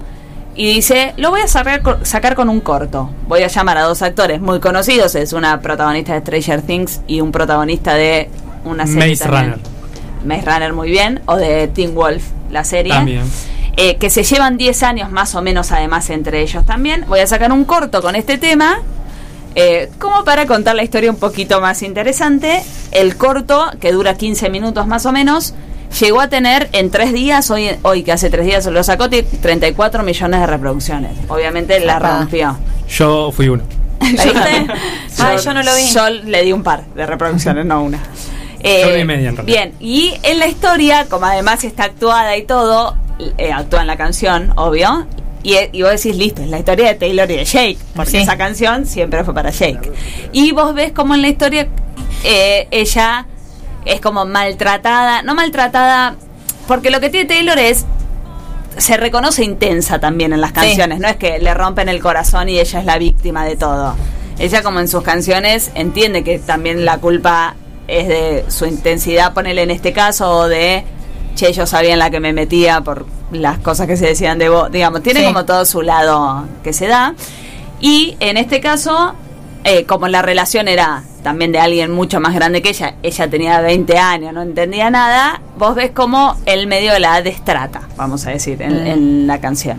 [0.54, 3.10] y dice, "Lo voy a sacar sacar con un corto.
[3.28, 7.20] Voy a llamar a dos actores muy conocidos, es una protagonista de Stranger Things y
[7.20, 8.28] un protagonista de
[8.64, 9.44] una serie Maze también.
[9.52, 9.58] Runner.
[10.24, 13.22] Maze Runner muy bien o de Teen Wolf, la serie También.
[13.76, 17.04] eh, que se llevan 10 años más o menos además entre ellos también.
[17.08, 18.80] Voy a sacar un corto con este tema,
[19.54, 22.62] eh, como para contar la historia un poquito más interesante.
[22.92, 25.54] El corto, que dura 15 minutos más o menos,
[25.98, 29.22] llegó a tener en tres días, hoy, hoy que hace tres días lo sacó, ti-
[29.22, 31.12] 34 millones de reproducciones.
[31.28, 32.56] Obviamente la rompió.
[32.88, 33.62] Yo fui uno.
[34.00, 34.66] ¿La viste?
[35.18, 35.86] Ay, yo no lo vi.
[35.92, 38.00] Yo le di un par de reproducciones, no una.
[38.62, 39.44] Eh, media, en realidad.
[39.44, 42.94] bien, y en la historia, como además está actuada y todo,
[43.38, 45.06] eh, actúa en la canción, obvio.
[45.42, 48.10] Y, eh, y vos decís, listo, es la historia de Taylor y de Jake, porque
[48.10, 48.16] Sí.
[48.18, 49.90] esa canción siempre fue para Jake.
[50.32, 51.68] Y vos ves como en la historia
[52.24, 53.26] eh, ella
[53.84, 56.16] es como maltratada, no maltratada,
[56.66, 57.86] porque lo que tiene Taylor es
[58.76, 62.58] se reconoce intensa también en las canciones, no es que le rompen el corazón y
[62.60, 63.94] ella es la víctima de todo.
[64.38, 67.56] Ella como en sus canciones entiende que también la culpa
[67.88, 70.84] es de su intensidad, ponele en este caso, o de,
[71.34, 74.48] che, yo sabía en la que me metía por las cosas que se decían de
[74.48, 75.26] vos, digamos, tiene Sí.
[75.26, 77.14] como todo su lado que se da.
[77.80, 79.14] Y en este caso,
[79.64, 83.60] eh, como la relación era también de alguien mucho más grande que ella, ella tenía
[83.60, 88.30] 20 años, no entendía nada, vos ves como el medio de la destrata, vamos a
[88.30, 88.86] decir, en, Mm.
[88.86, 89.78] en la canción.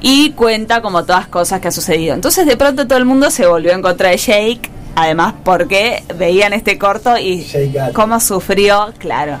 [0.00, 2.14] Y cuenta como todas cosas que ha sucedido.
[2.14, 6.52] Entonces de pronto todo el mundo se volvió en contra de Jake, además porque veían
[6.52, 7.46] este corto y
[7.94, 9.38] cómo sufrió, claro.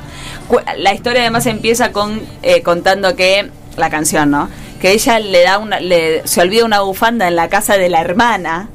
[0.78, 4.48] La historia además empieza con eh, contando que la canción, ¿no?
[4.80, 8.00] Que ella le da una, le, se olvida una bufanda en la casa de la
[8.00, 8.68] hermana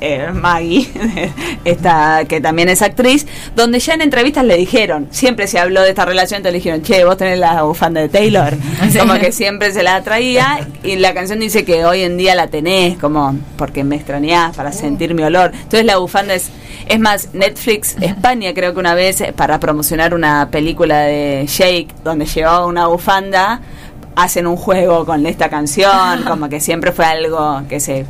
[0.00, 0.88] eh, Maggie,
[1.64, 5.90] esta, que también es actriz, donde ya en entrevistas le dijeron, siempre se habló de
[5.90, 8.54] esta relación, entonces le dijeron, che, vos tenés la bufanda de Taylor,
[8.98, 12.48] como que siempre se la traía, y la canción dice que hoy en día la
[12.48, 15.52] tenés, como porque me extrañás para sentir mi olor.
[15.54, 16.50] Entonces la bufanda es,
[16.88, 22.26] es más, Netflix España creo que una vez, para promocionar una película de Jake, donde
[22.26, 23.60] llevaba una bufanda,
[24.16, 28.06] hacen un juego con esta canción, como que siempre fue algo que se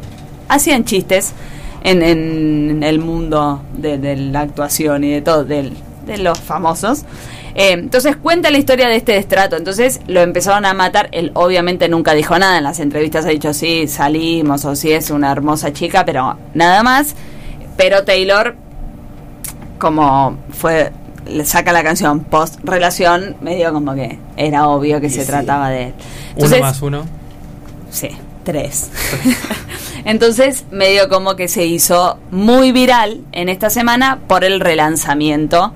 [0.48, 1.32] hacían chistes
[1.85, 5.77] en, en el mundo de, de la actuación y de todo, del-
[6.07, 7.02] de los famosos.
[7.55, 9.57] Eh, entonces cuenta la historia de este destrato.
[9.57, 11.09] Entonces lo empezaron a matar.
[11.12, 12.59] Él obviamente nunca dijo nada.
[12.59, 16.82] En las entrevistas ha dicho sí, salimos o sí es una hermosa chica, pero nada
[16.82, 17.15] más.
[17.77, 18.55] Pero Taylor
[19.78, 20.93] como fue
[21.27, 25.27] le saca la canción post relación, medio como que era obvio que Y se sí.
[25.27, 25.94] trataba de él.
[26.36, 27.05] Uno más uno.
[27.90, 28.09] Sí,
[28.44, 28.90] tres.
[30.04, 35.72] Entonces, medio como que se hizo muy viral en esta semana por el relanzamiento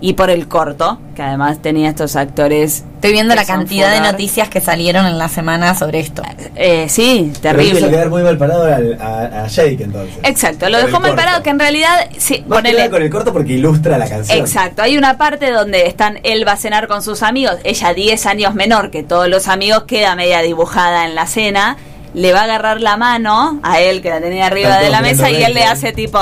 [0.00, 2.84] y por el corto, que además tenía estos actores.
[2.94, 6.22] Estoy viendo que la cantidad de noticias que salieron en la semana sobre esto.
[6.54, 7.90] Eh, sí, Pero hizo terrible.
[7.90, 10.16] quedar muy mal parado al- a, a Jake entonces.
[10.22, 13.10] Exacto, lo dejó mal parado, que en realidad, sí, Más que ponele- nada con el
[13.10, 14.38] corto porque ilustra la canción.
[14.38, 18.24] Exacto, hay una parte donde están él va a cenar con sus amigos, ella 10
[18.26, 21.76] años menor que todos los amigos, queda media dibujada en la cena,
[22.14, 25.30] le va a agarrar la mano a él que la tenía arriba de la mesa
[25.30, 26.18] y él le hace tipo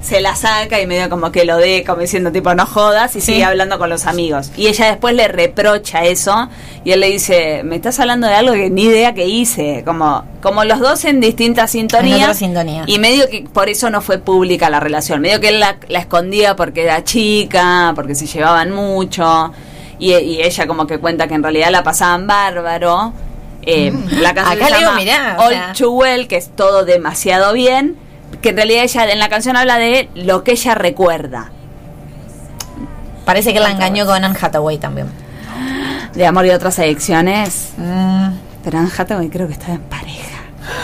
[0.00, 3.20] se la saca y medio como que lo de como diciendo tipo no jodas y
[3.20, 3.32] Sí.
[3.32, 4.52] sigue hablando con los amigos.
[4.56, 6.48] Y ella después le reprocha eso
[6.84, 10.24] y él le dice, "Me estás hablando de algo que ni idea que hice", como
[10.40, 12.38] como los dos en distintas En sintonías.
[12.38, 12.84] sintonía.
[12.86, 15.20] Y medio que por eso no fue pública la relación.
[15.20, 19.52] Medio que él la, la escondía porque era chica, porque se llevaban mucho.
[19.98, 23.12] Y, y ella como que cuenta que en realidad la pasaban bárbaro.
[23.62, 24.62] Eh, La canción Mm.
[24.62, 25.72] Acá se llama mirá, All sea.
[25.76, 27.96] Too Well, que es todo demasiado bien.
[28.42, 31.50] Que en realidad ella en la canción habla de lo que ella recuerda.
[33.24, 35.08] Parece que la engañó con Anne Hathaway también.
[36.14, 37.72] De amor y otras adicciones.
[37.76, 38.28] Mm,
[38.64, 40.40] Pero Anne Hathaway creo que está en pareja.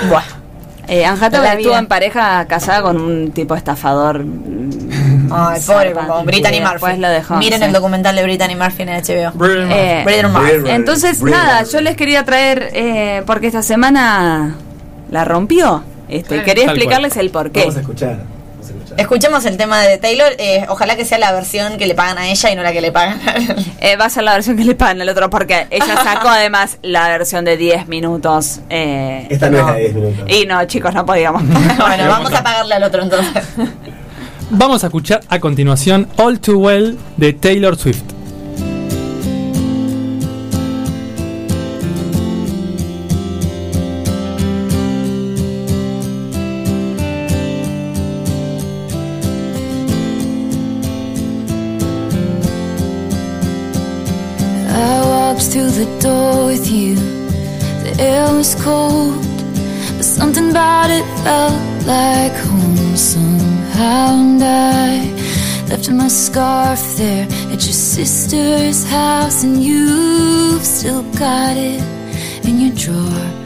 [0.09, 0.44] bueno.
[0.89, 1.27] Eh, Anne
[1.59, 4.25] estuvo en pareja casada con un tipo estafador.
[4.25, 6.09] mm, Ay, pobre, zarpado.
[6.09, 6.73] como Brittany Murphy.
[6.73, 7.37] después lo dejó.
[7.37, 7.65] Miren sí.
[7.67, 9.33] el documental de Brittany Murphy en HBO.
[9.35, 9.75] Brittany Murphy.
[9.79, 10.71] Eh, Brittany Murphy.
[10.71, 14.55] Entonces, nada, yo les quería traer, eh, porque esta semana
[15.11, 15.83] la rompió.
[16.09, 17.61] Este, quería explicarles el porqué.
[17.61, 18.34] Vamos a escuchar.
[18.97, 20.33] Escuchemos el tema de Taylor.
[20.39, 22.81] eh, ojalá que sea la versión que le pagan a ella y no la que
[22.81, 23.57] le pagan a él.
[23.81, 26.79] Eh, va a ser la versión que le pagan al otro, porque ella sacó además
[26.83, 28.61] la versión de 10 minutos.
[28.71, 30.31] eh, Esta no, es la de 10 minutos.
[30.31, 31.43] Y no, chicos, no podíamos.
[31.49, 33.43] bueno, vamos a pagarle al otro entonces.
[34.51, 38.03] Vamos a escuchar a continuación All Too Well de Taylor Swift.
[55.85, 56.95] The door with you.
[57.85, 59.23] The air was cold,
[59.97, 64.15] but something about it felt like home somehow.
[64.25, 64.89] And I
[65.69, 71.83] left my scarf there at your sister's house, and you've still got it
[72.47, 73.44] in your drawer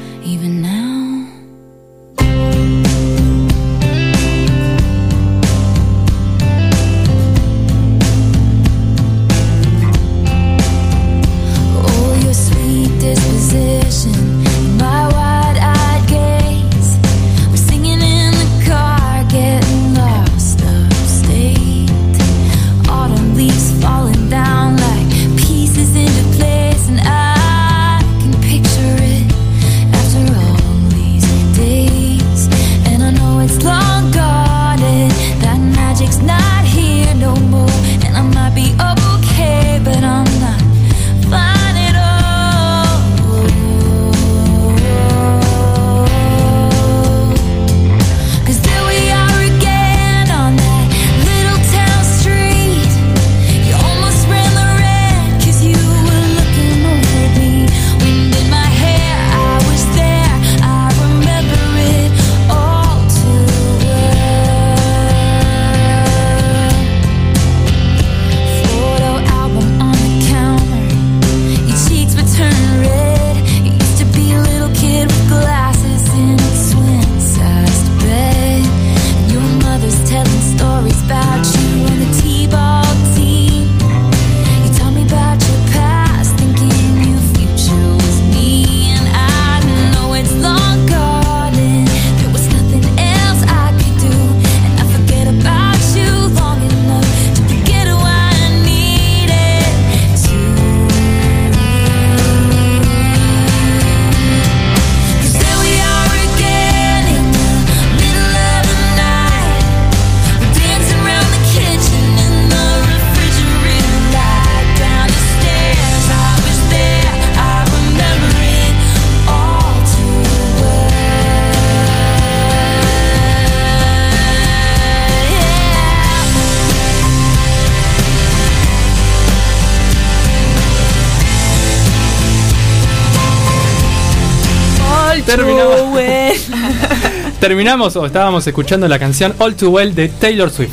[137.68, 137.96] Terminamos.
[137.96, 140.72] O estábamos escuchando la canción All Too Well de Taylor Swift.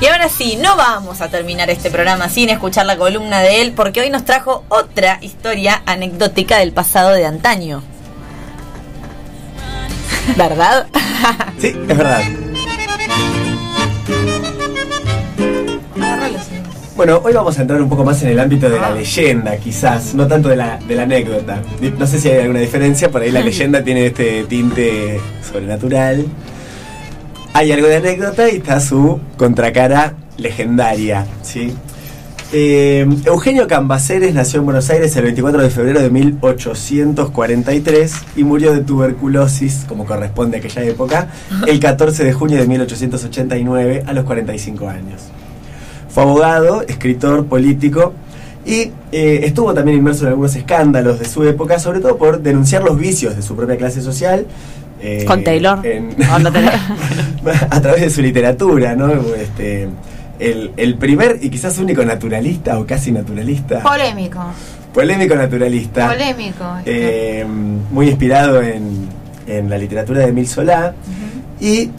[0.00, 3.72] Y ahora sí, no vamos a terminar este programa sin escuchar la columna de él,
[3.72, 7.82] porque hoy nos trajo otra historia anecdótica del pasado de antaño.
[10.36, 10.86] ¿Verdad?
[11.58, 12.22] Sí, es verdad.
[16.98, 20.16] Bueno, hoy vamos a entrar un poco más en el ámbito de la leyenda, quizás,
[20.16, 21.62] no tanto de la, de la anécdota.
[21.96, 26.26] No sé si hay alguna diferencia, por ahí la leyenda tiene este tinte sobrenatural.
[27.52, 31.72] Hay algo de anécdota y está su contracara legendaria, ¿sí?
[32.52, 38.74] Eh, Eugenio Cambaceres nació en Buenos Aires el 24 de febrero de 1843 y murió
[38.74, 41.28] de tuberculosis, como corresponde a aquella época,
[41.64, 45.30] el 14 de junio de 1889 a los 45 años.
[46.18, 48.12] Fue abogado, escritor, político
[48.66, 52.82] y eh, estuvo también inmerso en algunos escándalos de su época, sobre todo por denunciar
[52.82, 54.44] los vicios de su propia clase social.
[55.00, 55.86] eh, Con Taylor.
[55.86, 56.72] en- ¿O no tenés?
[57.70, 59.12] a través de su literatura, ¿no?
[59.36, 59.86] Este,
[60.40, 64.40] el, el primer y quizás único naturalista o casi naturalista, Polémico.
[64.92, 66.64] polémico naturalista, Polémico.
[66.84, 67.46] eh,
[67.92, 69.06] muy inspirado en,
[69.46, 70.94] en la literatura de Emil Solá
[71.60, 71.90] y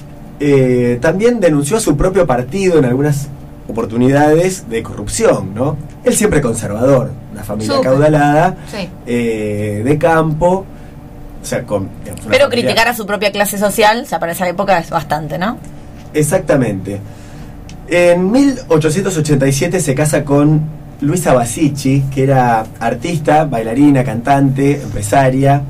[0.41, 3.29] eh, también denunció a su propio partido en algunas
[3.69, 5.77] oportunidades de corrupción, ¿no?
[6.03, 7.91] Él siempre conservador, una familia Súper.
[7.91, 8.89] caudalada, Sí.
[9.05, 10.65] eh, de campo,
[11.41, 11.87] o sea, con...
[12.03, 14.89] digamos, Pero familia- criticar a su propia clase social, o sea, para esa época es
[14.89, 15.57] bastante, ¿no?
[16.13, 16.99] Exactamente.
[17.87, 20.61] En 1887 se casa con
[21.01, 25.61] Luisa Basici, que era artista, bailarina, cantante, empresaria.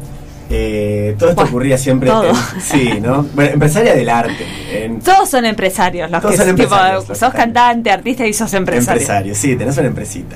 [0.51, 2.09] Eh, todo esto ocurría siempre.
[2.09, 2.27] todo.
[2.29, 3.23] en- sí, ¿no?
[3.35, 4.45] Bueno, empresaria del arte.
[4.71, 8.25] en- Todos son empresarios, los Todos que son tipo, empresarios, los sos que- cantante, artista
[8.25, 8.99] y sos empresario.
[9.01, 10.35] empresario, sí, tenés una empresita.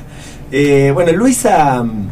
[0.51, 2.07] Eh, bueno, Luisa mm,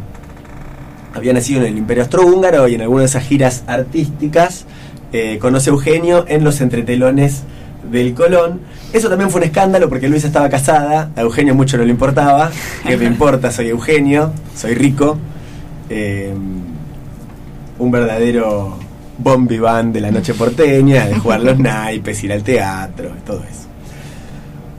[1.14, 4.64] había nacido en el Imperio Austrohúngaro y en alguna de esas giras artísticas
[5.12, 7.42] eh, conoce a Eugenio en los entretelones
[7.90, 8.60] del Colón.
[8.92, 12.50] Eso también fue un escándalo porque Luisa estaba casada, a Eugenio mucho no le importaba.
[12.86, 13.50] ¿Qué me importa?
[13.52, 15.18] Soy Eugenio, soy rico.
[15.90, 16.32] Eh,
[17.78, 18.76] un verdadero
[19.18, 23.68] bon vivant de la noche porteña, de jugar los naipes, ir al teatro, todo eso.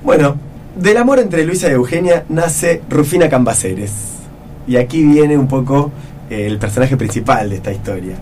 [0.04, 0.36] Bueno,
[0.76, 3.92] del amor entre Luisa y Eugenia nace Rufina Cambaceres.
[4.68, 5.92] Y aquí viene un poco
[6.30, 8.16] eh, el personaje principal de esta historia.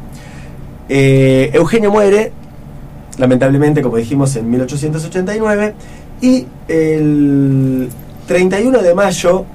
[0.89, 2.31] Eh, Eugenio muere,
[3.18, 5.73] lamentablemente, como dijimos, en 1889.
[6.22, 7.89] Y el
[8.27, 9.45] 31 de mayo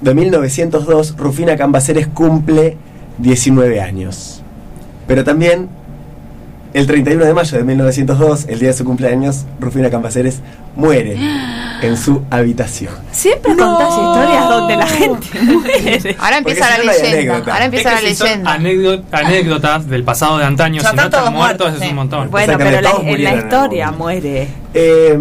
[0.00, 2.76] de 1902, Rufina Cambaceres cumple
[3.18, 4.35] 19 años.
[5.06, 5.68] Pero también
[6.74, 10.40] el 31 de mayo de 1902, el día de su cumpleaños, Rufina Cambaceres
[10.74, 11.16] muere
[11.82, 12.92] en su habitación.
[13.12, 16.16] Siempre contás historias donde la gente muere.
[16.18, 17.08] Ahora Porque empieza si la no, no leyenda.
[17.16, 17.52] anécdota.
[17.52, 18.54] Ahora empieza Es la que si son leyenda.
[18.58, 21.88] anécdo- anécdotas del pasado de antaño, Ya si no están muertos, muertos, es sí.
[21.90, 22.30] un montón.
[22.30, 24.48] Bueno, pero la- en la historia muere.
[24.74, 25.18] Eh,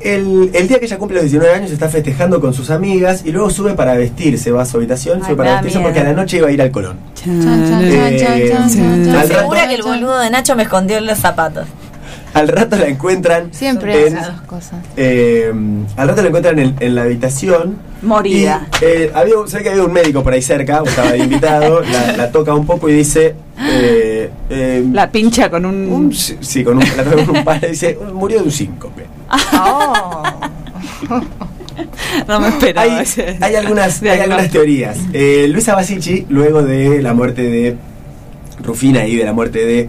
[0.00, 3.32] el, el día que ella cumple los 19 años está festejando con sus amigas y
[3.32, 5.88] luego sube para vestirse, va a su habitación, Ay, sube para vestirse miedo.
[5.90, 6.96] porque a la noche iba a ir al Colón.
[9.26, 11.66] Segura que el boludo de Nacho me escondió en los zapatos.
[12.32, 13.52] Al rato la encuentran.
[13.52, 14.78] Siempre en- esas cosas.
[14.96, 15.52] eh,
[15.96, 17.76] al rato la encuentran en, en la habitación.
[18.02, 18.68] Morida.
[18.80, 21.80] Y, eh, había, se ve que había un médico por ahí cerca, estaba de invitado,
[21.92, 23.34] la, la toca un poco y dice.
[23.58, 25.90] eh, eh, La pincha con un.
[25.90, 28.50] un- sí, sí, con un, la toca con un palo y dice: murió de un
[28.52, 29.06] síncope.
[29.52, 30.22] Oh.
[32.28, 33.02] no me esperaba.
[33.40, 34.98] hay, algunas, hay algunas teorías.
[35.12, 37.76] Eh, Luisa Basici, luego de la muerte de
[38.62, 39.80] Rufina y de la muerte de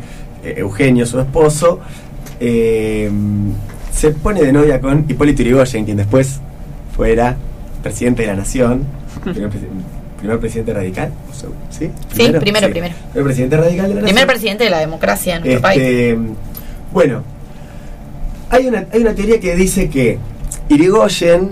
[0.43, 1.79] eh, Eugenio, su esposo,
[2.39, 3.09] eh,
[3.93, 6.39] se pone de novia con Hipólito Yrigoyen, quien después
[6.95, 7.35] fuera
[7.83, 8.85] presidente de la nación,
[9.23, 9.67] primer, presi-
[10.19, 11.11] primer presidente radical.
[11.29, 11.89] o sea, ¿Sí?
[12.13, 12.93] Sí, primero, primero.
[13.11, 14.27] Primer presidente radical de la Primer nación.
[14.27, 15.81] presidente de la democracia en nuestro país.
[15.81, 16.17] Este,
[16.93, 17.23] bueno,
[18.51, 20.19] hay una, hay una teoría que dice que
[20.69, 21.49] Irigoyen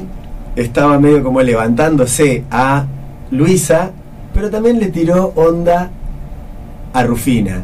[0.56, 2.86] estaba medio como levantándose a
[3.32, 3.92] Luisa,
[4.34, 5.90] pero también le tiró onda
[6.94, 7.64] a Rufina.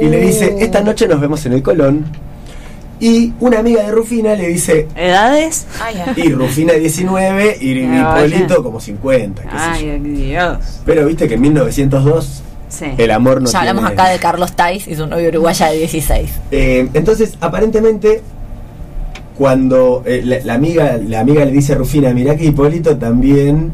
[0.00, 2.04] Y le dice, esta noche nos vemos en el Colón.
[3.00, 5.66] Y una amiga de Rufina le dice, ¿Edades?
[5.82, 6.14] Ay, ay.
[6.16, 8.62] y Rufina 19 y Hipólito vaya.
[8.62, 9.92] como 50, qué sé yo.
[9.92, 10.58] Ay, Dios.
[10.86, 12.86] Pero viste que en 1902 Sí.
[12.98, 15.78] el amor no ya hablamos tiene- acá de Carlos Tais y su novio uruguaya de
[15.78, 16.30] 16.
[16.50, 18.22] Eh, entonces, aparentemente,
[19.36, 23.72] cuando eh, la, la amiga, la amiga le dice a Rufina, mirá que Hipólito también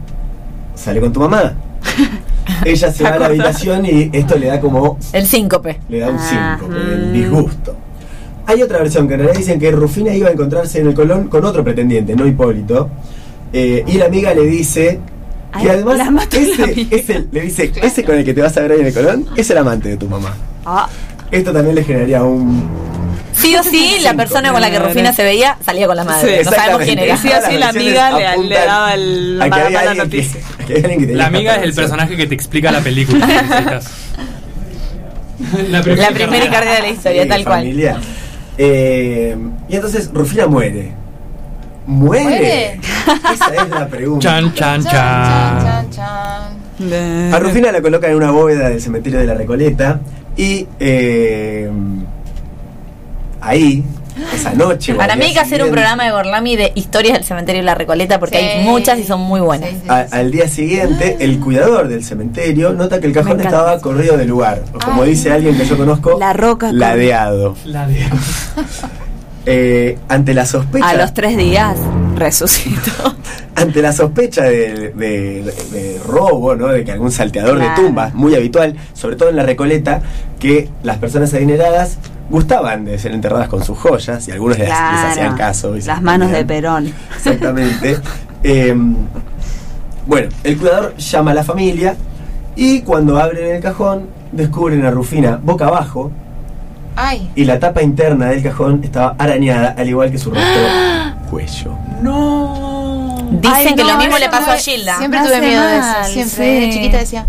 [0.74, 1.53] sale con tu mamá.
[2.65, 5.78] Ella se va a la habitación y esto le da como, El síncope.
[5.89, 6.93] le da un Ah, 5, mm.
[6.93, 7.74] el disgusto.
[8.47, 11.28] Hay otra versión que en realidad dicen que Rufina iba a encontrarse en el Colón
[11.28, 12.89] con otro pretendiente, no Hipólito.
[13.53, 14.99] eh, y la amiga le dice
[15.61, 15.99] que además
[16.32, 18.95] ese, ese- le dice, ese con el que te vas a ver ahí en el
[18.95, 20.35] Colón es el amante de tu mamá.
[20.66, 20.89] Ah,
[21.31, 22.62] Esto también le generaría un,
[23.32, 26.39] Sí o sí, la persona con la que Rufina se veía salía con la madre.
[26.39, 27.15] Sí, no sabemos quién era.
[27.15, 29.94] Y sí o sí, la amiga le, le daba el, la a que mala, mala
[29.94, 30.40] noticia.
[30.66, 33.27] que que La amiga es el personaje que te explica la película.
[35.70, 38.01] La primera y cardia de la historia, Sí, tal cual.
[38.59, 39.36] Eh,
[39.69, 40.93] y entonces Rufina muere.
[41.86, 42.24] ¿Muere?
[42.24, 42.81] ¿Muere?
[43.32, 44.28] Esa es la pregunta.
[44.28, 45.90] Chan, chan, Chan, chan.
[45.90, 47.35] chan, chan.
[47.35, 50.01] A Rufina la colocan en una bóveda del cementerio de la Recoleta
[50.36, 51.70] y eh,
[53.41, 53.85] ahí,
[54.35, 54.95] esa noche.
[54.95, 57.25] Para al mí día hay que hacer un siguiente- programa de Gorlami de historias del
[57.25, 58.45] cementerio de la Recoleta porque Sí.
[58.45, 59.71] hay muchas y son muy buenas.
[59.71, 60.17] Sí, sí, A- sí.
[60.17, 64.62] al día siguiente, el cuidador del cementerio nota que el cajón estaba corrido de lugar.
[64.75, 65.11] O como Ay.
[65.11, 67.57] dice alguien que yo conozco, La roca ladeado.
[67.65, 68.05] La de...
[69.47, 70.87] Eh, ante la sospecha.
[70.91, 71.75] A los tres días
[72.15, 73.17] resucitó.
[73.55, 76.69] ante la sospecha de, de- de robo, ¿no?
[76.69, 77.71] de que algún salteador Claro.
[77.71, 80.03] de tumbas, muy habitual, sobre todo en la Recoleta,
[80.39, 81.97] que las personas adineradas
[82.31, 85.77] gustaban de ser enterradas con sus joyas y algunos les, les hacían caso.
[85.77, 86.44] y Las manos de.
[86.44, 86.93] Perón.
[87.16, 87.98] Exactamente.
[88.43, 88.74] Eh,
[90.07, 91.94] bueno, el cuidador llama a la familia
[92.57, 96.11] y cuando abren el cajón descubren a Rufina boca abajo
[96.97, 100.62] Ay, y la tapa interna del cajón estaba arañada al igual que su rostro
[101.31, 101.77] cuello.
[103.31, 104.97] Dicen Ay, que no, lo mismo le pasó me- a Gilda.
[104.98, 105.86] Siempre tuve miedo de eso.
[106.07, 106.31] Siempre,
[106.61, 106.61] sí.
[106.66, 107.27] de chiquita decía,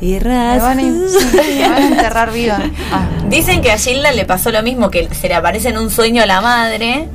[0.00, 2.58] Y me van, a, me van a enterrar viva.
[2.92, 3.06] Ah.
[3.30, 6.22] Dicen que a Gilda le pasó lo mismo, que se le aparece en un sueño
[6.22, 7.08] a la madre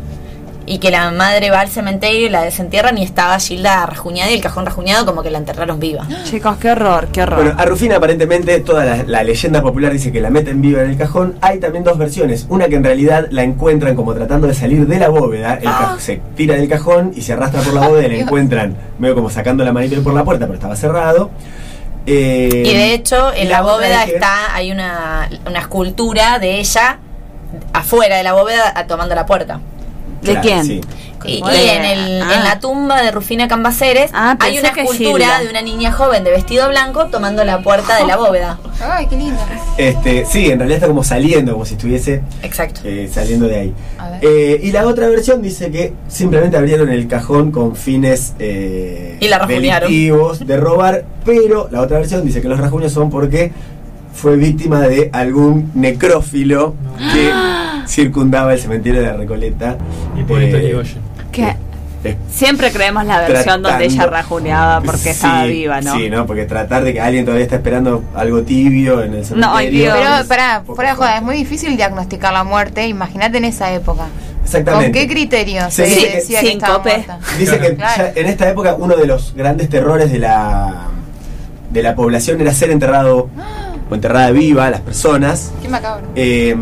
[0.66, 4.36] y que la madre va al cementerio y la desentierran y estaba Gilda rajuñada y
[4.36, 6.08] el cajón rajuñado como que la enterraron viva.
[6.24, 7.44] Chicos, qué horror, qué horror.
[7.44, 10.90] Bueno, a Rufina aparentemente toda la, la leyenda popular dice que la meten viva en
[10.92, 11.36] el cajón.
[11.42, 12.46] Hay también dos versiones.
[12.50, 15.56] Una que en realidad la encuentran como tratando de salir de la bóveda.
[15.56, 18.76] El ca- se tira del cajón y se arrastra por la bóveda y la encuentran
[18.98, 21.30] medio como sacando la manito por la puerta, pero estaba cerrado.
[22.06, 26.98] Eh, Y de hecho, en la bóveda está, hay una, una escultura de ella
[27.74, 29.60] afuera de la bóveda a- tomando la puerta.
[30.22, 30.66] ¿De Claro, quién?
[30.66, 30.82] sí.
[31.26, 32.34] Y, y en, el, ah.
[32.38, 36.32] en la tumba de Rufina Cambaceres Ah, hay una escultura de una niña joven de
[36.32, 38.60] vestido blanco tomando la puerta de la bóveda.
[38.82, 39.40] Ay, qué lindo.
[39.78, 42.82] Este, sí, en realidad está como saliendo, como si estuviese Exacto.
[42.84, 43.74] eh, saliendo de ahí.
[43.98, 44.20] A ver.
[44.24, 49.28] Eh, y la otra versión dice que simplemente abrieron el cajón con fines eh, Y
[49.28, 49.90] la rajuñaron.
[49.90, 53.52] delictivos de robar, pero la otra versión dice que los rajuños son porque
[54.14, 56.76] fue víctima de algún necrófilo
[57.14, 57.32] que
[57.88, 59.78] circundaba el cementerio de la Recoleta.
[60.20, 60.98] Hipólito Eh, Yrigoyen.
[61.32, 61.56] Que
[62.04, 65.96] eh, siempre creemos la versión donde ella rajuneaba porque sí, estaba viva, ¿no?
[65.96, 66.26] Sí, ¿no?
[66.26, 69.56] Porque tratar de que alguien todavía está esperando algo tibio en el cementerio.
[69.56, 69.96] ay, Dios.
[69.98, 72.88] Pero pará, fuera de joda, es muy difícil diagnosticar la muerte.
[72.88, 74.08] Imagínate en esa época.
[74.44, 74.86] Exactamente.
[74.86, 76.90] ¿Con qué criterio Sí, se sí, decía que sin estaba cope.
[76.96, 77.20] muerta?
[77.38, 78.04] Dice que Claro.
[78.16, 80.88] ya en esta época uno de los grandes terrores de la
[81.70, 83.30] de la población era ser enterrado
[83.90, 85.52] o enterrada viva las personas.
[85.62, 86.08] Qué macabro.
[86.16, 86.56] Eh,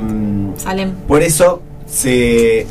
[0.58, 0.92] Salen.
[1.08, 2.68] por eso se,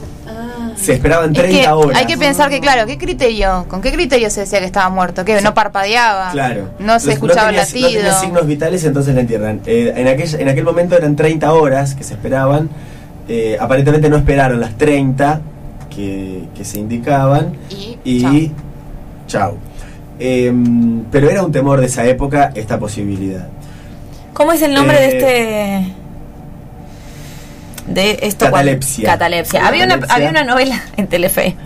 [0.80, 1.98] se esperaban Es 30 que horas.
[1.98, 3.66] hay que pensar que, claro, ¿qué criterio?
[3.68, 5.24] ¿Con qué criterio se decía que estaba muerto?
[5.24, 6.30] ¿Que no parpadeaba?
[6.30, 6.70] Claro.
[6.78, 7.88] No se Entonces, escuchaba tenía- latido.
[7.88, 9.60] No tenía signos vitales, entonces la entierran.
[9.66, 12.68] Eh, en, aquel, en aquel momento eran 30 horas que se esperaban.
[13.28, 15.40] Eh, aparentemente no esperaron las 30
[15.94, 17.54] que, que se indicaban.
[17.70, 18.46] Y, Y chao.
[19.26, 19.56] chau.
[20.20, 23.46] Em, pero era un temor de esa época esta posibilidad.
[24.32, 25.16] ¿Cómo es el nombre Eh, de
[25.86, 25.92] este
[27.88, 29.04] de esto cual- Catalepsia.
[29.10, 29.66] Catalepsia.
[29.66, 31.56] Había una había una novela en Telefe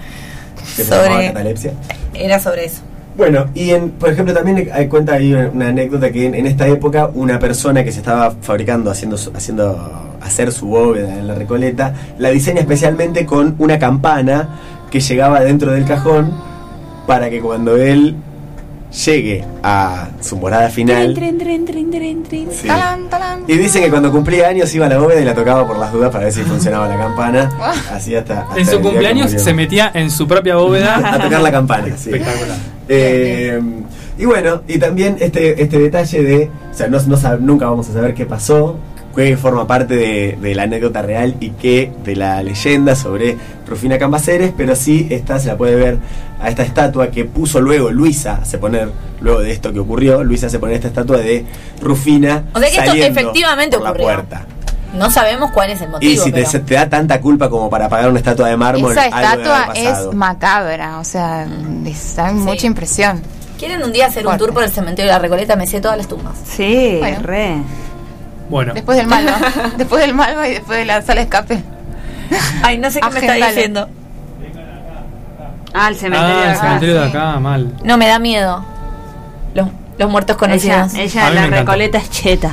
[0.76, 1.72] Que se llamaba sobre catalepsia.
[2.14, 2.82] era sobre eso.
[3.14, 6.66] Bueno, y en, por ejemplo también hay cuenta ahí una anécdota que en, en esta
[6.66, 11.92] época una persona que se estaba fabricando, haciendo, haciendo hacer su bóveda en la Recoleta,
[12.18, 14.48] la diseña especialmente con una campana
[14.90, 16.32] que llegaba dentro del cajón
[17.06, 18.16] para que cuando él
[18.92, 21.14] llegue a su morada final...
[22.52, 22.66] Sí.
[22.66, 23.44] Talán, talán.
[23.48, 25.92] Y dicen que cuando cumplía años iba a la bóveda y la tocaba por las
[25.92, 27.50] dudas para ver si funcionaba la campana.
[27.92, 31.50] Así hasta, hasta En su cumpleaños se metía en su propia bóveda a tocar la
[31.50, 31.96] campana.
[31.96, 32.10] sí.
[32.10, 32.56] Espectacular.
[32.88, 33.60] Eh,
[34.18, 36.98] y bueno, y también este, este detalle de, o sea, no,
[37.40, 38.76] nunca vamos a saber qué pasó,
[39.14, 43.36] qué forma parte de, de la anécdota real y qué de la leyenda sobre
[43.66, 45.98] Rufina Cambaceres, pero sí esta se la puede ver
[46.40, 48.90] a esta estatua que puso luego Luisa, hace poner,
[49.20, 51.44] luego de esto que ocurrió, Luisa hace poner esta estatua de
[51.80, 52.44] Rufina.
[52.54, 54.08] O sea que esto saliendo efectivamente por ocurrió.
[54.08, 54.46] La puerta.
[54.94, 56.24] No sabemos cuál es el Y motivo.
[56.24, 59.06] si te, pero- te da tanta culpa como para pagar una estatua de mármol, Esa
[59.06, 61.46] estatua es macabra, o sea,
[61.82, 63.22] les da mucha impresión.
[63.58, 65.54] ¿Quieren un día hacer un tour por el cementerio de la Recoleta?
[65.56, 66.34] Me sé todas las tumbas.
[66.44, 67.18] Sí, Bueno.
[67.22, 67.54] re.
[68.52, 69.38] Bueno, Después del Malva,
[69.78, 71.62] después del Malva y después de la sala de escape.
[72.62, 73.88] Ay, no sé qué me está diciendo.
[75.72, 76.60] Ah, el cementerio ah, de el acá.
[76.60, 77.16] cementerio de sí.
[77.16, 77.72] acá, mal.
[77.82, 78.62] No me da miedo.
[79.54, 80.94] Los, los muertos Ella, conocidos.
[80.94, 81.56] ella A mí la me encanta.
[81.72, 82.50] recoleta es cheta.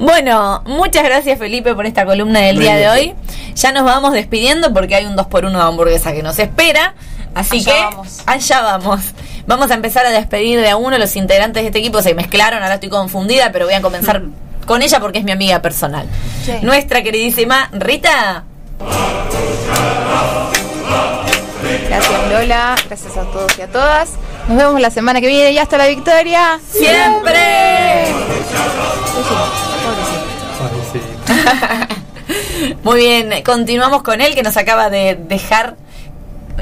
[0.00, 3.14] Bueno, muchas gracias Felipe por esta columna del día de hoy.
[3.54, 6.94] Ya nos vamos despidiendo porque hay un 2x1 de hamburguesa que nos espera.
[7.36, 8.22] Así Allá que vamos.
[8.26, 9.00] allá vamos.
[9.46, 12.02] Vamos a empezar a despedir de a uno los integrantes de este equipo.
[12.02, 14.22] Se mezclaron, ahora estoy confundida, pero voy a comenzar
[14.68, 16.06] con ella porque es mi amiga personal.
[16.44, 16.52] Sí.
[16.62, 18.44] Nuestra queridísima Rita.
[21.88, 24.10] Gracias Lola, gracias a todos y a todas.
[24.46, 26.60] Nos vemos la semana que viene y hasta la victoria.
[26.70, 28.04] ¡Siempre!
[32.84, 35.76] Muy bien, continuamos con él que nos acaba de dejar.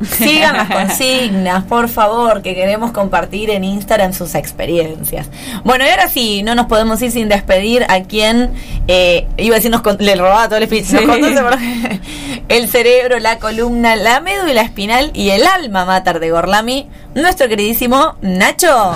[0.16, 5.28] Sigan las consignas, por favor, que queremos compartir en Instagram sus experiencias.
[5.64, 8.50] Bueno, y ahora sí, no nos podemos ir sin despedir a quien,
[8.88, 10.96] eh, iba a decir, nos con- le robaba todo el espíritu, Sí.
[12.48, 18.16] el cerebro, la columna, la médula espinal y el alma mater de Gorlami, nuestro queridísimo
[18.20, 18.92] Nacho.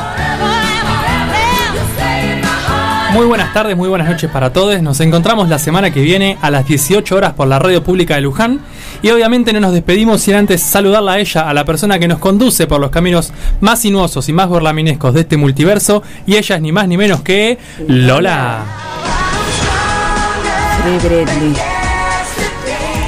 [3.12, 4.80] Muy buenas tardes, muy buenas noches para todos.
[4.82, 8.20] Nos encontramos la semana que viene a las 18 horas por la Radio Pública de
[8.20, 8.60] Luján.
[9.02, 12.18] Y obviamente no nos despedimos sin antes saludarla a ella, a la persona que nos
[12.18, 16.02] conduce por los caminos más sinuosos y más gorlaminescos de este multiverso.
[16.26, 18.64] Y ella es ni más ni menos que Lola.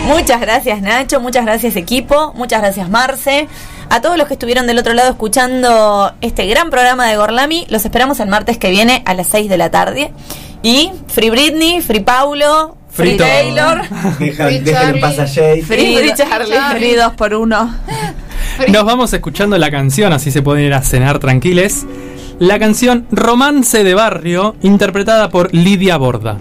[0.06, 3.48] Muchas gracias Nacho, muchas gracias equipo, muchas gracias Marce.
[3.90, 7.84] A todos los que estuvieron del otro lado escuchando este gran programa de Gorlami, los
[7.84, 10.12] esperamos el martes que viene a las 6 de la tarde.
[10.62, 13.16] Y Free Britney, Free Paulo, Free.
[13.16, 13.82] Taylor,
[14.18, 14.94] Deja- Free dejen Charlie.
[14.94, 15.62] en paz a Jay.
[15.62, 16.56] Free, Free Charlie.
[16.78, 17.74] Free dos por uno.
[18.68, 21.86] Nos vamos escuchando la canción, así se pueden ir a cenar tranquiles.
[22.38, 26.38] La canción Romance de Barrio, interpretada por Lidia Borda.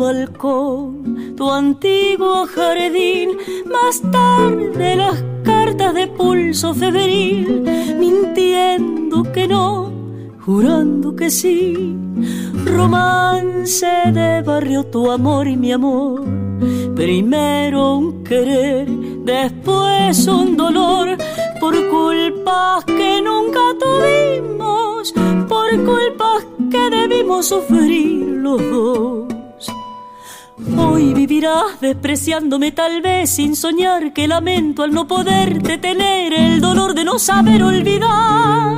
[0.00, 3.36] Balcón, tu antiguo jardín,
[3.66, 7.62] más tarde las cartas de pulso febril,
[7.98, 9.92] mintiendo que no,
[10.40, 11.94] jurando que sí.
[12.64, 16.24] Romance de barrio, tu amor y mi amor.
[16.96, 21.18] Primero un querer, después un dolor,
[21.60, 25.12] por culpas que nunca tuvimos,
[25.46, 29.39] por culpas que debimos sufrir los dos.
[30.76, 36.94] Hoy vivirás despreciándome tal vez sin soñar que lamento al no poder detener el dolor
[36.94, 38.76] de no saber olvidar.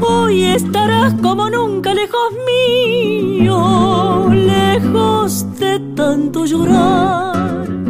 [0.00, 7.85] Hoy estarás como nunca lejos mío, lejos de tanto llorar.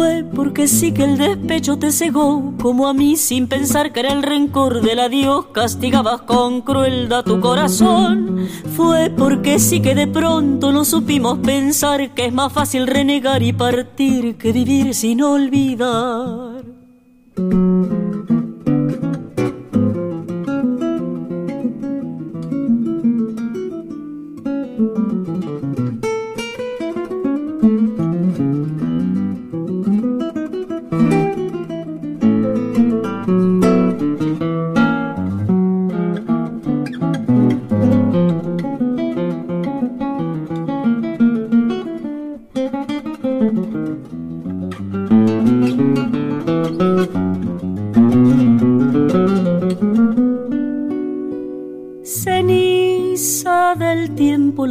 [0.00, 4.14] Fue porque sí que el despecho te cegó, como a mí sin pensar que era
[4.14, 8.48] el rencor del adiós, castigabas con crueldad tu corazón.
[8.74, 13.52] Fue porque sí que de pronto no supimos pensar que es más fácil renegar y
[13.52, 16.64] partir que vivir sin olvidar.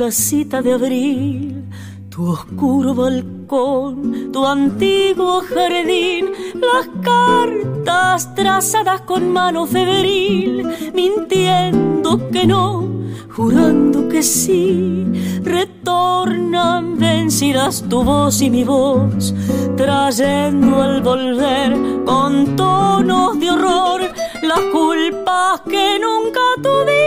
[0.10, 1.66] Casita de abril,
[2.10, 12.90] tu oscuro balcón, tu antiguo jardín, las cartas trazadas con mano febril, mintiendo que no,
[13.36, 15.06] jurando que sí,
[15.44, 19.36] retornan vencidas tu voz y mi voz,
[19.78, 21.72] trayendo al volver
[22.04, 24.02] con tonos de horror
[24.42, 26.99] las culpas que nunca tuvimos,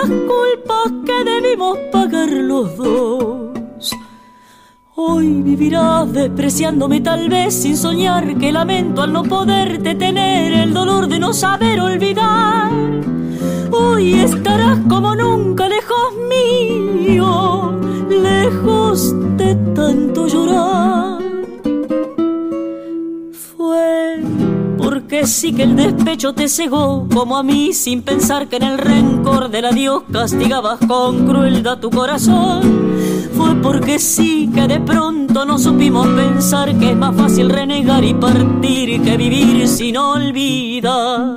[0.00, 3.90] las culpas que debimos pagar los dos.
[4.94, 11.06] Hoy vivirás despreciándome tal vez sin soñar que lamento al no poderte tener el dolor
[11.08, 12.72] de no saber olvidar.
[13.70, 17.72] Hoy estarás como nunca lejos mío,
[18.08, 21.18] lejos de tanto llorar.
[23.32, 23.97] Fue
[24.90, 28.78] porque sí que el despecho te cegó como a mí sin pensar que en el
[28.78, 32.62] rencor del adiós castigabas con crueldad tu corazón.
[33.36, 38.14] Fue porque sí que de pronto no supimos pensar que es más fácil renegar y
[38.14, 41.36] partir que vivir sin olvidar.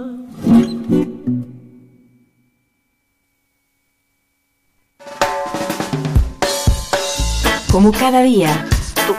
[7.69, 8.65] Como cada día,
[9.07, 9.13] tu